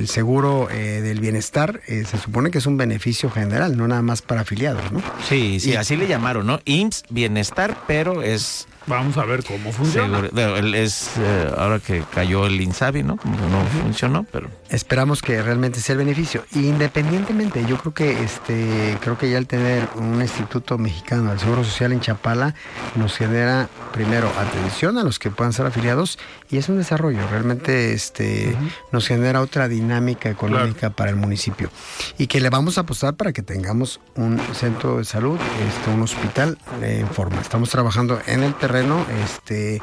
seguro 0.08 0.70
eh, 0.70 1.01
del 1.01 1.20
bienestar, 1.20 1.82
eh, 1.88 2.03
se 2.06 2.18
supone 2.18 2.51
que 2.51 2.60
es 2.60 2.66
un 2.66 2.78
beneficio 2.78 3.30
general, 3.30 3.78
no 3.78 3.88
nada 3.88 4.01
más 4.01 4.22
para 4.22 4.41
afiliados, 4.41 4.91
¿no? 4.91 5.01
Sí, 5.28 5.60
sí, 5.60 5.76
así 5.76 5.95
le 5.95 6.08
llamaron, 6.08 6.45
¿no? 6.47 6.60
IMSS 6.66 7.06
Bienestar, 7.10 7.78
pero 7.88 8.22
es 8.22 8.68
Vamos 8.88 9.18
a 9.18 9.26
ver 9.26 9.43
cómo 9.43 9.72
funciona. 9.72 10.30
es 10.76 11.10
eh, 11.18 11.51
ahora 11.58 11.80
que 11.80 12.03
cayó 12.14 12.45
el 12.45 12.62
Insabi, 12.62 13.01
¿no? 13.01 13.16
no 13.16 13.66
funcionó, 13.82 14.26
pero 14.32 14.49
esperamos 14.70 15.22
que 15.22 15.41
realmente 15.41 15.80
sea 15.80 15.93
el 15.93 15.99
beneficio. 15.99 16.45
Independientemente, 16.53 17.66
yo 17.66 17.78
creo 17.78 17.93
que 17.93 18.24
este 18.24 18.97
creo 19.01 19.18
que 19.18 19.30
ya 19.30 19.38
el 19.38 19.47
tener 19.47 19.88
un 19.95 20.22
instituto 20.22 20.78
mexicano 20.78 21.30
del 21.30 21.39
Seguro 21.39 21.63
Social 21.63 21.91
en 21.91 21.99
Chapala 21.99 22.55
nos 22.95 23.16
genera 23.16 23.70
primero 23.93 24.32
atención 24.38 24.97
a 24.97 25.03
los 25.03 25.20
que 25.20 25.30
puedan 25.32 25.53
ser 25.53 25.66
afiliados 25.66 26.20
y 26.49 26.57
es 26.57 26.70
un 26.70 26.78
desarrollo, 26.78 27.20
realmente 27.30 27.93
este 27.93 28.55
nos 28.91 29.07
genera 29.07 29.41
otra 29.41 29.68
dinámica 29.68 30.30
económica 30.30 30.89
para 30.89 31.09
el 31.09 31.16
municipio 31.16 31.70
y 32.18 32.28
que 32.28 32.39
le 32.39 32.49
vamos 32.49 32.78
a 32.78 32.82
apostar 32.82 33.16
para 33.16 33.34
que 33.34 33.41
tengamos 33.41 33.99
un 34.16 34.39
centro 34.53 34.97
de 34.97 35.05
salud, 35.05 35.39
este 35.68 35.91
un 35.91 36.01
hospital 36.01 36.57
en 36.82 37.07
forma. 37.07 37.41
Estamos 37.41 37.70
trabajando 37.70 38.20
en 38.28 38.43
el 38.43 38.53
terreno 38.55 39.05
este, 39.24 39.82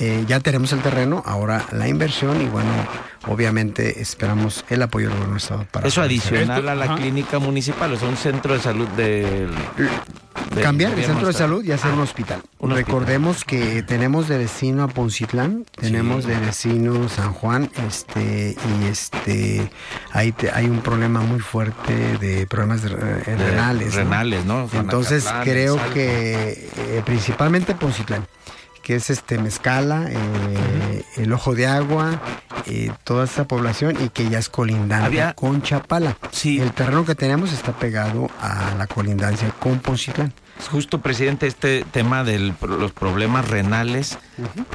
eh, 0.00 0.24
ya 0.26 0.40
tenemos 0.40 0.72
el 0.72 0.80
terreno, 0.80 1.22
ahora 1.26 1.66
la 1.72 1.88
inversión 1.88 2.42
y 2.42 2.46
bueno, 2.46 2.70
obviamente 3.26 4.00
esperamos 4.00 4.64
el 4.68 4.82
apoyo 4.82 5.08
del 5.08 5.16
gobierno 5.16 5.36
Estado 5.36 5.66
para... 5.70 5.88
Eso 5.88 6.02
adicional 6.02 6.68
a 6.68 6.74
la 6.74 6.96
clínica 6.96 7.38
municipal, 7.38 7.92
o 7.92 7.98
sea, 7.98 8.08
un 8.08 8.16
centro 8.16 8.54
de 8.54 8.60
salud 8.60 8.88
de... 8.88 9.48
Cambiar 10.62 10.92
el 10.92 11.04
centro 11.04 11.26
de 11.26 11.32
salud 11.32 11.64
y 11.64 11.72
hacer 11.72 11.92
un 11.92 12.00
hospital. 12.00 12.42
Recordemos 12.60 13.44
que 13.44 13.82
tenemos 13.82 14.28
de 14.28 14.38
vecino 14.38 14.84
a 14.84 14.88
Poncitlán, 14.88 15.66
tenemos 15.78 16.24
de 16.24 16.38
vecino 16.38 17.08
San 17.08 17.32
Juan, 17.32 17.70
este, 17.86 18.54
y 18.54 18.84
este, 18.84 19.70
hay, 20.12 20.34
hay 20.54 20.66
un 20.66 20.80
problema 20.80 21.20
muy 21.20 21.40
fuerte 21.40 22.18
de 22.18 22.46
problemas 22.46 22.82
de, 22.82 22.90
renales. 22.90 23.94
Renales, 23.94 24.44
¿no? 24.44 24.68
Entonces 24.72 25.26
creo 25.42 25.78
que 25.92 26.70
eh, 26.76 27.02
principalmente 27.04 27.74
Poncitlán 27.74 28.26
que 28.86 28.94
es 28.94 29.10
este 29.10 29.36
Mezcala, 29.38 30.06
eh, 30.08 31.02
el 31.16 31.32
Ojo 31.32 31.56
de 31.56 31.66
Agua, 31.66 32.20
eh, 32.66 32.92
toda 33.02 33.24
esa 33.24 33.48
población 33.48 33.96
y 34.00 34.10
que 34.10 34.30
ya 34.30 34.38
es 34.38 34.48
colindante 34.48 35.34
con 35.34 35.60
Chapala. 35.60 36.16
Sí. 36.30 36.60
El 36.60 36.70
terreno 36.70 37.04
que 37.04 37.16
tenemos 37.16 37.52
está 37.52 37.72
pegado 37.72 38.30
a 38.40 38.76
la 38.78 38.86
colindancia 38.86 39.50
con 39.58 39.80
Poncitlán. 39.80 40.32
Justo, 40.70 41.00
presidente, 41.00 41.48
este 41.48 41.84
tema 41.90 42.22
de 42.22 42.54
los 42.60 42.92
problemas 42.92 43.48
renales 43.48 44.18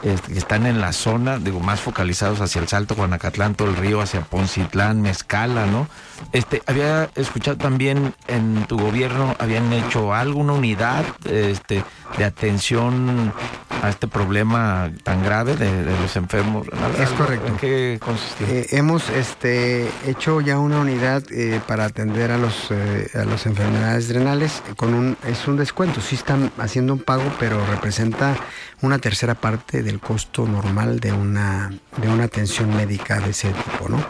este, 0.03 0.33
que 0.33 0.37
están 0.37 0.65
en 0.65 0.81
la 0.81 0.91
zona, 0.91 1.39
digo, 1.39 1.61
más 1.61 1.79
focalizados 1.79 2.41
hacia 2.41 2.61
el 2.61 2.67
Salto, 2.67 2.95
Guanacatlán, 2.95 3.55
todo 3.55 3.69
el 3.69 3.77
río, 3.77 4.01
hacia 4.01 4.19
Poncitlán, 4.19 5.01
Mezcala, 5.01 5.67
¿no? 5.67 5.87
Este, 6.31 6.61
había 6.65 7.09
escuchado 7.15 7.57
también 7.57 8.13
en 8.27 8.65
tu 8.67 8.77
gobierno, 8.77 9.35
habían 9.39 9.71
hecho 9.73 10.13
alguna 10.13 10.53
unidad 10.53 11.03
este, 11.25 11.83
de 12.17 12.23
atención 12.23 13.33
a 13.81 13.89
este 13.89 14.07
problema 14.07 14.91
tan 15.03 15.23
grave 15.23 15.55
de, 15.55 15.83
los 15.83 16.15
enfermos. 16.15 16.67
Es 16.99 17.09
correcto. 17.09 17.47
¿En 17.47 17.57
qué 17.57 17.99
consistía? 17.99 18.47
Eh, 18.47 18.67
hemos 18.71 19.09
este, 19.09 19.89
hecho 20.05 20.39
ya 20.41 20.59
una 20.59 20.79
unidad 20.79 21.23
eh, 21.31 21.59
para 21.67 21.85
atender 21.85 22.31
a 22.31 22.37
los 22.37 22.69
eh, 22.69 23.09
a 23.15 23.25
las 23.25 23.45
enfermedades 23.45 24.13
renales 24.13 24.61
con 24.75 24.93
un 24.93 25.17
es 25.27 25.47
un 25.47 25.57
descuento. 25.57 25.99
Sí 25.99 26.15
están 26.15 26.51
haciendo 26.59 26.93
un 26.93 26.99
pago, 26.99 27.23
pero 27.39 27.65
representa 27.65 28.35
una 28.81 28.99
tercera 28.99 29.35
parte 29.35 29.81
del 29.81 29.99
costo 29.99 30.45
normal 30.45 30.99
de 30.99 31.11
una 31.11 31.71
de 31.97 32.09
una 32.09 32.25
atención 32.25 32.75
médica 32.75 33.19
de 33.19 33.31
ese 33.31 33.49
tipo, 33.49 33.89
¿no? 33.89 34.05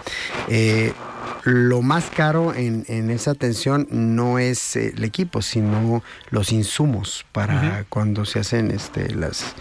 Lo 1.44 1.82
más 1.82 2.10
caro 2.10 2.54
en, 2.54 3.10
esa 3.10 3.32
atención 3.32 3.88
no 3.90 4.40
es 4.40 4.76
eh, 4.76 4.94
el 4.96 5.04
equipo, 5.04 5.42
sino 5.42 6.04
los 6.30 6.52
insumos 6.52 7.26
para 7.32 7.86
cuando 7.90 8.26
se 8.26 8.40
hacen 8.40 8.72
este, 8.72 9.14
las, 9.14 9.54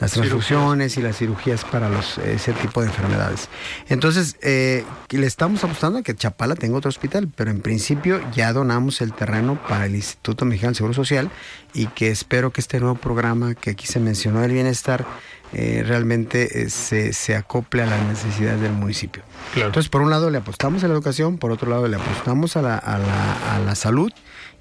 las 0.00 0.12
transfusiones 0.12 0.96
y 0.96 1.02
las 1.02 1.18
cirugías 1.18 1.64
para 1.64 1.88
los, 1.88 2.18
ese 2.18 2.52
tipo 2.52 2.80
de 2.80 2.88
enfermedades. 2.88 3.48
Entonces, 3.88 4.36
eh, 4.42 4.84
le 5.10 5.26
estamos 5.26 5.62
apostando 5.64 5.98
a 5.98 6.02
que 6.02 6.14
Chapala 6.14 6.54
tenga 6.54 6.76
otro 6.76 6.88
hospital, 6.88 7.28
pero 7.34 7.50
en 7.50 7.60
principio 7.60 8.20
ya 8.32 8.52
donamos 8.52 9.00
el 9.00 9.12
terreno 9.12 9.60
para 9.68 9.86
el 9.86 9.94
Instituto 9.94 10.44
Mexicano 10.44 10.70
del 10.70 10.76
Seguro 10.76 10.94
Social 10.94 11.30
y 11.74 11.86
que 11.88 12.10
espero 12.10 12.50
que 12.50 12.60
este 12.60 12.80
nuevo 12.80 12.96
programa 12.96 13.54
que 13.54 13.70
aquí 13.70 13.86
se 13.86 14.00
mencionó 14.00 14.40
del 14.40 14.52
bienestar 14.52 15.06
eh, 15.52 15.84
realmente 15.86 16.62
eh, 16.62 16.70
se, 16.70 17.12
se, 17.12 17.36
acople 17.36 17.82
a 17.82 17.86
las 17.86 18.02
necesidades 18.04 18.60
del 18.60 18.72
municipio. 18.72 19.22
Entonces, 19.54 19.88
por 19.88 20.02
un 20.02 20.10
lado 20.10 20.30
le 20.30 20.38
apostamos 20.38 20.84
a 20.84 20.88
la 20.88 20.94
educación, 20.94 21.38
por 21.38 21.50
otro 21.50 21.70
lado 21.70 21.88
le 21.88 21.96
apostamos 21.96 22.56
a 22.56 22.62
la, 22.62 22.76
a 22.76 22.98
la, 22.98 23.54
a 23.54 23.58
la 23.58 23.74
salud 23.74 24.12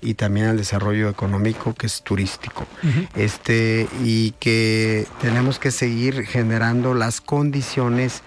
y 0.01 0.13
también 0.13 0.47
al 0.47 0.57
desarrollo 0.57 1.09
económico 1.09 1.73
que 1.73 1.87
es 1.87 2.01
turístico. 2.03 2.65
Este, 3.15 3.87
y 4.03 4.31
que 4.39 5.07
tenemos 5.19 5.59
que 5.59 5.71
seguir 5.71 6.25
generando 6.25 6.93
las 6.93 7.21
condiciones 7.21 8.21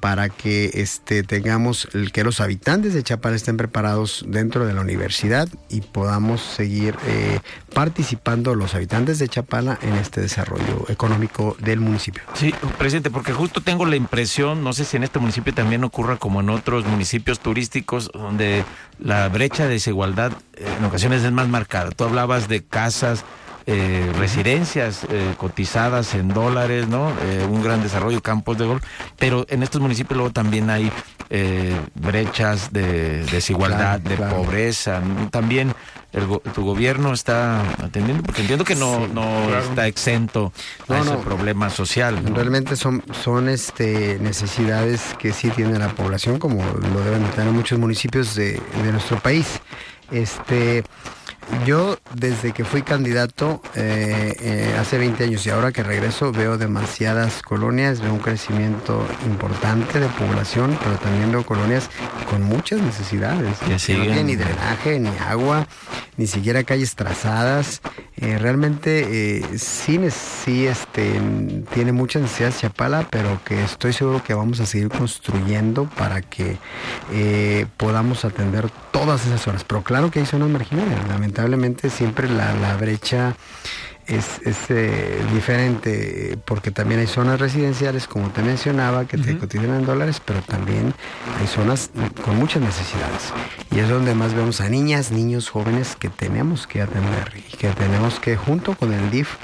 para 0.00 0.28
que 0.28 0.70
este, 0.74 1.22
tengamos 1.22 1.88
que 2.12 2.24
los 2.24 2.40
habitantes 2.40 2.94
de 2.94 3.02
Chapala 3.02 3.36
estén 3.36 3.56
preparados 3.56 4.24
dentro 4.28 4.66
de 4.66 4.74
la 4.74 4.80
universidad 4.80 5.48
y 5.68 5.80
podamos 5.80 6.40
seguir 6.42 6.96
eh, 7.06 7.40
participando 7.74 8.54
los 8.54 8.74
habitantes 8.74 9.18
de 9.18 9.28
Chapala 9.28 9.78
en 9.82 9.94
este 9.94 10.20
desarrollo 10.20 10.84
económico 10.88 11.56
del 11.60 11.80
municipio. 11.80 12.22
Sí, 12.34 12.54
presidente, 12.78 13.10
porque 13.10 13.32
justo 13.32 13.60
tengo 13.60 13.86
la 13.86 13.96
impresión, 13.96 14.62
no 14.62 14.72
sé 14.72 14.84
si 14.84 14.96
en 14.96 15.04
este 15.04 15.18
municipio 15.18 15.54
también 15.54 15.82
ocurra 15.84 16.16
como 16.16 16.40
en 16.40 16.50
otros 16.50 16.84
municipios 16.84 17.40
turísticos, 17.40 18.10
donde 18.12 18.64
la 18.98 19.28
brecha 19.28 19.64
de 19.64 19.70
desigualdad 19.70 20.32
eh, 20.54 20.66
en 20.78 20.84
ocasiones 20.84 21.22
es 21.22 21.32
más 21.32 21.48
marcada. 21.48 21.90
Tú 21.90 22.04
hablabas 22.04 22.48
de 22.48 22.62
casas 22.62 23.24
eh, 23.66 24.12
residencias 24.16 25.04
eh, 25.10 25.34
cotizadas 25.36 26.14
en 26.14 26.28
dólares, 26.28 26.88
¿no? 26.88 27.10
Eh, 27.10 27.46
un 27.50 27.62
gran 27.62 27.82
desarrollo, 27.82 28.22
campos 28.22 28.58
de 28.58 28.66
golf, 28.66 28.82
pero 29.18 29.44
en 29.48 29.62
estos 29.62 29.80
municipios 29.80 30.16
luego 30.16 30.32
también 30.32 30.70
hay 30.70 30.90
eh, 31.30 31.76
brechas 31.94 32.72
de 32.72 33.24
desigualdad, 33.24 33.98
de 33.98 34.16
pobreza. 34.16 35.02
También 35.30 35.74
tu 36.54 36.64
gobierno 36.64 37.12
está 37.12 37.60
atendiendo, 37.82 38.22
porque 38.22 38.40
entiendo 38.40 38.64
que 38.64 38.76
no, 38.76 39.06
no 39.08 39.54
está 39.58 39.86
exento 39.86 40.52
a 40.88 40.98
ese 40.98 41.16
problema 41.16 41.68
social. 41.68 42.22
Realmente 42.34 42.76
son, 42.76 43.02
son 43.22 43.48
este, 43.48 44.18
necesidades 44.20 45.14
que 45.18 45.32
sí 45.32 45.50
tiene 45.50 45.78
la 45.78 45.88
población, 45.88 46.38
como 46.38 46.64
lo 46.64 47.00
deben 47.00 47.22
tener 47.32 47.52
muchos 47.52 47.78
municipios 47.78 48.34
de, 48.34 48.52
de 48.52 48.92
nuestro 48.92 49.18
país. 49.18 49.60
Este, 50.10 50.84
yo 51.64 51.98
desde 52.14 52.52
que 52.52 52.64
fui 52.64 52.82
candidato 52.82 53.60
eh, 53.74 54.34
eh, 54.40 54.76
hace 54.78 54.98
20 54.98 55.24
años 55.24 55.46
y 55.46 55.50
ahora 55.50 55.72
que 55.72 55.82
regreso 55.82 56.32
veo 56.32 56.58
demasiadas 56.58 57.42
colonias, 57.42 58.00
veo 58.00 58.12
un 58.12 58.20
crecimiento 58.20 59.06
importante 59.26 60.00
de 60.00 60.08
población, 60.08 60.78
pero 60.82 60.96
también 60.96 61.30
veo 61.30 61.44
colonias 61.44 61.90
con 62.30 62.42
muchas 62.42 62.80
necesidades. 62.80 63.58
Que 63.58 63.94
no 63.94 64.04
tienen 64.04 64.26
ni 64.26 64.36
drenaje, 64.36 64.98
ni 64.98 65.10
agua, 65.28 65.66
ni 66.16 66.26
siquiera 66.26 66.64
calles 66.64 66.94
trazadas. 66.94 67.80
Eh, 68.16 68.38
realmente 68.38 69.42
sí, 69.58 70.00
sí 70.10 70.66
este, 70.66 71.20
tiene 71.74 71.92
muchas 71.92 72.22
necesidades 72.22 72.60
Chapala, 72.60 73.06
pero 73.10 73.40
que 73.44 73.62
estoy 73.62 73.92
seguro 73.92 74.22
que 74.22 74.34
vamos 74.34 74.60
a 74.60 74.66
seguir 74.66 74.88
construyendo 74.88 75.84
para 75.84 76.22
que 76.22 76.58
podamos 77.76 78.24
atender 78.24 78.70
todas 78.90 79.26
esas 79.26 79.42
zonas. 79.42 79.64
Pero 79.64 79.82
claro 79.82 80.10
que 80.10 80.20
hay 80.20 80.26
zonas 80.26 80.48
marginales, 80.48 80.98
lamentablemente 81.36 81.90
siempre 81.90 82.28
la, 82.30 82.76
brecha 82.76 83.36
es, 84.06 84.40
eh, 84.70 85.22
diferente 85.34 86.38
porque 86.46 86.70
también 86.70 87.00
hay 87.00 87.06
zonas 87.06 87.38
residenciales, 87.38 88.06
como 88.06 88.30
te 88.30 88.42
mencionaba, 88.42 89.04
que 89.04 89.18
te 89.18 89.36
cotizan 89.36 89.74
en 89.74 89.84
dólares, 89.84 90.22
pero 90.24 90.40
también 90.40 90.94
hay 91.38 91.46
zonas 91.46 91.90
con 92.24 92.36
muchas 92.36 92.62
necesidades. 92.62 93.34
Y 93.70 93.80
es 93.80 93.88
donde 93.88 94.14
más 94.14 94.32
vemos 94.32 94.62
a 94.62 94.70
niñas, 94.70 95.10
niños, 95.10 95.50
jóvenes 95.50 95.94
que 95.96 96.08
tenemos 96.08 96.66
que 96.66 96.80
atender 96.80 97.32
y 97.36 97.56
que 97.56 97.68
tenemos 97.68 98.18
que, 98.18 98.36
junto 98.36 98.74
con 98.74 98.94
el 98.94 99.10
DIF, 99.10 99.36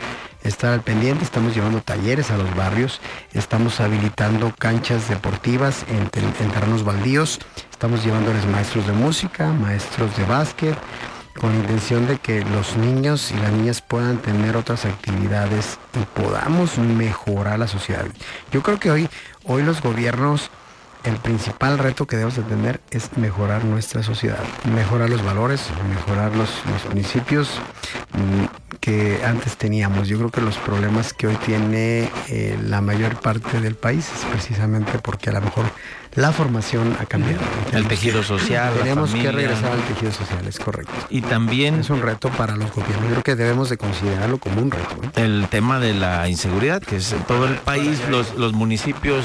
estar 0.44 0.72
al 0.72 0.80
pendiente. 0.80 1.24
Estamos 1.24 1.54
llevando 1.54 1.82
talleres 1.82 2.30
a 2.30 2.38
los 2.38 2.54
barrios, 2.56 3.00
estamos 3.34 3.80
habilitando 3.80 4.50
canchas 4.58 5.10
deportivas 5.10 5.84
en, 5.88 6.08
en 6.42 6.50
terrenos 6.52 6.84
baldíos, 6.84 7.38
estamos 7.70 8.02
llevándoles 8.02 8.46
maestros 8.46 8.86
de 8.86 8.92
música, 8.94 9.52
maestros 9.52 10.16
de 10.16 10.24
básquet, 10.24 10.78
con 11.40 11.50
la 11.50 11.58
intención 11.58 12.06
de 12.06 12.18
que 12.18 12.44
los 12.44 12.76
niños 12.76 13.32
y 13.32 13.36
las 13.36 13.52
niñas 13.52 13.80
puedan 13.82 14.18
tener 14.18 14.56
otras 14.56 14.84
actividades 14.84 15.78
y 16.00 16.20
podamos 16.20 16.78
mejorar 16.78 17.58
la 17.58 17.66
sociedad. 17.66 18.04
Yo 18.52 18.62
creo 18.62 18.78
que 18.78 18.90
hoy, 18.90 19.08
hoy 19.44 19.62
los 19.62 19.82
gobiernos, 19.82 20.50
el 21.04 21.16
principal 21.16 21.78
reto 21.78 22.06
que 22.06 22.16
debemos 22.16 22.36
de 22.36 22.44
tener 22.44 22.80
es 22.90 23.16
mejorar 23.16 23.64
nuestra 23.64 24.02
sociedad, 24.02 24.38
mejorar 24.72 25.10
los 25.10 25.24
valores, 25.24 25.68
mejorar 25.88 26.34
los, 26.36 26.50
principios 26.90 27.58
mm, 28.12 28.78
que 28.78 29.20
antes 29.24 29.56
teníamos. 29.56 30.06
Yo 30.06 30.18
creo 30.18 30.30
que 30.30 30.40
los 30.40 30.56
problemas 30.58 31.12
que 31.12 31.26
hoy 31.26 31.36
tiene 31.36 32.08
eh, 32.28 32.56
la 32.62 32.80
mayor 32.80 33.20
parte 33.20 33.60
del 33.60 33.74
país 33.74 34.08
es 34.14 34.24
precisamente 34.26 34.98
porque 34.98 35.30
a 35.30 35.32
lo 35.32 35.40
mejor 35.40 35.64
la 36.14 36.32
formación 36.32 36.96
ha 37.00 37.06
cambiado. 37.06 37.42
El 37.72 37.86
tejido 37.88 38.22
social. 38.22 38.72
Tenemos 38.74 39.14
que 39.14 39.32
regresar 39.32 39.72
al 39.72 39.82
tejido 39.82 40.12
social, 40.12 40.46
es 40.46 40.58
correcto. 40.58 40.92
Y 41.08 41.22
también... 41.22 41.80
Es 41.80 41.90
un 41.90 42.02
reto 42.02 42.28
para 42.30 42.56
los 42.56 42.70
gobiernos. 42.72 43.10
Creo 43.10 43.22
que 43.22 43.36
debemos 43.36 43.70
de 43.70 43.78
considerarlo 43.78 44.38
como 44.38 44.60
un 44.60 44.70
reto. 44.70 44.96
El 45.16 45.46
tema 45.48 45.78
de 45.78 45.94
la 45.94 46.28
inseguridad, 46.28 46.82
que 46.82 46.96
es 46.96 47.12
en 47.12 47.22
todo 47.22 47.46
el 47.46 47.54
país, 47.54 47.98
los, 48.10 48.34
los 48.34 48.52
municipios, 48.52 49.24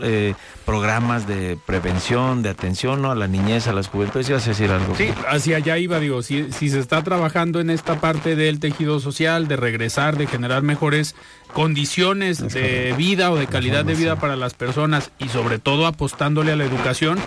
eh, 0.00 0.34
programas 0.64 1.26
de 1.26 1.58
prevención, 1.66 2.42
de 2.42 2.48
atención 2.48 3.04
a 3.04 3.14
la 3.14 3.28
niñez, 3.28 3.66
a 3.66 3.72
las 3.72 3.88
juventudes. 3.88 4.28
¿Ibas 4.30 4.46
a 4.46 4.50
decir 4.50 4.70
algo? 4.70 4.94
Sí, 4.96 5.10
hacia 5.28 5.58
allá 5.58 5.76
iba, 5.78 6.00
digo, 6.00 6.22
si, 6.22 6.50
si 6.52 6.70
se 6.70 6.80
está 6.80 7.02
trabajando 7.02 7.60
en 7.60 7.68
esta 7.68 8.00
parte 8.00 8.36
del 8.36 8.58
tejido 8.58 9.00
social, 9.00 9.48
de 9.48 9.56
regresar, 9.56 10.16
de 10.16 10.26
generar 10.26 10.62
mejores 10.62 11.14
condiciones 11.54 12.52
de 12.52 12.92
vida 12.98 13.30
o 13.30 13.36
de 13.36 13.46
calidad 13.46 13.84
de 13.84 13.94
vida 13.94 14.16
para 14.16 14.36
las 14.36 14.54
personas 14.54 15.10
y 15.18 15.28
sobre 15.28 15.58
todo 15.58 15.86
apostándole 15.86 16.52
a 16.52 16.56
la 16.56 16.64
educación, 16.64 17.18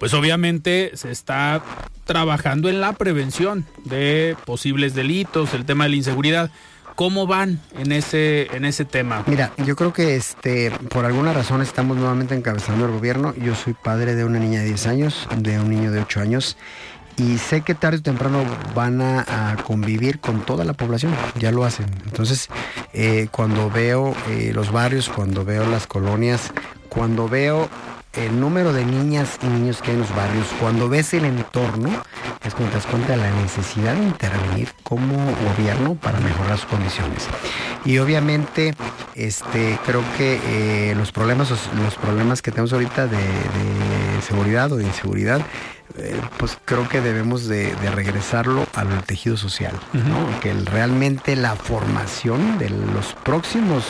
pues 0.00 0.14
obviamente 0.14 0.90
se 0.94 1.12
está 1.12 1.62
trabajando 2.04 2.68
en 2.68 2.80
la 2.80 2.94
prevención 2.94 3.66
de 3.84 4.36
posibles 4.46 4.94
delitos, 4.94 5.54
el 5.54 5.66
tema 5.66 5.84
de 5.84 5.90
la 5.90 5.96
inseguridad. 5.96 6.50
¿Cómo 6.94 7.26
van 7.26 7.60
en 7.76 7.90
ese, 7.90 8.46
en 8.56 8.64
ese 8.64 8.84
tema? 8.84 9.24
Mira, 9.26 9.52
yo 9.66 9.74
creo 9.74 9.92
que 9.92 10.14
este, 10.14 10.70
por 10.90 11.04
alguna 11.04 11.32
razón 11.32 11.60
estamos 11.60 11.96
nuevamente 11.96 12.36
encabezando 12.36 12.86
el 12.86 12.92
gobierno. 12.92 13.34
Yo 13.34 13.56
soy 13.56 13.74
padre 13.74 14.14
de 14.14 14.24
una 14.24 14.38
niña 14.38 14.60
de 14.60 14.66
10 14.66 14.86
años, 14.86 15.28
de 15.36 15.58
un 15.58 15.70
niño 15.70 15.90
de 15.90 16.00
8 16.00 16.20
años 16.20 16.56
y 17.16 17.38
sé 17.38 17.60
que 17.60 17.74
tarde 17.74 17.98
o 17.98 18.02
temprano 18.02 18.44
van 18.74 19.00
a, 19.00 19.56
convivir 19.64 20.20
con 20.20 20.40
toda 20.40 20.64
la 20.64 20.72
población, 20.72 21.14
ya 21.38 21.50
lo 21.50 21.64
hacen. 21.64 21.86
Entonces, 22.04 22.48
eh, 22.92 23.28
cuando 23.30 23.70
veo 23.70 24.14
eh, 24.28 24.52
los 24.54 24.72
barrios, 24.72 25.08
cuando 25.08 25.44
veo 25.44 25.66
las 25.66 25.86
colonias, 25.86 26.52
cuando 26.88 27.28
veo 27.28 27.68
el 28.14 28.38
número 28.38 28.72
de 28.72 28.84
niñas 28.84 29.38
y 29.42 29.46
niños 29.46 29.80
que 29.80 29.90
hay 29.90 29.94
en 29.94 30.02
los 30.02 30.14
barrios, 30.14 30.46
cuando 30.60 30.88
ves 30.88 31.14
el 31.14 31.24
entorno, 31.24 31.90
es 32.44 32.54
cuando 32.54 32.70
te 32.70 32.76
das 32.76 32.86
cuenta 32.86 33.12
de 33.12 33.16
la 33.16 33.30
necesidad 33.42 33.94
de 33.94 34.04
intervenir 34.04 34.68
como 34.82 35.16
gobierno 35.48 35.94
para 35.94 36.20
mejorar 36.20 36.58
sus 36.58 36.66
condiciones. 36.66 37.26
Y 37.84 37.98
obviamente, 37.98 38.74
este, 39.14 39.78
creo 39.84 40.02
que 40.16 40.40
eh, 40.46 40.94
los 40.94 41.10
problemas, 41.10 41.50
los 41.50 41.94
problemas 41.96 42.42
que 42.42 42.50
tenemos 42.50 42.72
ahorita 42.72 43.06
de 43.06 43.18
seguridad 44.26 44.70
o 44.72 44.76
de 44.76 44.84
inseguridad 44.84 45.40
eh, 45.96 46.20
pues 46.38 46.58
creo 46.64 46.88
que 46.88 47.00
debemos 47.00 47.46
de, 47.46 47.72
regresarlo 47.94 48.66
al 48.74 49.04
tejido 49.04 49.36
social, 49.36 49.72
que 50.42 50.52
realmente 50.52 51.36
la 51.36 51.54
formación 51.54 52.58
de 52.58 52.68
los 52.70 53.14
próximos 53.22 53.84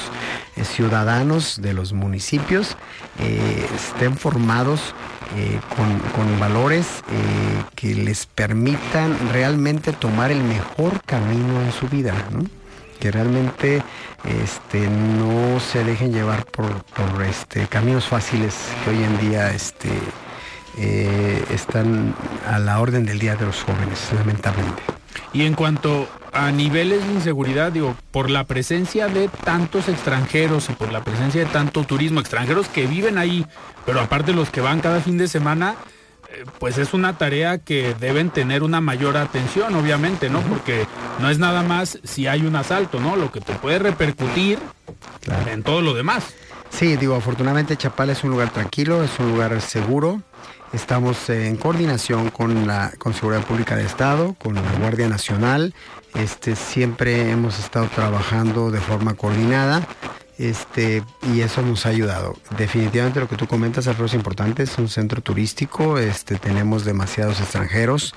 eh, 0.56 0.64
ciudadanos 0.64 1.62
de 1.62 1.72
los 1.72 1.94
municipios 1.94 2.76
eh, 3.20 3.66
estén 3.74 4.18
formados 4.18 4.94
con, 5.76 6.38
valores 6.38 7.02
que 7.74 7.94
les 7.94 8.26
permitan 8.26 9.16
realmente 9.32 9.92
tomar 9.92 10.30
el 10.30 10.42
mejor 10.42 11.00
camino 11.06 11.62
en 11.62 11.72
su 11.72 11.88
vida. 11.88 12.12
que 13.00 13.10
realmente 13.10 13.82
este, 14.24 14.88
no 14.88 15.58
se 15.58 15.82
dejen 15.82 16.12
llevar 16.12 16.44
por, 16.44 16.84
este, 17.26 17.66
caminos 17.66 18.06
fáciles 18.06 18.54
que 18.84 18.90
hoy 18.90 19.02
en 19.02 19.18
día 19.18 19.50
este, 19.52 19.90
eh, 20.76 21.44
están 21.50 22.14
a 22.46 22.58
la 22.58 22.80
orden 22.80 23.04
del 23.04 23.18
día 23.18 23.36
de 23.36 23.46
los 23.46 23.62
jóvenes, 23.62 24.10
lamentablemente. 24.14 24.82
Y 25.32 25.42
en 25.42 25.54
cuanto 25.54 26.08
a 26.32 26.50
niveles 26.50 27.06
de 27.06 27.12
inseguridad, 27.12 27.72
digo, 27.72 27.96
por 28.10 28.30
la 28.30 28.44
presencia 28.44 29.08
de 29.08 29.28
tantos 29.28 29.88
extranjeros 29.88 30.68
y 30.70 30.72
por 30.72 30.92
la 30.92 31.02
presencia 31.02 31.44
de 31.44 31.50
tanto 31.50 31.84
turismo, 31.84 32.20
extranjeros 32.20 32.68
que 32.68 32.86
viven 32.86 33.18
ahí, 33.18 33.46
pero 33.86 34.00
aparte 34.00 34.32
los 34.32 34.50
que 34.50 34.60
van 34.60 34.80
cada 34.80 35.00
fin 35.00 35.18
de 35.18 35.28
semana, 35.28 35.76
eh, 36.30 36.44
pues 36.58 36.78
es 36.78 36.94
una 36.94 37.18
tarea 37.18 37.58
que 37.58 37.94
deben 38.00 38.30
tener 38.30 38.62
una 38.62 38.80
mayor 38.80 39.16
atención, 39.16 39.74
obviamente, 39.76 40.30
¿no? 40.30 40.40
Porque 40.40 40.86
no 41.20 41.30
es 41.30 41.38
nada 41.38 41.62
más 41.62 42.00
si 42.02 42.26
hay 42.26 42.44
un 42.46 42.56
asalto, 42.56 42.98
¿no? 43.00 43.16
Lo 43.16 43.30
que 43.30 43.40
te 43.40 43.54
puede 43.54 43.78
repercutir 43.78 44.58
en 45.50 45.62
todo 45.62 45.82
lo 45.82 45.94
demás. 45.94 46.34
Sí, 46.70 46.96
digo, 46.96 47.14
afortunadamente 47.14 47.76
Chapala 47.76 48.12
es 48.12 48.24
un 48.24 48.30
lugar 48.30 48.50
tranquilo, 48.50 49.04
es 49.04 49.18
un 49.20 49.30
lugar 49.30 49.60
seguro. 49.60 50.22
Estamos 50.74 51.30
en 51.30 51.56
coordinación 51.56 52.30
con 52.30 52.66
la 52.66 52.92
con 52.98 53.14
Seguridad 53.14 53.44
Pública 53.44 53.76
de 53.76 53.84
Estado, 53.84 54.34
con 54.42 54.56
la 54.56 54.62
Guardia 54.80 55.08
Nacional. 55.08 55.72
Este, 56.14 56.56
siempre 56.56 57.30
hemos 57.30 57.60
estado 57.60 57.86
trabajando 57.86 58.72
de 58.72 58.80
forma 58.80 59.14
coordinada. 59.14 59.86
Este, 60.36 61.04
y 61.32 61.42
eso 61.42 61.62
nos 61.62 61.86
ha 61.86 61.90
ayudado. 61.90 62.34
Definitivamente 62.58 63.20
lo 63.20 63.28
que 63.28 63.36
tú 63.36 63.46
comentas, 63.46 63.86
Alfredo, 63.86 64.06
es 64.06 64.14
importante, 64.14 64.64
es 64.64 64.76
un 64.76 64.88
centro 64.88 65.22
turístico, 65.22 65.96
este, 65.96 66.34
tenemos 66.40 66.84
demasiados 66.84 67.40
extranjeros 67.40 68.12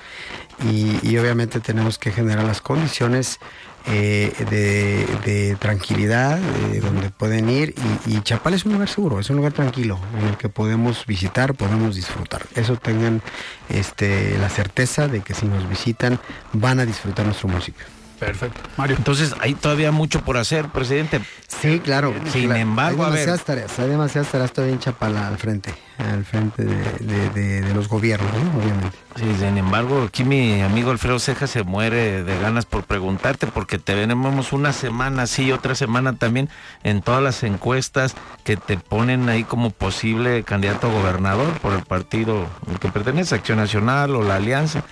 y, 0.68 0.98
y 1.08 1.16
obviamente 1.16 1.60
tenemos 1.60 1.96
que 1.96 2.10
generar 2.10 2.44
las 2.44 2.60
condiciones 2.60 3.38
eh, 3.86 4.32
de, 4.50 5.56
tranquilidad, 5.58 6.38
eh, 6.38 6.80
donde 6.80 7.10
pueden 7.10 7.48
ir. 7.48 7.74
Y, 8.06 8.20
Chapal 8.20 8.54
es 8.54 8.64
un 8.64 8.72
lugar 8.72 8.88
seguro, 8.88 9.20
es 9.20 9.30
un 9.30 9.36
lugar 9.36 9.52
tranquilo, 9.52 9.98
en 10.18 10.28
el 10.28 10.36
que 10.36 10.48
podemos 10.48 11.06
visitar, 11.06 11.54
podemos 11.54 11.96
disfrutar. 11.96 12.46
Eso 12.54 12.76
tengan 12.76 13.22
este, 13.68 14.36
la 14.38 14.48
certeza 14.48 15.08
de 15.08 15.20
que 15.20 15.34
si 15.34 15.46
nos 15.46 15.68
visitan 15.68 16.18
van 16.52 16.80
a 16.80 16.86
disfrutar 16.86 17.24
nuestro 17.24 17.48
música. 17.48 17.84
Perfecto. 18.18 18.60
Mario. 18.76 18.96
Entonces, 18.96 19.34
hay 19.40 19.54
todavía 19.54 19.92
mucho 19.92 20.22
por 20.22 20.36
hacer, 20.36 20.68
presidente. 20.68 21.20
Sí, 21.60 21.80
claro. 21.80 22.14
Sin 22.32 22.52
embargo, 22.52 23.04
hay 23.04 23.10
demasiadas 23.10 23.44
tareas, 23.44 23.78
hay 23.78 23.88
demasiadas 23.88 24.30
tareas 24.30 24.52
todavía 24.52 24.74
en 24.74 24.80
Chapala 24.80 25.26
al 25.26 25.38
frente, 25.38 25.74
al 25.98 26.24
frente 26.24 26.64
de, 26.64 27.74
los 27.74 27.88
gobiernos, 27.88 28.30
obviamente. 28.56 28.96
Sí, 29.16 29.24
sin 29.38 29.58
embargo, 29.58 30.04
aquí 30.06 30.22
mi 30.22 30.62
amigo 30.62 30.92
Alfredo 30.92 31.18
Ceja 31.18 31.46
se 31.46 31.64
muere 31.64 32.22
de 32.22 32.38
ganas 32.38 32.64
por 32.64 32.84
preguntarte, 32.84 33.48
porque 33.48 33.78
te 33.78 33.94
venimos 33.94 34.52
una 34.52 34.72
semana 34.72 35.26
sí, 35.26 35.50
otra 35.50 35.74
semana 35.74 36.14
también 36.14 36.48
en 36.84 37.02
todas 37.02 37.22
las 37.22 37.42
encuestas 37.42 38.14
que 38.44 38.56
te 38.56 38.76
ponen 38.76 39.28
ahí 39.28 39.42
como 39.42 39.70
posible 39.70 40.44
candidato 40.44 40.88
a 40.88 40.92
gobernador 40.92 41.58
por 41.60 41.72
el 41.72 41.82
partido 41.82 42.46
que 42.80 42.88
pertenece, 42.88 43.34
Acción 43.34 43.58
Nacional 43.58 44.14
o 44.14 44.22
la 44.22 44.36
Alianza 44.36 44.84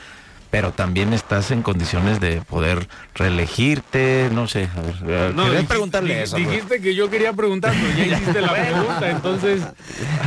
pero 0.56 0.72
también 0.72 1.12
estás 1.12 1.50
en 1.50 1.60
condiciones 1.60 2.18
de 2.18 2.40
poder 2.40 2.88
reelegirte, 3.14 4.30
no 4.32 4.48
sé, 4.48 4.70
a 4.74 5.04
ver, 5.04 5.34
no, 5.34 5.44
quería 5.44 5.68
preguntarle 5.68 6.22
eso. 6.22 6.38
Pues. 6.38 6.48
Dijiste 6.48 6.80
que 6.80 6.94
yo 6.94 7.10
quería 7.10 7.34
preguntar, 7.34 7.74
pero 7.78 7.94
ya 7.94 8.16
hiciste 8.16 8.40
la 8.40 8.52
pregunta, 8.70 9.10
entonces, 9.10 9.60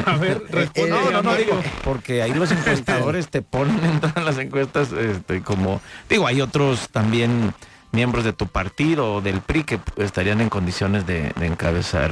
a 0.05 0.17
ver, 0.17 0.43
responde. 0.51 0.91
No, 0.91 1.09
no, 1.09 1.23
no, 1.23 1.35
digo, 1.35 1.59
porque 1.83 2.21
ahí 2.21 2.31
los 2.35 2.51
encuestadores 2.51 3.29
te 3.29 3.41
ponen 3.41 3.83
en 3.83 3.99
todas 4.01 4.23
las 4.23 4.37
encuestas, 4.37 4.91
este, 4.91 5.41
como, 5.41 5.81
digo, 6.07 6.27
hay 6.27 6.41
otros 6.41 6.89
también 6.89 7.51
miembros 7.91 8.23
de 8.23 8.31
tu 8.31 8.45
partido 8.45 9.15
o 9.15 9.21
del 9.21 9.41
PRI 9.41 9.63
que 9.63 9.79
estarían 9.97 10.41
en 10.41 10.49
condiciones 10.49 11.07
de, 11.07 11.33
encabezar. 11.41 12.11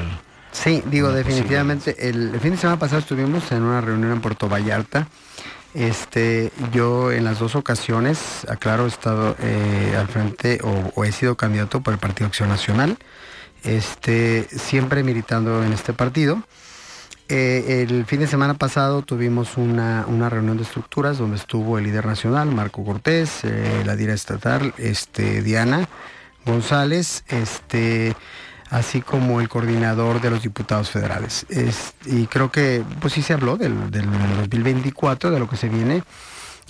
Sí, 0.52 0.82
digo, 0.88 1.12
definitivamente, 1.12 2.10
el, 2.10 2.34
el 2.34 2.40
fin 2.40 2.54
de 2.54 2.58
semana 2.58 2.80
pasado 2.80 2.98
estuvimos 2.98 3.52
en 3.52 3.62
una 3.62 3.80
reunión 3.80 4.12
en 4.12 4.22
Puerto 4.22 4.50
Vallarta, 4.50 5.08
este, 5.78 6.52
yo 6.72 7.12
en 7.12 7.24
las 7.24 7.38
dos 7.38 7.56
ocasiones, 7.56 8.46
aclaro, 8.50 8.86
he 8.86 8.88
estado 8.88 9.36
eh, 9.40 9.96
al 9.96 10.08
frente 10.08 10.60
o, 10.64 11.04
he 11.04 11.12
sido 11.12 11.38
candidato 11.38 11.82
por 11.82 11.94
el 11.94 12.00
Partido 12.00 12.26
Acción 12.26 12.50
Nacional, 12.50 12.98
este, 13.64 14.48
siempre 14.50 15.04
militando 15.04 15.64
en 15.64 15.74
este 15.74 15.94
partido. 15.94 16.42
Eh, 17.30 17.86
el 17.88 18.06
fin 18.06 18.22
de 18.22 18.28
semana 18.28 18.56
pasado 18.56 19.04
tuvimos 19.04 19.56
una, 19.58 20.04
reunión 20.30 20.58
de 20.58 20.64
estructuras 20.64 21.20
donde 21.20 21.36
estuvo 21.36 21.78
el 21.78 21.84
líder 21.84 22.08
nacional, 22.08 22.50
Marco 22.50 22.84
Cortés, 22.84 23.44
eh, 23.44 23.84
la 23.86 23.96
directora 23.96 24.16
estatal, 24.16 24.74
este, 24.80 25.44
Diana 25.44 25.88
González, 26.44 27.24
este, 27.28 28.16
así 28.70 29.02
como 29.02 29.42
el 29.42 29.50
coordinador 29.50 30.22
de 30.22 30.30
los 30.30 30.44
diputados 30.44 30.90
federales. 30.90 31.46
y 32.06 32.28
creo 32.28 32.52
que, 32.52 32.84
pues 33.00 33.14
sí 33.14 33.22
se 33.22 33.34
habló 33.34 33.58
del, 33.58 33.92
del 33.92 34.10
2024, 34.38 35.32
de 35.32 35.40
lo 35.40 35.50
que 35.50 35.58
se 35.58 35.70
viene. 35.70 36.04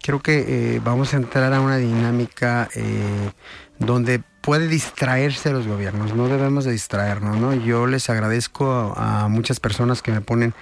Creo 0.02 0.22
que 0.22 0.76
eh, 0.76 0.82
vamos 0.84 1.14
a 1.14 1.18
entrar 1.18 1.54
a 1.54 1.60
una 1.60 1.78
dinámica 1.78 2.70
eh, 2.76 3.32
donde 3.80 4.22
puede 4.42 4.68
distraerse 4.68 5.52
los 5.52 5.68
gobiernos, 5.68 6.14
no 6.14 6.28
debemos 6.28 6.64
de 6.66 6.72
distraernos, 6.72 7.38
¿no? 7.38 7.54
Yo 7.54 7.88
les 7.88 8.10
agradezco 8.10 8.94
a, 8.96 9.28
muchas 9.28 9.60
personas 9.60 10.02
que 10.02 10.12
me 10.12 10.22
ponen 10.22 10.54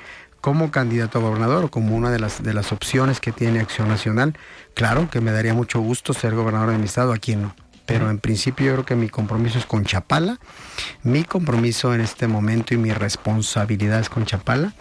como 0.42 0.72
candidato 0.72 1.20
a 1.20 1.22
gobernador 1.22 1.66
o 1.66 1.72
como 1.72 1.96
una 1.96 2.10
de 2.12 2.20
las, 2.20 2.42
de 2.42 2.54
las 2.54 2.72
opciones 2.72 3.20
que 3.20 3.32
tiene 3.32 3.60
Acción 3.60 3.88
Nacional. 3.88 4.38
Claro 4.74 5.10
que 5.10 5.22
me 5.22 5.32
daría 5.32 5.54
mucho 5.54 5.80
gusto 5.80 6.14
ser 6.14 6.34
gobernador 6.34 6.72
de 6.72 6.78
mi 6.78 6.86
estado, 6.86 7.14
a 7.14 7.18
quien 7.18 7.44
no 7.44 7.56
pero 7.86 8.10
en 8.10 8.20
principio 8.20 8.68
yo 8.68 8.74
creo 8.74 8.86
que 8.86 8.96
mi 8.96 9.10
compromiso 9.10 9.58
es 9.60 9.66
con 9.66 9.86
Chapala, 9.86 10.40
mi 11.04 11.24
compromiso 11.24 11.94
en 11.94 12.02
este 12.02 12.28
momento 12.28 12.74
y 12.74 12.78
mi 12.78 12.92
responsabilidad 12.92 14.00
es 14.00 14.10
con 14.10 14.26
Chapala 14.26 14.74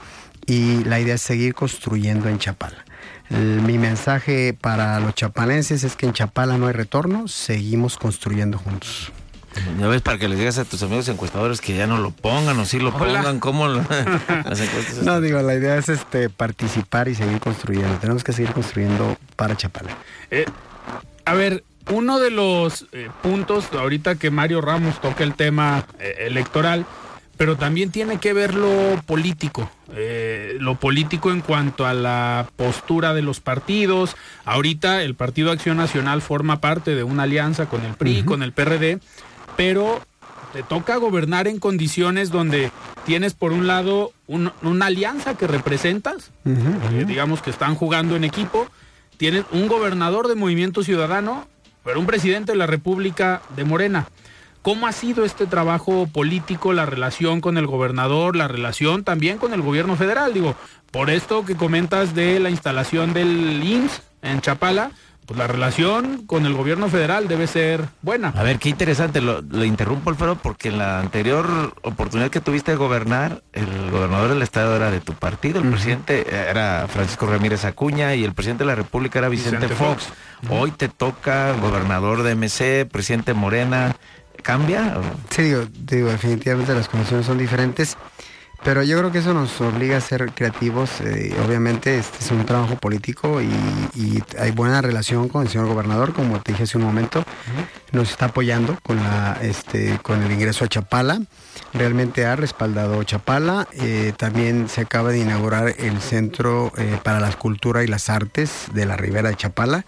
y 0.47 0.85
la 0.85 1.01
idea 1.01 1.15
es 1.15 1.23
seguir 1.23 1.55
construyendo 1.55 2.29
en 2.29 2.39
Chapala. 2.39 2.85
mi 3.31 3.79
mensaje 3.79 4.57
para 4.59 5.01
los 5.01 5.15
chapalenses 5.15 5.85
es 5.85 5.97
que 5.97 6.07
en 6.07 6.13
Chapala 6.13 6.59
no 6.59 6.67
hay 6.67 6.73
retorno, 6.73 7.29
seguimos 7.29 7.97
construyendo 7.97 8.59
juntos. 8.59 9.13
Ya 9.79 9.87
ves, 9.87 10.03
para 10.03 10.19
que 10.19 10.29
les 10.29 10.39
digas 10.39 10.59
a 10.59 10.65
tus 10.65 10.83
amigos 10.83 11.09
encuestadores 11.09 11.61
que 11.61 11.77
ya 11.77 11.87
no 11.87 11.99
lo 11.99 12.11
pongan 12.11 12.59
o 12.59 12.65
sí 12.65 12.79
lo 12.79 12.93
pongan, 12.93 13.39
¿cómo 13.39 13.69
las 13.69 13.87
encuestas? 14.61 15.03
No, 15.05 15.21
digo, 15.21 15.41
la 15.43 15.55
idea 15.55 15.77
es 15.77 15.89
este 15.89 16.29
participar 16.29 17.09
y 17.09 17.15
seguir 17.15 17.41
construyendo. 17.41 17.97
Tenemos 17.99 18.25
que 18.25 18.33
seguir 18.33 18.53
construyendo 18.53 19.17
para 19.37 19.57
Chapala. 19.57 19.97
Eh, 20.31 20.45
a 21.25 21.35
ver, 21.35 21.65
uno 21.91 22.19
de 22.19 22.31
los 22.31 22.87
eh, 22.93 23.11
puntos, 23.23 23.73
ahorita 23.73 24.17
que 24.17 24.31
Mario 24.31 24.61
Ramos 24.61 25.01
toca 25.01 25.25
el 25.25 25.35
tema 25.35 25.87
eh, 25.99 26.27
electoral, 26.27 26.87
pero 27.37 27.57
también 27.57 27.91
tiene 27.91 28.19
que 28.19 28.33
ver 28.33 28.55
lo 28.55 29.01
político, 29.07 29.69
eh, 29.95 30.57
lo 30.61 30.77
político 30.77 31.33
en 31.33 31.41
cuanto 31.41 31.85
a 31.85 31.93
la 31.93 32.47
postura 32.57 33.13
de 33.13 33.23
los 33.23 33.41
partidos. 33.41 34.17
Ahorita 34.45 35.03
el 35.03 35.15
Partido 35.15 35.51
Acción 35.51 35.77
Nacional 35.77 36.23
forma 36.23 36.61
parte 36.61 36.95
de 36.95 37.03
una 37.03 37.25
alianza 37.25 37.67
con 37.67 37.85
el 37.85 37.95
PRI, 37.95 38.23
con 38.23 38.43
el 38.43 38.53
PRD, 38.53 39.01
pero 39.57 40.01
te 40.53 40.63
toca 40.63 40.97
gobernar 40.97 41.49
en 41.49 41.59
condiciones 41.59 42.31
donde 42.31 42.71
tienes 43.05 43.35
por 43.35 43.53
un 43.53 43.67
lado 43.67 44.13
una 44.29 44.87
alianza 44.87 45.37
que 45.37 45.49
representas, 45.49 46.31
digamos 47.07 47.43
que 47.43 47.51
están 47.51 47.75
jugando 47.75 48.15
en 48.15 48.23
equipo, 48.23 48.69
tienes 49.17 49.45
un 49.51 49.67
gobernador 49.67 50.29
de 50.29 50.37
Movimiento 50.37 50.85
Ciudadano 50.85 51.49
pero 51.85 52.01
un 52.01 52.07
presidente 52.07 52.53
de 52.53 52.59
la 52.59 52.67
República 52.67 53.43
de 53.55 53.65
Morena. 53.65 54.07
¿Cómo 54.63 54.87
ha 54.87 54.93
sido 54.93 55.27
este 55.27 55.47
trabajo 55.47 56.07
político, 56.07 56.73
la 56.73 56.87
relación 56.87 57.43
con 57.43 57.59
el 57.59 57.67
gobernador, 57.67 58.35
la 58.35 58.49
relación 58.49 59.05
también 59.05 59.37
con 59.37 59.53
el 59.53 59.61
gobierno 59.61 59.95
federal? 59.95 60.33
Digo, 60.33 60.57
por 60.91 61.11
esto 61.11 61.45
que 61.45 61.55
comentas 61.55 62.15
de 62.15 62.41
la 62.41 62.49
instalación 62.49 63.13
del 63.13 63.63
IMSS 63.63 64.03
en 64.23 64.41
Chapala, 64.41 64.91
pues 65.27 65.39
la 65.39 65.47
relación 65.47 66.27
con 66.27 66.47
el 66.47 66.55
gobierno 66.55 66.89
federal 66.89 67.29
debe 67.29 67.47
ser 67.47 67.89
buena. 68.03 68.29
A 68.37 68.43
ver, 68.43 68.59
qué 68.59 68.69
interesante, 68.69 69.21
lo, 69.21 69.43
interrumpo 69.65 70.11
Alfredo 70.11 70.37
porque 70.37 70.69
en 70.69 70.79
la 70.79 71.01
anterior 71.01 71.75
oportunidad 71.83 72.31
que 72.31 72.41
tuviste 72.41 72.73
de 72.73 72.77
gobernar, 72.77 73.43
el 73.53 73.91
gobernador 73.91 74.31
del 74.31 74.43
estado 74.43 74.77
era 74.77 74.91
de 74.91 75.01
tu 75.01 75.15
partido, 75.15 75.61
el 75.61 75.71
presidente 75.71 76.27
era 76.31 76.87
Francisco 76.89 77.27
Ramírez 77.27 77.65
Acuña 77.65 78.15
y 78.15 78.25
el 78.25 78.35
presidente 78.35 78.65
de 78.65 78.69
la 78.69 78.75
República 78.75 79.19
era 79.19 79.29
Vicente, 79.29 79.69
Fox. 79.69 80.09
Hoy 80.51 80.71
te 80.71 80.89
toca 80.89 81.53
gobernador 81.53 82.23
de 82.23 82.35
MC, 82.35 82.87
presidente 82.91 83.33
Morena, 83.33 83.97
¿cambia? 84.43 84.99
Sí, 85.31 85.43
digo, 85.43 85.63
digo 85.73 86.09
definitivamente 86.11 86.75
las 86.75 86.89
condiciones 86.89 87.27
son 87.27 87.39
diferentes. 87.39 87.97
Pero 88.65 88.83
yo 88.83 88.97
creo 88.99 89.13
que 89.13 89.19
eso 89.19 89.35
nos 89.35 89.61
obliga 89.61 89.99
a 89.99 90.01
ser 90.01 90.33
creativos. 90.33 91.03
Eh, 91.03 91.37
obviamente 91.47 91.99
este 91.99 92.25
es 92.25 92.31
un 92.31 92.47
trabajo 92.47 92.77
político 92.77 93.43
y, 93.43 93.53
hay 94.39 94.51
buena 94.53 94.81
relación 94.81 95.29
con 95.29 95.43
el 95.43 95.49
señor 95.49 95.67
gobernador, 95.67 96.13
como 96.13 96.41
te 96.41 96.53
dije 96.53 96.65
hace 96.65 96.79
un 96.79 96.85
momento. 96.85 97.25
Nos 97.93 98.11
está 98.11 98.27
apoyando 98.27 98.79
con, 98.83 98.97
la, 98.97 99.39
este, 99.43 99.99
con 100.03 100.23
el 100.23 100.33
ingreso 100.33 100.65
a 100.65 100.69
Chapala. 100.69 101.21
Realmente 101.75 102.25
ha 102.25 102.37
respaldado 102.37 103.03
Chapala. 103.03 103.69
Eh, 103.73 104.13
también 104.17 104.69
se 104.69 104.81
acaba 104.81 105.11
de 105.11 105.19
inaugurar 105.19 105.75
el 105.79 106.01
Centro 106.01 106.73
eh, 106.79 106.99
para 107.03 107.21
la 107.21 107.31
Cultura 107.33 107.85
y 107.85 107.87
las 107.87 108.09
Artes 108.09 108.69
de 108.73 108.87
la 108.87 108.97
Ribera 108.97 109.29
de 109.29 109.37
Chapala. 109.37 109.85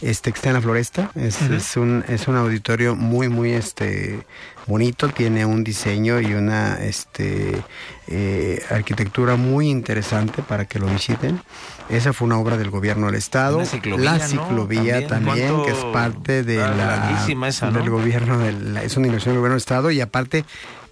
Este 0.00 0.32
que 0.32 0.36
está 0.36 0.48
en 0.48 0.54
la 0.54 0.60
Floresta. 0.60 1.10
Es, 1.14 1.40
es, 1.42 1.76
un, 1.76 2.04
es 2.08 2.26
un 2.26 2.36
auditorio 2.36 2.96
muy, 2.96 3.28
muy 3.28 3.52
este, 3.52 4.26
bonito, 4.66 5.08
tiene 5.08 5.46
un 5.46 5.64
diseño 5.64 6.20
y 6.20 6.34
una 6.34 6.84
este, 6.84 7.62
eh, 8.08 8.62
arquitectura 8.70 9.36
muy 9.36 9.68
interesante 9.68 10.42
para 10.42 10.64
que 10.64 10.78
lo 10.78 10.86
visiten. 10.86 11.40
Esa 11.88 12.12
fue 12.12 12.26
una 12.26 12.38
obra 12.38 12.56
del 12.56 12.70
gobierno 12.70 13.06
del 13.06 13.14
estado. 13.14 13.62
la 13.98 14.18
ciclovía 14.18 15.06
también, 15.06 15.62
que 15.64 15.70
es 15.70 15.84
parte 15.92 16.42
de 16.42 16.56
la, 16.56 17.26
del 17.72 17.90
gobierno, 17.90 18.38
del, 18.38 18.76
es 18.78 18.96
una 18.96 19.06
inversión 19.06 19.34
del 19.34 19.40
gobierno 19.40 19.54
del 19.54 19.60
estado 19.60 19.90
y 19.90 20.00
aparte 20.00 20.44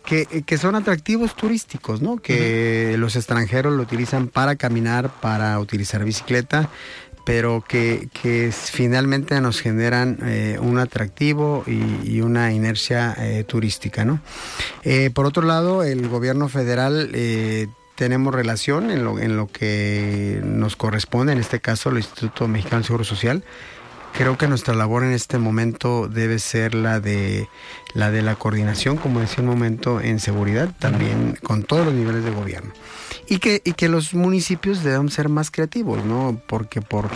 que, 0.05 0.27
que, 0.27 0.59
son 0.59 0.75
atractivos 0.75 1.35
turísticos, 1.35 2.03
¿no? 2.03 2.19
Que 2.19 2.95
los 2.99 3.17
extranjeros 3.17 3.73
lo 3.73 3.83
utilizan 3.83 4.29
para 4.29 4.55
caminar, 4.55 5.09
para 5.09 5.59
utilizar 5.59 6.05
bicicleta 6.05 6.69
pero 7.25 7.65
que, 7.67 8.09
finalmente 8.53 9.41
nos 9.41 9.61
generan 9.61 10.19
eh, 10.23 10.59
un 10.61 10.79
atractivo 10.79 11.65
y, 11.67 12.21
una 12.21 12.53
inercia 12.53 13.15
eh, 13.19 13.45
turística. 13.45 14.05
¿no? 14.05 14.21
Eh, 14.83 15.11
por 15.13 15.27
otro 15.27 15.43
lado, 15.43 15.83
el 15.83 16.09
gobierno 16.09 16.49
federal 16.49 17.11
tenemos 17.95 18.35
relación 18.35 18.91
en 18.91 19.05
lo, 19.05 19.19
en 19.19 19.37
lo 19.37 19.47
que 19.47 20.41
nos 20.45 20.77
corresponde, 20.77 21.33
en 21.33 21.39
este 21.39 21.61
caso 21.61 21.91
el 21.91 21.99
Instituto 21.99 22.49
Mexicano 22.49 22.79
del 22.79 22.87
Seguro 22.87 23.05
Social. 23.05 23.45
Creo 24.17 24.39
que 24.39 24.49
nuestra 24.49 24.75
labor 24.75 25.05
en 25.05 25.13
este 25.13 25.39
momento 25.39 26.09
debe 26.09 26.39
ser 26.39 26.75
la 26.75 27.01
de 27.01 27.49
la 27.95 28.11
de 28.11 28.23
la 28.23 28.37
coordinación, 28.37 28.97
como 28.97 29.21
decía 29.21 29.43
un 29.43 29.51
momento, 29.51 30.01
en 30.01 30.21
seguridad, 30.21 30.71
también 30.79 31.39
con 31.43 31.63
todos 31.63 31.85
los 31.87 31.95
niveles 31.95 32.25
de 32.25 32.31
gobierno 32.31 32.73
y 33.29 33.39
que, 33.39 33.63
y 33.65 33.73
que 33.73 33.89
los 33.89 34.15
municipios 34.15 34.83
deben 34.83 35.09
ser 35.09 35.29
más 35.29 35.51
creativos, 35.51 36.05
¿no? 36.05 36.41
Porque 36.47 36.83
por, 36.83 37.09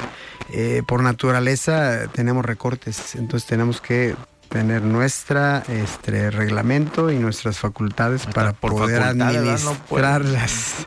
eh, 0.53 0.82
por 0.86 1.03
naturaleza 1.03 2.09
tenemos 2.12 2.44
recortes, 2.44 3.14
entonces 3.14 3.49
tenemos 3.49 3.80
que 3.80 4.14
tener 4.49 4.82
nuestra 4.82 5.62
este 5.68 6.30
reglamento 6.30 7.11
y 7.11 7.16
nuestras 7.18 7.59
facultades 7.59 8.26
para 8.26 8.53
poder 8.53 9.03
administrarlas, 9.03 10.86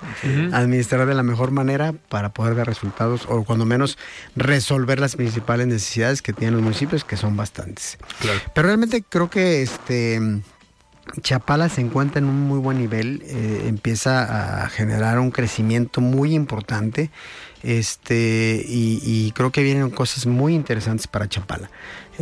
administrar 0.51 1.05
de 1.05 1.13
la 1.13 1.23
mejor 1.23 1.51
manera 1.51 1.93
para 1.93 2.29
poder 2.29 2.55
dar 2.55 2.67
resultados 2.67 3.25
o 3.27 3.43
cuando 3.43 3.65
menos 3.65 3.97
resolver 4.35 4.99
las 4.99 5.15
principales 5.15 5.67
necesidades 5.67 6.21
que 6.21 6.33
tienen 6.33 6.55
los 6.55 6.63
municipios, 6.63 7.03
que 7.03 7.17
son 7.17 7.37
bastantes. 7.37 7.97
Pero 8.53 8.67
realmente 8.67 9.03
creo 9.07 9.29
que 9.29 9.61
este 9.61 10.41
Chapala 11.21 11.67
se 11.67 11.81
encuentra 11.81 12.19
en 12.19 12.25
un 12.25 12.39
muy 12.41 12.59
buen 12.59 12.77
nivel, 12.77 13.21
eh, 13.25 13.65
empieza 13.67 14.63
a 14.63 14.69
generar 14.69 15.19
un 15.19 15.31
crecimiento 15.31 15.99
muy 15.99 16.33
importante 16.33 17.11
este 17.63 18.63
y, 18.65 19.31
creo 19.35 19.51
que 19.51 19.63
vienen 19.63 19.89
cosas 19.91 20.25
muy 20.25 20.55
interesantes 20.55 21.07
para 21.07 21.27
Chapala. 21.27 21.69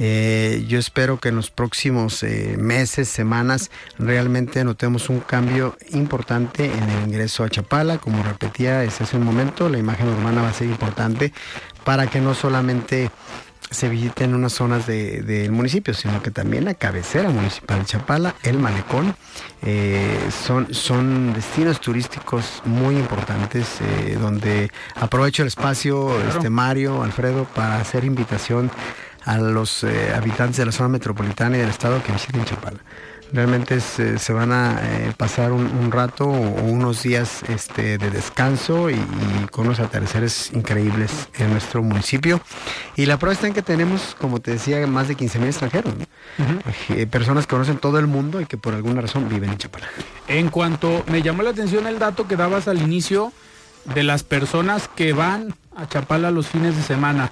Eh, 0.02 0.64
yo 0.66 0.80
espero 0.80 1.20
que 1.20 1.28
en 1.28 1.36
los 1.36 1.52
próximos 1.52 2.24
eh, 2.24 2.56
meses, 2.58 3.10
semanas, 3.10 3.70
realmente 3.98 4.64
notemos 4.64 5.10
un 5.10 5.20
cambio 5.20 5.76
importante 5.90 6.66
en 6.66 6.90
el 6.90 7.04
ingreso 7.08 7.44
a 7.44 7.50
Chapala. 7.50 7.98
Como 7.98 8.24
repetía 8.24 8.80
hace 8.80 9.18
un 9.18 9.26
momento, 9.26 9.68
la 9.68 9.78
imagen 9.78 10.08
urbana 10.08 10.42
va 10.42 10.50
a 10.50 10.54
ser 10.54 10.68
importante 10.68 11.34
para 11.84 12.08
que 12.08 12.22
no 12.22 12.34
solamente 12.34 13.12
se 13.72 13.88
visiten 13.88 14.34
unas 14.34 14.54
zonas 14.54 14.88
del 14.88 15.52
municipio, 15.52 15.94
sino 15.94 16.24
que 16.24 16.32
también 16.32 16.66
la 16.66 16.74
cabecera 16.74 17.30
municipal 17.30 17.80
de 17.80 17.86
Chapala, 17.86 18.36
el 18.44 18.58
malecón, 18.58 19.16
eh, 19.62 20.18
son, 20.46 20.74
son 20.74 21.34
destinos 21.34 21.80
turísticos 21.80 22.64
muy 22.66 22.96
importantes 22.96 23.80
eh, 23.82 24.18
donde 24.20 24.72
aprovecho 24.96 25.44
el 25.44 25.50
espacio, 25.50 26.10
este 26.30 26.50
Mario, 26.50 27.04
Alfredo, 27.04 27.46
para 27.54 27.80
hacer 27.80 28.06
invitación 28.06 28.72
a 29.30 29.38
los 29.38 29.84
eh, 29.84 30.12
habitantes 30.16 30.58
de 30.58 30.66
la 30.66 30.72
zona 30.72 30.90
metropolitana 30.90 31.56
y 31.56 31.60
del 31.60 31.70
estado 31.70 32.02
que 32.02 32.12
visiten 32.12 32.44
Chapala 32.46 32.80
realmente 33.32 33.80
se, 33.80 34.34
van 34.34 34.52
a 34.52 34.80
eh, 34.82 35.14
pasar 35.16 35.52
un, 35.52 35.92
rato 35.92 36.26
o 36.26 36.64
unos 36.64 37.04
días 37.04 37.44
este, 37.48 38.00
de 38.00 38.10
descanso 38.10 38.90
y, 38.90 38.98
con 39.52 39.68
unos 39.68 39.80
atardeceres 39.80 40.52
increíbles 40.54 41.30
en 41.38 41.52
nuestro 41.52 41.84
municipio. 41.84 42.42
Y 42.96 43.06
la 43.06 43.20
prueba 43.20 43.34
está 43.34 43.46
en 43.46 43.54
que 43.54 43.62
tenemos, 43.62 44.16
como 44.20 44.40
te 44.40 44.52
decía, 44.52 44.86
más 44.88 45.08
de 45.08 45.16
15 45.16 45.38
mil 45.38 45.50
extranjeros, 45.50 45.94
eh, 46.90 47.06
personas 47.06 47.46
que 47.46 47.52
conocen 47.52 47.78
todo 47.78 48.00
el 48.00 48.08
mundo 48.08 48.42
y 48.42 48.46
que 48.46 48.58
por 48.58 48.74
alguna 48.74 49.02
razón 49.02 49.30
viven 49.30 49.52
en 49.52 49.58
Chapala. 49.60 49.88
En 50.28 50.50
cuanto 50.50 51.04
me 51.08 51.22
llamó 51.22 51.44
la 51.44 51.52
atención 51.52 51.86
el 51.86 52.00
dato 52.00 52.28
que 52.28 52.36
dabas 52.36 52.68
al 52.68 52.82
inicio 52.82 53.32
de 53.94 54.02
las 54.02 54.24
personas 54.24 54.88
que 54.88 55.14
van 55.14 55.54
a 55.76 55.88
Chapala 55.88 56.32
los 56.32 56.48
fines 56.48 56.76
de 56.76 56.82
semana. 56.82 57.32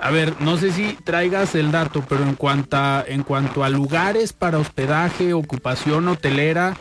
A 0.00 0.10
ver, 0.10 0.40
no 0.40 0.56
sé 0.56 0.72
si 0.72 0.96
traigas 1.04 1.54
el 1.54 1.72
dato, 1.72 2.04
pero 2.08 2.22
en 2.22 2.34
cuanto 2.34 2.76
a, 2.76 3.04
en 3.06 3.22
cuanto 3.22 3.64
a 3.64 3.68
lugares 3.68 4.32
para 4.32 4.58
hospedaje, 4.58 5.32
ocupación 5.32 6.08
hotelera, 6.08 6.76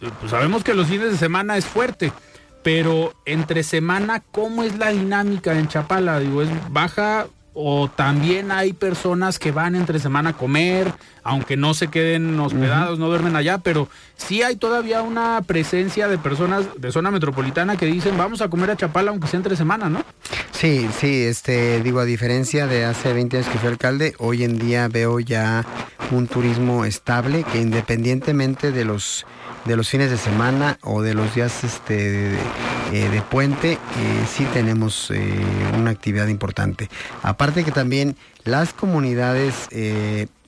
eh, 0.00 0.10
pues 0.20 0.30
sabemos 0.30 0.64
que 0.64 0.74
los 0.74 0.88
fines 0.88 1.10
de 1.10 1.18
semana 1.18 1.56
es 1.56 1.66
fuerte, 1.66 2.12
pero 2.62 3.12
entre 3.26 3.62
semana, 3.62 4.22
¿cómo 4.30 4.62
es 4.62 4.78
la 4.78 4.88
dinámica 4.88 5.58
en 5.58 5.68
Chapala? 5.68 6.18
Digo, 6.18 6.42
¿es 6.42 6.48
baja 6.70 7.26
o 7.52 7.88
también 7.88 8.50
hay 8.50 8.72
personas 8.72 9.38
que 9.38 9.52
van 9.52 9.76
entre 9.76 9.98
semana 9.98 10.30
a 10.30 10.36
comer, 10.36 10.92
aunque 11.24 11.56
no 11.56 11.74
se 11.74 11.88
queden 11.88 12.38
hospedados, 12.38 12.98
no 12.98 13.08
duermen 13.08 13.34
allá, 13.34 13.58
pero 13.58 13.88
sí 14.16 14.42
hay 14.42 14.56
todavía 14.56 15.02
una 15.02 15.42
presencia 15.42 16.06
de 16.06 16.18
personas 16.18 16.66
de 16.76 16.92
zona 16.92 17.10
metropolitana 17.10 17.76
que 17.76 17.86
dicen 17.86 18.16
vamos 18.16 18.42
a 18.42 18.48
comer 18.48 18.70
a 18.70 18.76
Chapala 18.76 19.10
aunque 19.10 19.26
sea 19.26 19.38
entre 19.38 19.56
semana, 19.56 19.88
¿no? 19.88 20.04
Sí, 20.52 20.88
sí, 20.98 21.24
este, 21.24 21.82
digo, 21.82 21.98
a 22.00 22.04
diferencia 22.04 22.66
de 22.66 22.84
hace 22.84 23.12
20 23.12 23.38
años 23.38 23.48
que 23.48 23.58
fui 23.58 23.68
alcalde, 23.68 24.14
hoy 24.18 24.44
en 24.44 24.58
día 24.58 24.88
veo 24.88 25.18
ya 25.18 25.64
un 26.10 26.26
turismo 26.26 26.84
estable 26.84 27.44
que 27.44 27.60
independientemente 27.60 28.70
de 28.70 28.84
los 28.84 29.26
de 29.64 29.76
los 29.76 29.88
fines 29.88 30.10
de 30.10 30.18
semana 30.18 30.78
o 30.82 31.00
de 31.00 31.14
los 31.14 31.34
días 31.34 31.64
este, 31.64 31.94
de, 31.94 32.38
eh, 32.92 33.22
puente, 33.30 33.72
eh, 33.72 33.78
sí 34.30 34.46
tenemos 34.52 35.10
eh, 35.10 35.42
una 35.78 35.90
actividad 35.90 36.28
importante. 36.28 36.90
Aparte 37.22 37.64
que 37.64 37.72
también 37.72 38.16
las 38.44 38.74
comunidades 38.74 39.68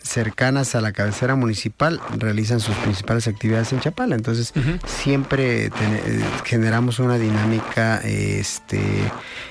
cercanas 0.09 0.75
a 0.75 0.81
la 0.81 0.93
cabecera 0.93 1.35
municipal 1.35 2.01
realizan 2.19 2.61
sus 2.61 2.75
principales 2.77 3.29
actividades 3.29 3.73
en 3.73 3.81
Chapala. 3.81 4.15
Entonces, 4.15 4.53
siempre 4.87 5.71
generamos 6.45 6.99
una 6.99 7.19
dinámica 7.19 8.01
este, 8.05 8.81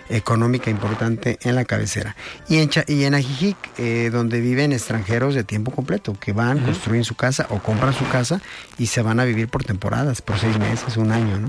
económica 0.09 0.69
importante 0.69 1.37
en 1.41 1.55
la 1.55 1.65
cabecera. 1.65 2.15
Y 2.47 2.57
en, 2.57 2.69
y 2.87 3.03
en 3.03 3.15
Ajijic, 3.15 3.57
eh, 3.77 4.09
donde 4.11 4.39
viven 4.41 4.71
extranjeros 4.71 5.35
de 5.35 5.43
tiempo 5.43 5.71
completo, 5.71 6.15
que 6.19 6.33
van, 6.33 6.59
construyen 6.59 7.03
su 7.03 7.15
casa 7.15 7.47
o 7.49 7.59
compran 7.59 7.93
su 7.93 8.07
casa 8.09 8.41
y 8.77 8.87
se 8.87 9.01
van 9.01 9.19
a 9.19 9.25
vivir 9.25 9.47
por 9.47 9.63
temporadas, 9.63 10.21
por 10.21 10.37
seis 10.37 10.57
meses, 10.59 10.97
un 10.97 11.11
año. 11.11 11.39
¿no? 11.39 11.47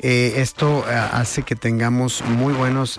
Eh, 0.00 0.34
esto 0.36 0.84
eh, 0.88 0.94
hace 0.94 1.42
que 1.42 1.56
tengamos 1.56 2.22
muy 2.24 2.52
buenos 2.52 2.98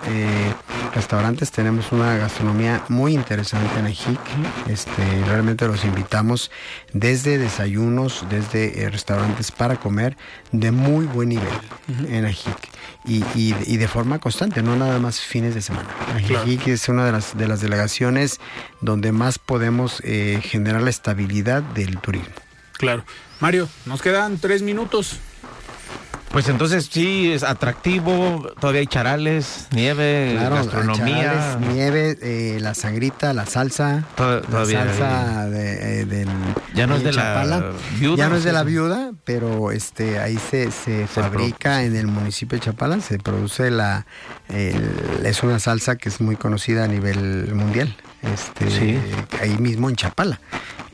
restaurantes, 0.94 1.50
tenemos 1.50 1.92
una 1.92 2.16
gastronomía 2.16 2.84
muy 2.88 3.14
interesante 3.14 3.78
en 3.78 3.86
Ajijic. 3.86 4.20
Este, 4.68 5.02
realmente 5.22 5.66
los 5.66 5.84
invitamos 5.84 6.50
desde 6.92 7.38
desayunos, 7.38 8.24
desde 8.30 8.88
restaurantes 8.90 9.50
para 9.50 9.76
comer 9.76 10.16
de 10.52 10.70
muy 10.70 11.06
buen 11.06 11.30
nivel 11.30 11.48
en 12.08 12.24
Ajijic 12.24 12.68
y, 13.04 13.24
y, 13.34 13.76
de 13.76 13.88
forma 13.88 14.20
constante, 14.20 14.62
no 14.62 14.76
nada 14.76 14.98
más 15.00 15.20
fines 15.20 15.54
de 15.54 15.62
semana. 15.62 15.88
Ajijic 16.14 16.68
es 16.68 16.88
una 16.88 17.04
de 17.04 17.12
las, 17.12 17.36
de 17.36 17.48
las 17.48 17.60
delegaciones 17.60 18.38
donde 18.80 19.10
más 19.12 19.38
podemos 19.38 20.00
eh, 20.04 20.40
generar 20.42 20.82
la 20.82 20.90
estabilidad 20.90 21.62
del 21.62 21.98
turismo. 21.98 22.34
Claro. 22.74 23.04
Mario, 23.40 23.68
nos 23.86 24.02
quedan 24.02 24.38
tres 24.38 24.62
minutos. 24.62 25.18
Pues 26.32 26.48
entonces 26.48 26.88
sí, 26.90 27.30
es 27.30 27.42
atractivo, 27.42 28.50
todavía 28.58 28.80
hay 28.80 28.86
charales, 28.86 29.66
nieve, 29.70 30.34
gastronomía. 30.40 31.58
nieve, 31.60 32.16
eh, 32.22 32.58
la 32.58 32.72
sangrita, 32.72 33.34
la 33.34 33.44
salsa, 33.44 34.04
todavía 34.16 34.86
la 34.86 34.94
salsa 34.94 35.50
de, 35.50 36.00
eh, 36.00 36.04
del, 36.06 36.28
ya 36.74 36.86
no 36.86 36.96
es 36.96 37.04
de 37.04 37.12
la 37.12 37.74
viuda. 37.98 38.16
Ya 38.16 38.30
no 38.30 38.36
es 38.36 38.44
de 38.44 38.52
la 38.52 38.62
viuda, 38.62 39.12
pero 39.24 39.72
este 39.72 40.20
ahí 40.20 40.38
se, 40.38 40.70
se, 40.70 41.06
fabrica 41.06 41.84
en 41.84 41.96
el 41.96 42.06
municipio 42.06 42.56
de 42.56 42.64
Chapala, 42.64 43.00
se 43.00 43.18
produce 43.18 43.70
la, 43.70 44.06
es 44.48 45.42
una 45.42 45.58
salsa 45.58 45.96
que 45.96 46.08
es 46.08 46.22
muy 46.22 46.36
conocida 46.36 46.84
a 46.84 46.88
nivel 46.88 47.54
mundial, 47.54 47.94
este, 48.22 48.98
ahí 49.38 49.58
mismo 49.58 49.90
en 49.90 49.96
Chapala. 49.96 50.40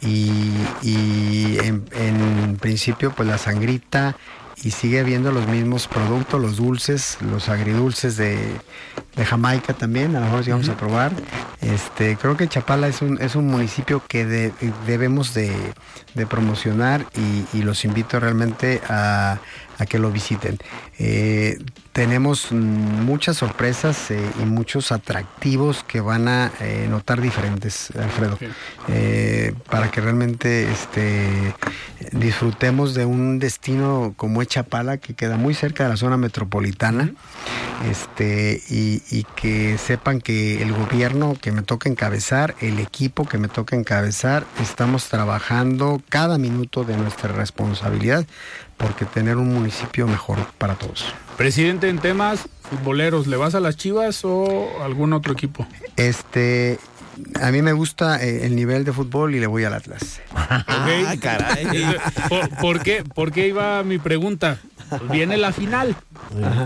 Y, 0.01 0.53
y 0.83 1.59
en, 1.63 1.85
en 1.93 2.57
principio 2.61 3.13
pues 3.13 3.29
la 3.29 3.37
sangrita 3.37 4.17
y 4.63 4.71
sigue 4.71 5.01
habiendo 5.01 5.33
los 5.33 5.47
mismos 5.47 5.87
productos, 5.87 6.41
los 6.41 6.57
dulces, 6.57 7.19
los 7.21 7.49
agridulces 7.49 8.17
de, 8.17 8.39
Jamaica 9.17 9.75
también, 9.75 10.15
a 10.15 10.21
lo 10.21 10.27
mejor 10.27 10.45
sí 10.45 10.51
vamos 10.53 10.69
a 10.69 10.77
probar. 10.77 11.13
Este, 11.61 12.17
creo 12.17 12.37
que 12.37 12.47
Chapala 12.47 12.87
es 12.87 13.03
un, 13.03 13.21
es 13.21 13.35
un 13.35 13.49
municipio 13.49 14.01
que 14.07 14.25
debemos 14.87 15.35
de, 15.35 15.75
promocionar 16.29 17.05
y, 17.53 17.63
los 17.63 17.85
invito 17.85 18.21
realmente 18.21 18.81
a, 18.89 19.39
a 19.79 19.87
que 19.87 19.99
lo 19.99 20.11
visiten. 20.11 20.59
Eh, 20.99 21.59
tenemos 21.93 22.51
muchas 22.53 23.37
sorpresas 23.37 24.11
eh, 24.11 24.21
y 24.41 24.45
muchos 24.45 24.91
atractivos 24.93 25.85
que 25.85 26.01
van 26.01 26.29
a 26.29 26.53
eh, 26.61 26.87
notar 26.91 27.21
diferentes, 27.21 27.91
Alfredo, 27.93 28.39
para 29.71 29.91
que 29.91 30.01
realmente 30.01 30.71
este, 30.71 31.55
disfrutemos 32.21 32.95
de 32.95 33.05
un 33.05 33.39
destino 33.39 34.15
como 34.17 34.43
Echapala, 34.43 34.99
que 34.99 35.15
queda 35.15 35.37
muy 35.37 35.55
cerca 35.55 35.85
de 35.85 35.91
la 35.91 35.97
zona 35.97 36.17
metropolitana, 36.17 37.13
este, 37.91 38.61
y, 38.69 39.03
y, 39.11 39.25
que 39.37 39.79
sepan 39.79 40.21
que 40.21 40.63
el 40.63 40.73
gobierno 40.73 41.37
que 41.41 41.53
me 41.53 41.63
toca 41.63 41.89
encabezar, 41.89 42.55
el 42.61 42.81
equipo 42.81 43.25
que 43.27 43.39
me 43.39 43.49
toca 43.49 43.77
encabezar, 43.77 44.45
estamos 44.61 45.09
trabajando 45.09 46.03
cada 46.09 46.39
minuto 46.39 46.85
de 46.85 46.97
nuestra 46.97 47.33
responsabilidad 47.33 48.27
porque 48.77 49.05
tener 49.05 49.37
un 49.37 49.53
municipio 49.53 50.07
mejor 50.07 50.39
para 50.59 50.75
todos. 50.75 51.13
Presidente, 51.37 51.89
en 51.89 51.99
temas 51.99 52.49
futboleros, 52.71 53.27
¿le 53.27 53.37
vas 53.37 53.55
a 53.55 53.61
las 53.61 53.77
Chivas 53.77 54.25
o 54.25 54.83
algún 54.83 55.13
otro 55.13 55.33
equipo? 55.33 55.67
Este, 55.97 56.79
a 57.41 57.51
mí 57.51 57.63
me 57.63 57.73
gusta 57.73 58.23
eh, 58.23 58.47
el 58.47 58.57
nivel 58.57 58.85
de 58.85 58.93
fútbol 58.93 59.35
y 59.35 59.41
le 59.41 59.47
voy 59.47 59.65
al 59.65 59.75
Atlas. 59.75 60.21
Ah, 60.51 61.15
caray. 61.21 61.67
¿Por, 62.61 62.83
qué, 62.83 63.05
¿Por 63.05 63.33
qué 63.33 63.49
iba 63.49 63.83
mi 63.83 63.99
pregunta? 63.99 64.59
viene 65.11 65.37
la 65.37 65.53
final. 65.53 65.97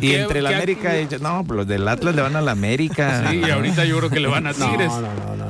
Y 0.00 0.14
entre 0.14 0.42
la 0.42 0.50
América 0.50 0.98
y... 0.98 1.08
No, 1.20 1.44
los 1.48 1.66
del 1.66 1.86
Atlas 1.88 2.14
le 2.14 2.22
van 2.22 2.36
a 2.36 2.40
la 2.40 2.52
América. 2.52 3.30
Sí, 3.30 3.42
y 3.44 3.50
ahorita 3.50 3.84
yo 3.84 3.98
creo 3.98 4.10
que 4.10 4.20
le 4.20 4.28
van 4.28 4.46
a 4.46 4.54
Tigres. 4.54 4.92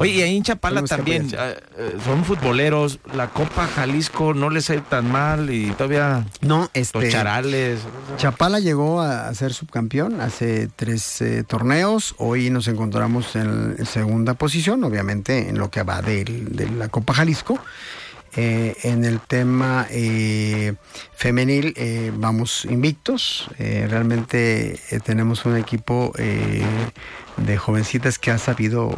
Oye, 0.03 0.13
y 0.13 0.23
ahí 0.23 0.37
en 0.37 0.43
Chapala 0.43 0.83
también 0.85 1.29
eh, 1.33 1.57
eh, 1.79 1.97
son 2.05 2.25
futboleros. 2.25 2.99
La 3.15 3.29
Copa 3.29 3.67
Jalisco 3.67 4.35
no 4.35 4.51
les 4.51 4.69
ha 4.71 4.75
ido 4.75 4.83
tan 4.85 5.11
mal 5.11 5.51
y 5.51 5.71
todavía. 5.71 6.27
No, 6.41 6.71
este. 6.75 7.09
Charales. 7.09 7.81
Chapala 8.17 8.61
llegó 8.61 9.01
a 9.01 9.33
ser 9.35 9.53
subcampeón 9.53 10.21
hace 10.21 10.69
tres 10.75 11.21
eh, 11.23 11.45
torneos. 11.45 12.15
Hoy 12.19 12.51
nos 12.51 12.69
encontramos 12.69 13.37
en, 13.37 13.77
segunda 13.87 14.35
posición, 14.35 14.85
obviamente, 14.85 15.49
en 15.49 15.59
lo 15.59 15.71
que 15.71 15.83
va 15.83 16.03
de, 16.03 16.25
de 16.25 16.69
la 16.71 16.89
Copa 16.89 17.15
Jalisco. 17.15 17.59
Eh, 18.35 18.77
en 18.85 19.05
el 19.05 19.21
tema 19.21 19.87
eh, 19.91 20.75
femenil 21.15 21.75
eh, 21.77 22.11
vamos 22.15 22.65
invictos. 22.65 23.51
realmente 23.59 24.81
tenemos 25.05 25.45
un 25.45 25.57
equipo 25.57 26.13
de 27.37 27.57
jovencitas 27.57 28.19
que 28.19 28.31
ha 28.31 28.39
sabido 28.39 28.95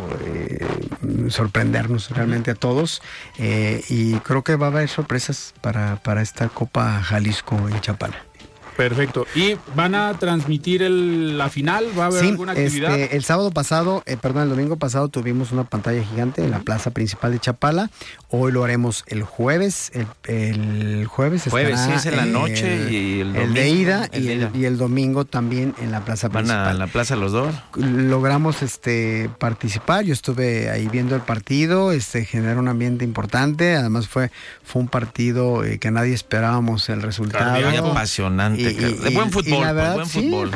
sorprendernos 1.28 2.11
realmente 2.11 2.51
a 2.53 2.55
todos. 2.55 3.03
y 3.39 4.14
creo 4.20 4.43
que 4.45 4.57
va 4.57 4.66
a 4.66 4.70
haber 4.70 4.89
sorpresas 4.89 5.55
para, 5.61 5.97
para 5.97 6.22
esta 6.22 6.49
Copa 6.49 7.03
Jalisco 7.03 7.57
en 7.68 7.80
Chapala. 7.80 8.34
Perfecto. 8.77 9.27
¿Y 9.35 9.57
van 9.75 9.95
a 9.95 10.14
transmitir 10.14 10.83
la 10.83 11.49
final? 11.49 11.87
¿Va 11.99 12.05
a 12.05 12.07
haber 12.07 12.25
alguna 12.25 12.53
actividad? 12.53 12.99
Este, 12.99 13.16
el 13.16 13.25
sábado 13.25 13.51
pasado, 13.51 14.03
eh, 14.07 14.16
perdón, 14.20 14.45
el 14.45 14.49
domingo 14.51 14.77
pasado 14.77 15.09
tuvimos 15.09 15.53
una 15.53 15.64
pantalla 15.64 16.03
gigante 16.03 16.43
en 16.43 16.51
la 16.51 16.61
plaza 16.61 16.91
principal 16.91 17.33
de 17.33 17.39
Chapala. 17.39 17.91
Hoy 18.31 18.53
lo 18.53 18.64
haremos 18.64 19.05
el 19.07 19.22
jueves. 19.22 19.93
El, 20.25 21.07
jueves 21.07 21.45
Jueves, 21.49 21.81
sí, 21.81 21.93
es 21.93 22.07
en 22.07 22.16
la 22.16 22.27
noche 22.27 22.91
y 22.91 23.20
el 23.20 23.33
domingo. 23.33 23.49
El 23.49 23.55
de 23.55 23.68
ida, 23.68 24.09
y, 24.12 24.64
el, 24.64 24.79
domingo 24.79 25.25
también 25.25 25.75
en 25.81 25.93
la 25.93 26.05
plaza 26.05 26.29
principal. 26.29 26.64
¿Van 26.64 26.68
a 26.68 26.75
la 26.75 26.87
plaza 26.87 27.16
los 27.16 27.33
dos? 27.33 27.55
Logramos 27.77 28.62
este 28.62 29.31
participar. 29.39 30.05
Yo 30.05 30.12
estuve 30.12 30.70
ahí 30.70 30.89
viendo 30.89 31.14
el 31.14 31.22
partido. 31.22 31.93
Este 31.93 32.25
generó 32.25 32.59
un 32.61 32.68
ambiente 32.68 33.05
importante. 33.05 33.77
Además 33.77 34.09
fue, 34.09 34.31
fue 34.64 34.83
un 34.83 34.89
partido 34.89 35.64
eh, 35.64 35.79
que 35.79 35.91
nadie 35.91 36.14
esperábamos 36.14 36.89
el 36.89 37.03
resultado. 37.03 37.55
apasionante 37.91 38.63
de 38.72 39.10
buen 39.10 39.30
fútbol, 39.30 39.74
buen 39.94 40.06
fútbol. 40.06 40.50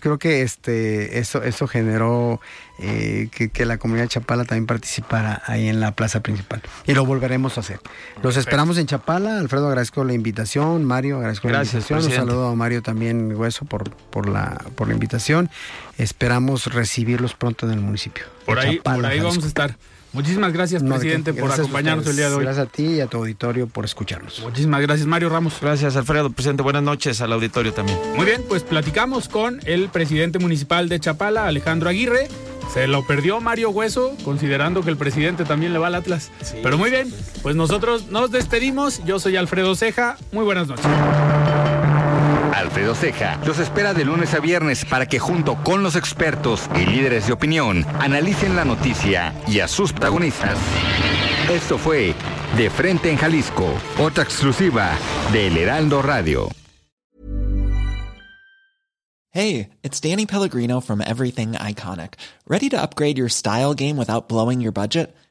creo 0.00 0.18
que 0.18 0.42
este 0.42 1.18
eso 1.18 1.42
eso 1.42 1.66
generó 1.66 2.40
eh, 2.82 3.28
que, 3.30 3.66
la 3.66 3.76
comunidad 3.76 4.04
de 4.04 4.08
Chapala 4.08 4.44
también 4.44 4.66
participara 4.66 5.42
ahí 5.46 5.68
en 5.68 5.80
la 5.80 5.92
plaza 5.92 6.20
principal. 6.20 6.62
Y 6.86 6.94
lo 6.94 7.04
volveremos 7.04 7.58
a 7.58 7.60
hacer. 7.60 7.78
Los 8.22 8.38
esperamos 8.38 8.78
en 8.78 8.86
Chapala. 8.86 9.38
Alfredo, 9.38 9.68
agradezco 9.68 10.02
la 10.02 10.14
invitación. 10.14 10.84
Mario, 10.84 11.18
agradezco 11.18 11.50
la 11.50 11.62
invitación. 11.62 12.02
Un 12.02 12.10
saludo 12.10 12.48
a 12.48 12.54
Mario 12.54 12.82
también, 12.82 13.34
Hueso, 13.36 13.66
por, 13.66 13.90
por, 13.90 14.28
la, 14.28 14.64
por 14.76 14.88
la 14.88 14.94
invitación. 14.94 15.50
Esperamos 15.98 16.72
recibirlos 16.72 17.34
pronto 17.34 17.66
en 17.66 17.72
el 17.72 17.80
municipio. 17.80 18.24
Por 18.46 18.58
ahí, 18.58 18.78
por 18.78 19.04
ahí 19.04 19.20
vamos 19.20 19.44
a 19.44 19.48
estar. 19.48 19.76
Muchísimas 20.12 20.52
gracias, 20.52 20.82
presidente, 20.82 21.32
por 21.32 21.52
acompañarnos 21.52 22.06
el 22.06 22.16
día 22.16 22.28
de 22.28 22.34
hoy. 22.34 22.44
Gracias 22.44 22.66
a 22.66 22.70
ti 22.70 22.84
y 22.84 23.00
a 23.00 23.06
tu 23.06 23.18
auditorio 23.18 23.66
por 23.66 23.84
escucharnos. 23.84 24.40
Muchísimas 24.40 24.80
gracias, 24.80 25.06
Mario 25.06 25.28
Ramos. 25.28 25.54
Gracias, 25.60 25.96
Alfredo. 25.96 26.30
Presidente, 26.30 26.62
buenas 26.62 26.82
noches 26.82 27.20
al 27.20 27.32
auditorio 27.32 27.72
también. 27.72 27.98
Muy 28.16 28.26
bien, 28.26 28.42
pues 28.48 28.62
platicamos 28.62 29.28
con 29.28 29.60
el 29.64 29.88
presidente 29.88 30.38
municipal 30.38 30.88
de 30.88 30.98
Chapala, 30.98 31.46
Alejandro 31.46 31.88
Aguirre. 31.88 32.28
Se 32.72 32.86
lo 32.86 33.04
perdió 33.04 33.40
Mario 33.40 33.70
Hueso, 33.70 34.16
considerando 34.24 34.82
que 34.82 34.90
el 34.90 34.96
presidente 34.96 35.44
también 35.44 35.72
le 35.72 35.78
va 35.80 35.88
al 35.88 35.96
Atlas. 35.96 36.30
Pero 36.62 36.78
muy 36.78 36.90
bien, 36.90 37.12
pues 37.42 37.56
nosotros 37.56 38.08
nos 38.10 38.30
despedimos. 38.30 39.04
Yo 39.04 39.18
soy 39.18 39.36
Alfredo 39.36 39.74
Ceja. 39.74 40.16
Muy 40.30 40.44
buenas 40.44 40.68
noches. 40.68 40.86
Alfredo 42.54 42.94
Ceja 42.94 43.38
los 43.46 43.58
espera 43.58 43.94
de 43.94 44.04
lunes 44.04 44.34
a 44.34 44.40
viernes 44.40 44.84
para 44.84 45.06
que 45.06 45.18
junto 45.18 45.56
con 45.62 45.82
los 45.82 45.96
expertos 45.96 46.68
y 46.76 46.86
líderes 46.86 47.26
de 47.26 47.32
opinión 47.32 47.84
analicen 48.00 48.56
la 48.56 48.64
noticia 48.64 49.34
y 49.46 49.60
a 49.60 49.68
sus 49.68 49.92
protagonistas. 49.92 50.58
Esto 51.50 51.78
fue 51.78 52.14
De 52.56 52.70
Frente 52.70 53.10
en 53.10 53.16
Jalisco, 53.16 53.66
otra 53.98 54.24
exclusiva 54.24 54.92
de 55.32 55.48
El 55.48 55.56
Heraldo 55.56 56.02
Radio. 56.02 56.48
Hey, 59.32 59.68
it's 59.84 60.00
Danny 60.00 60.26
Pellegrino 60.26 60.80
from 60.80 61.00
Everything 61.00 61.52
Iconic. 61.52 62.14
¿Ready 62.48 62.68
to 62.70 62.82
upgrade 62.82 63.16
your 63.16 63.28
style 63.28 63.74
game 63.74 63.96
without 63.96 64.28
blowing 64.28 64.60
your 64.60 64.72
budget? 64.72 65.14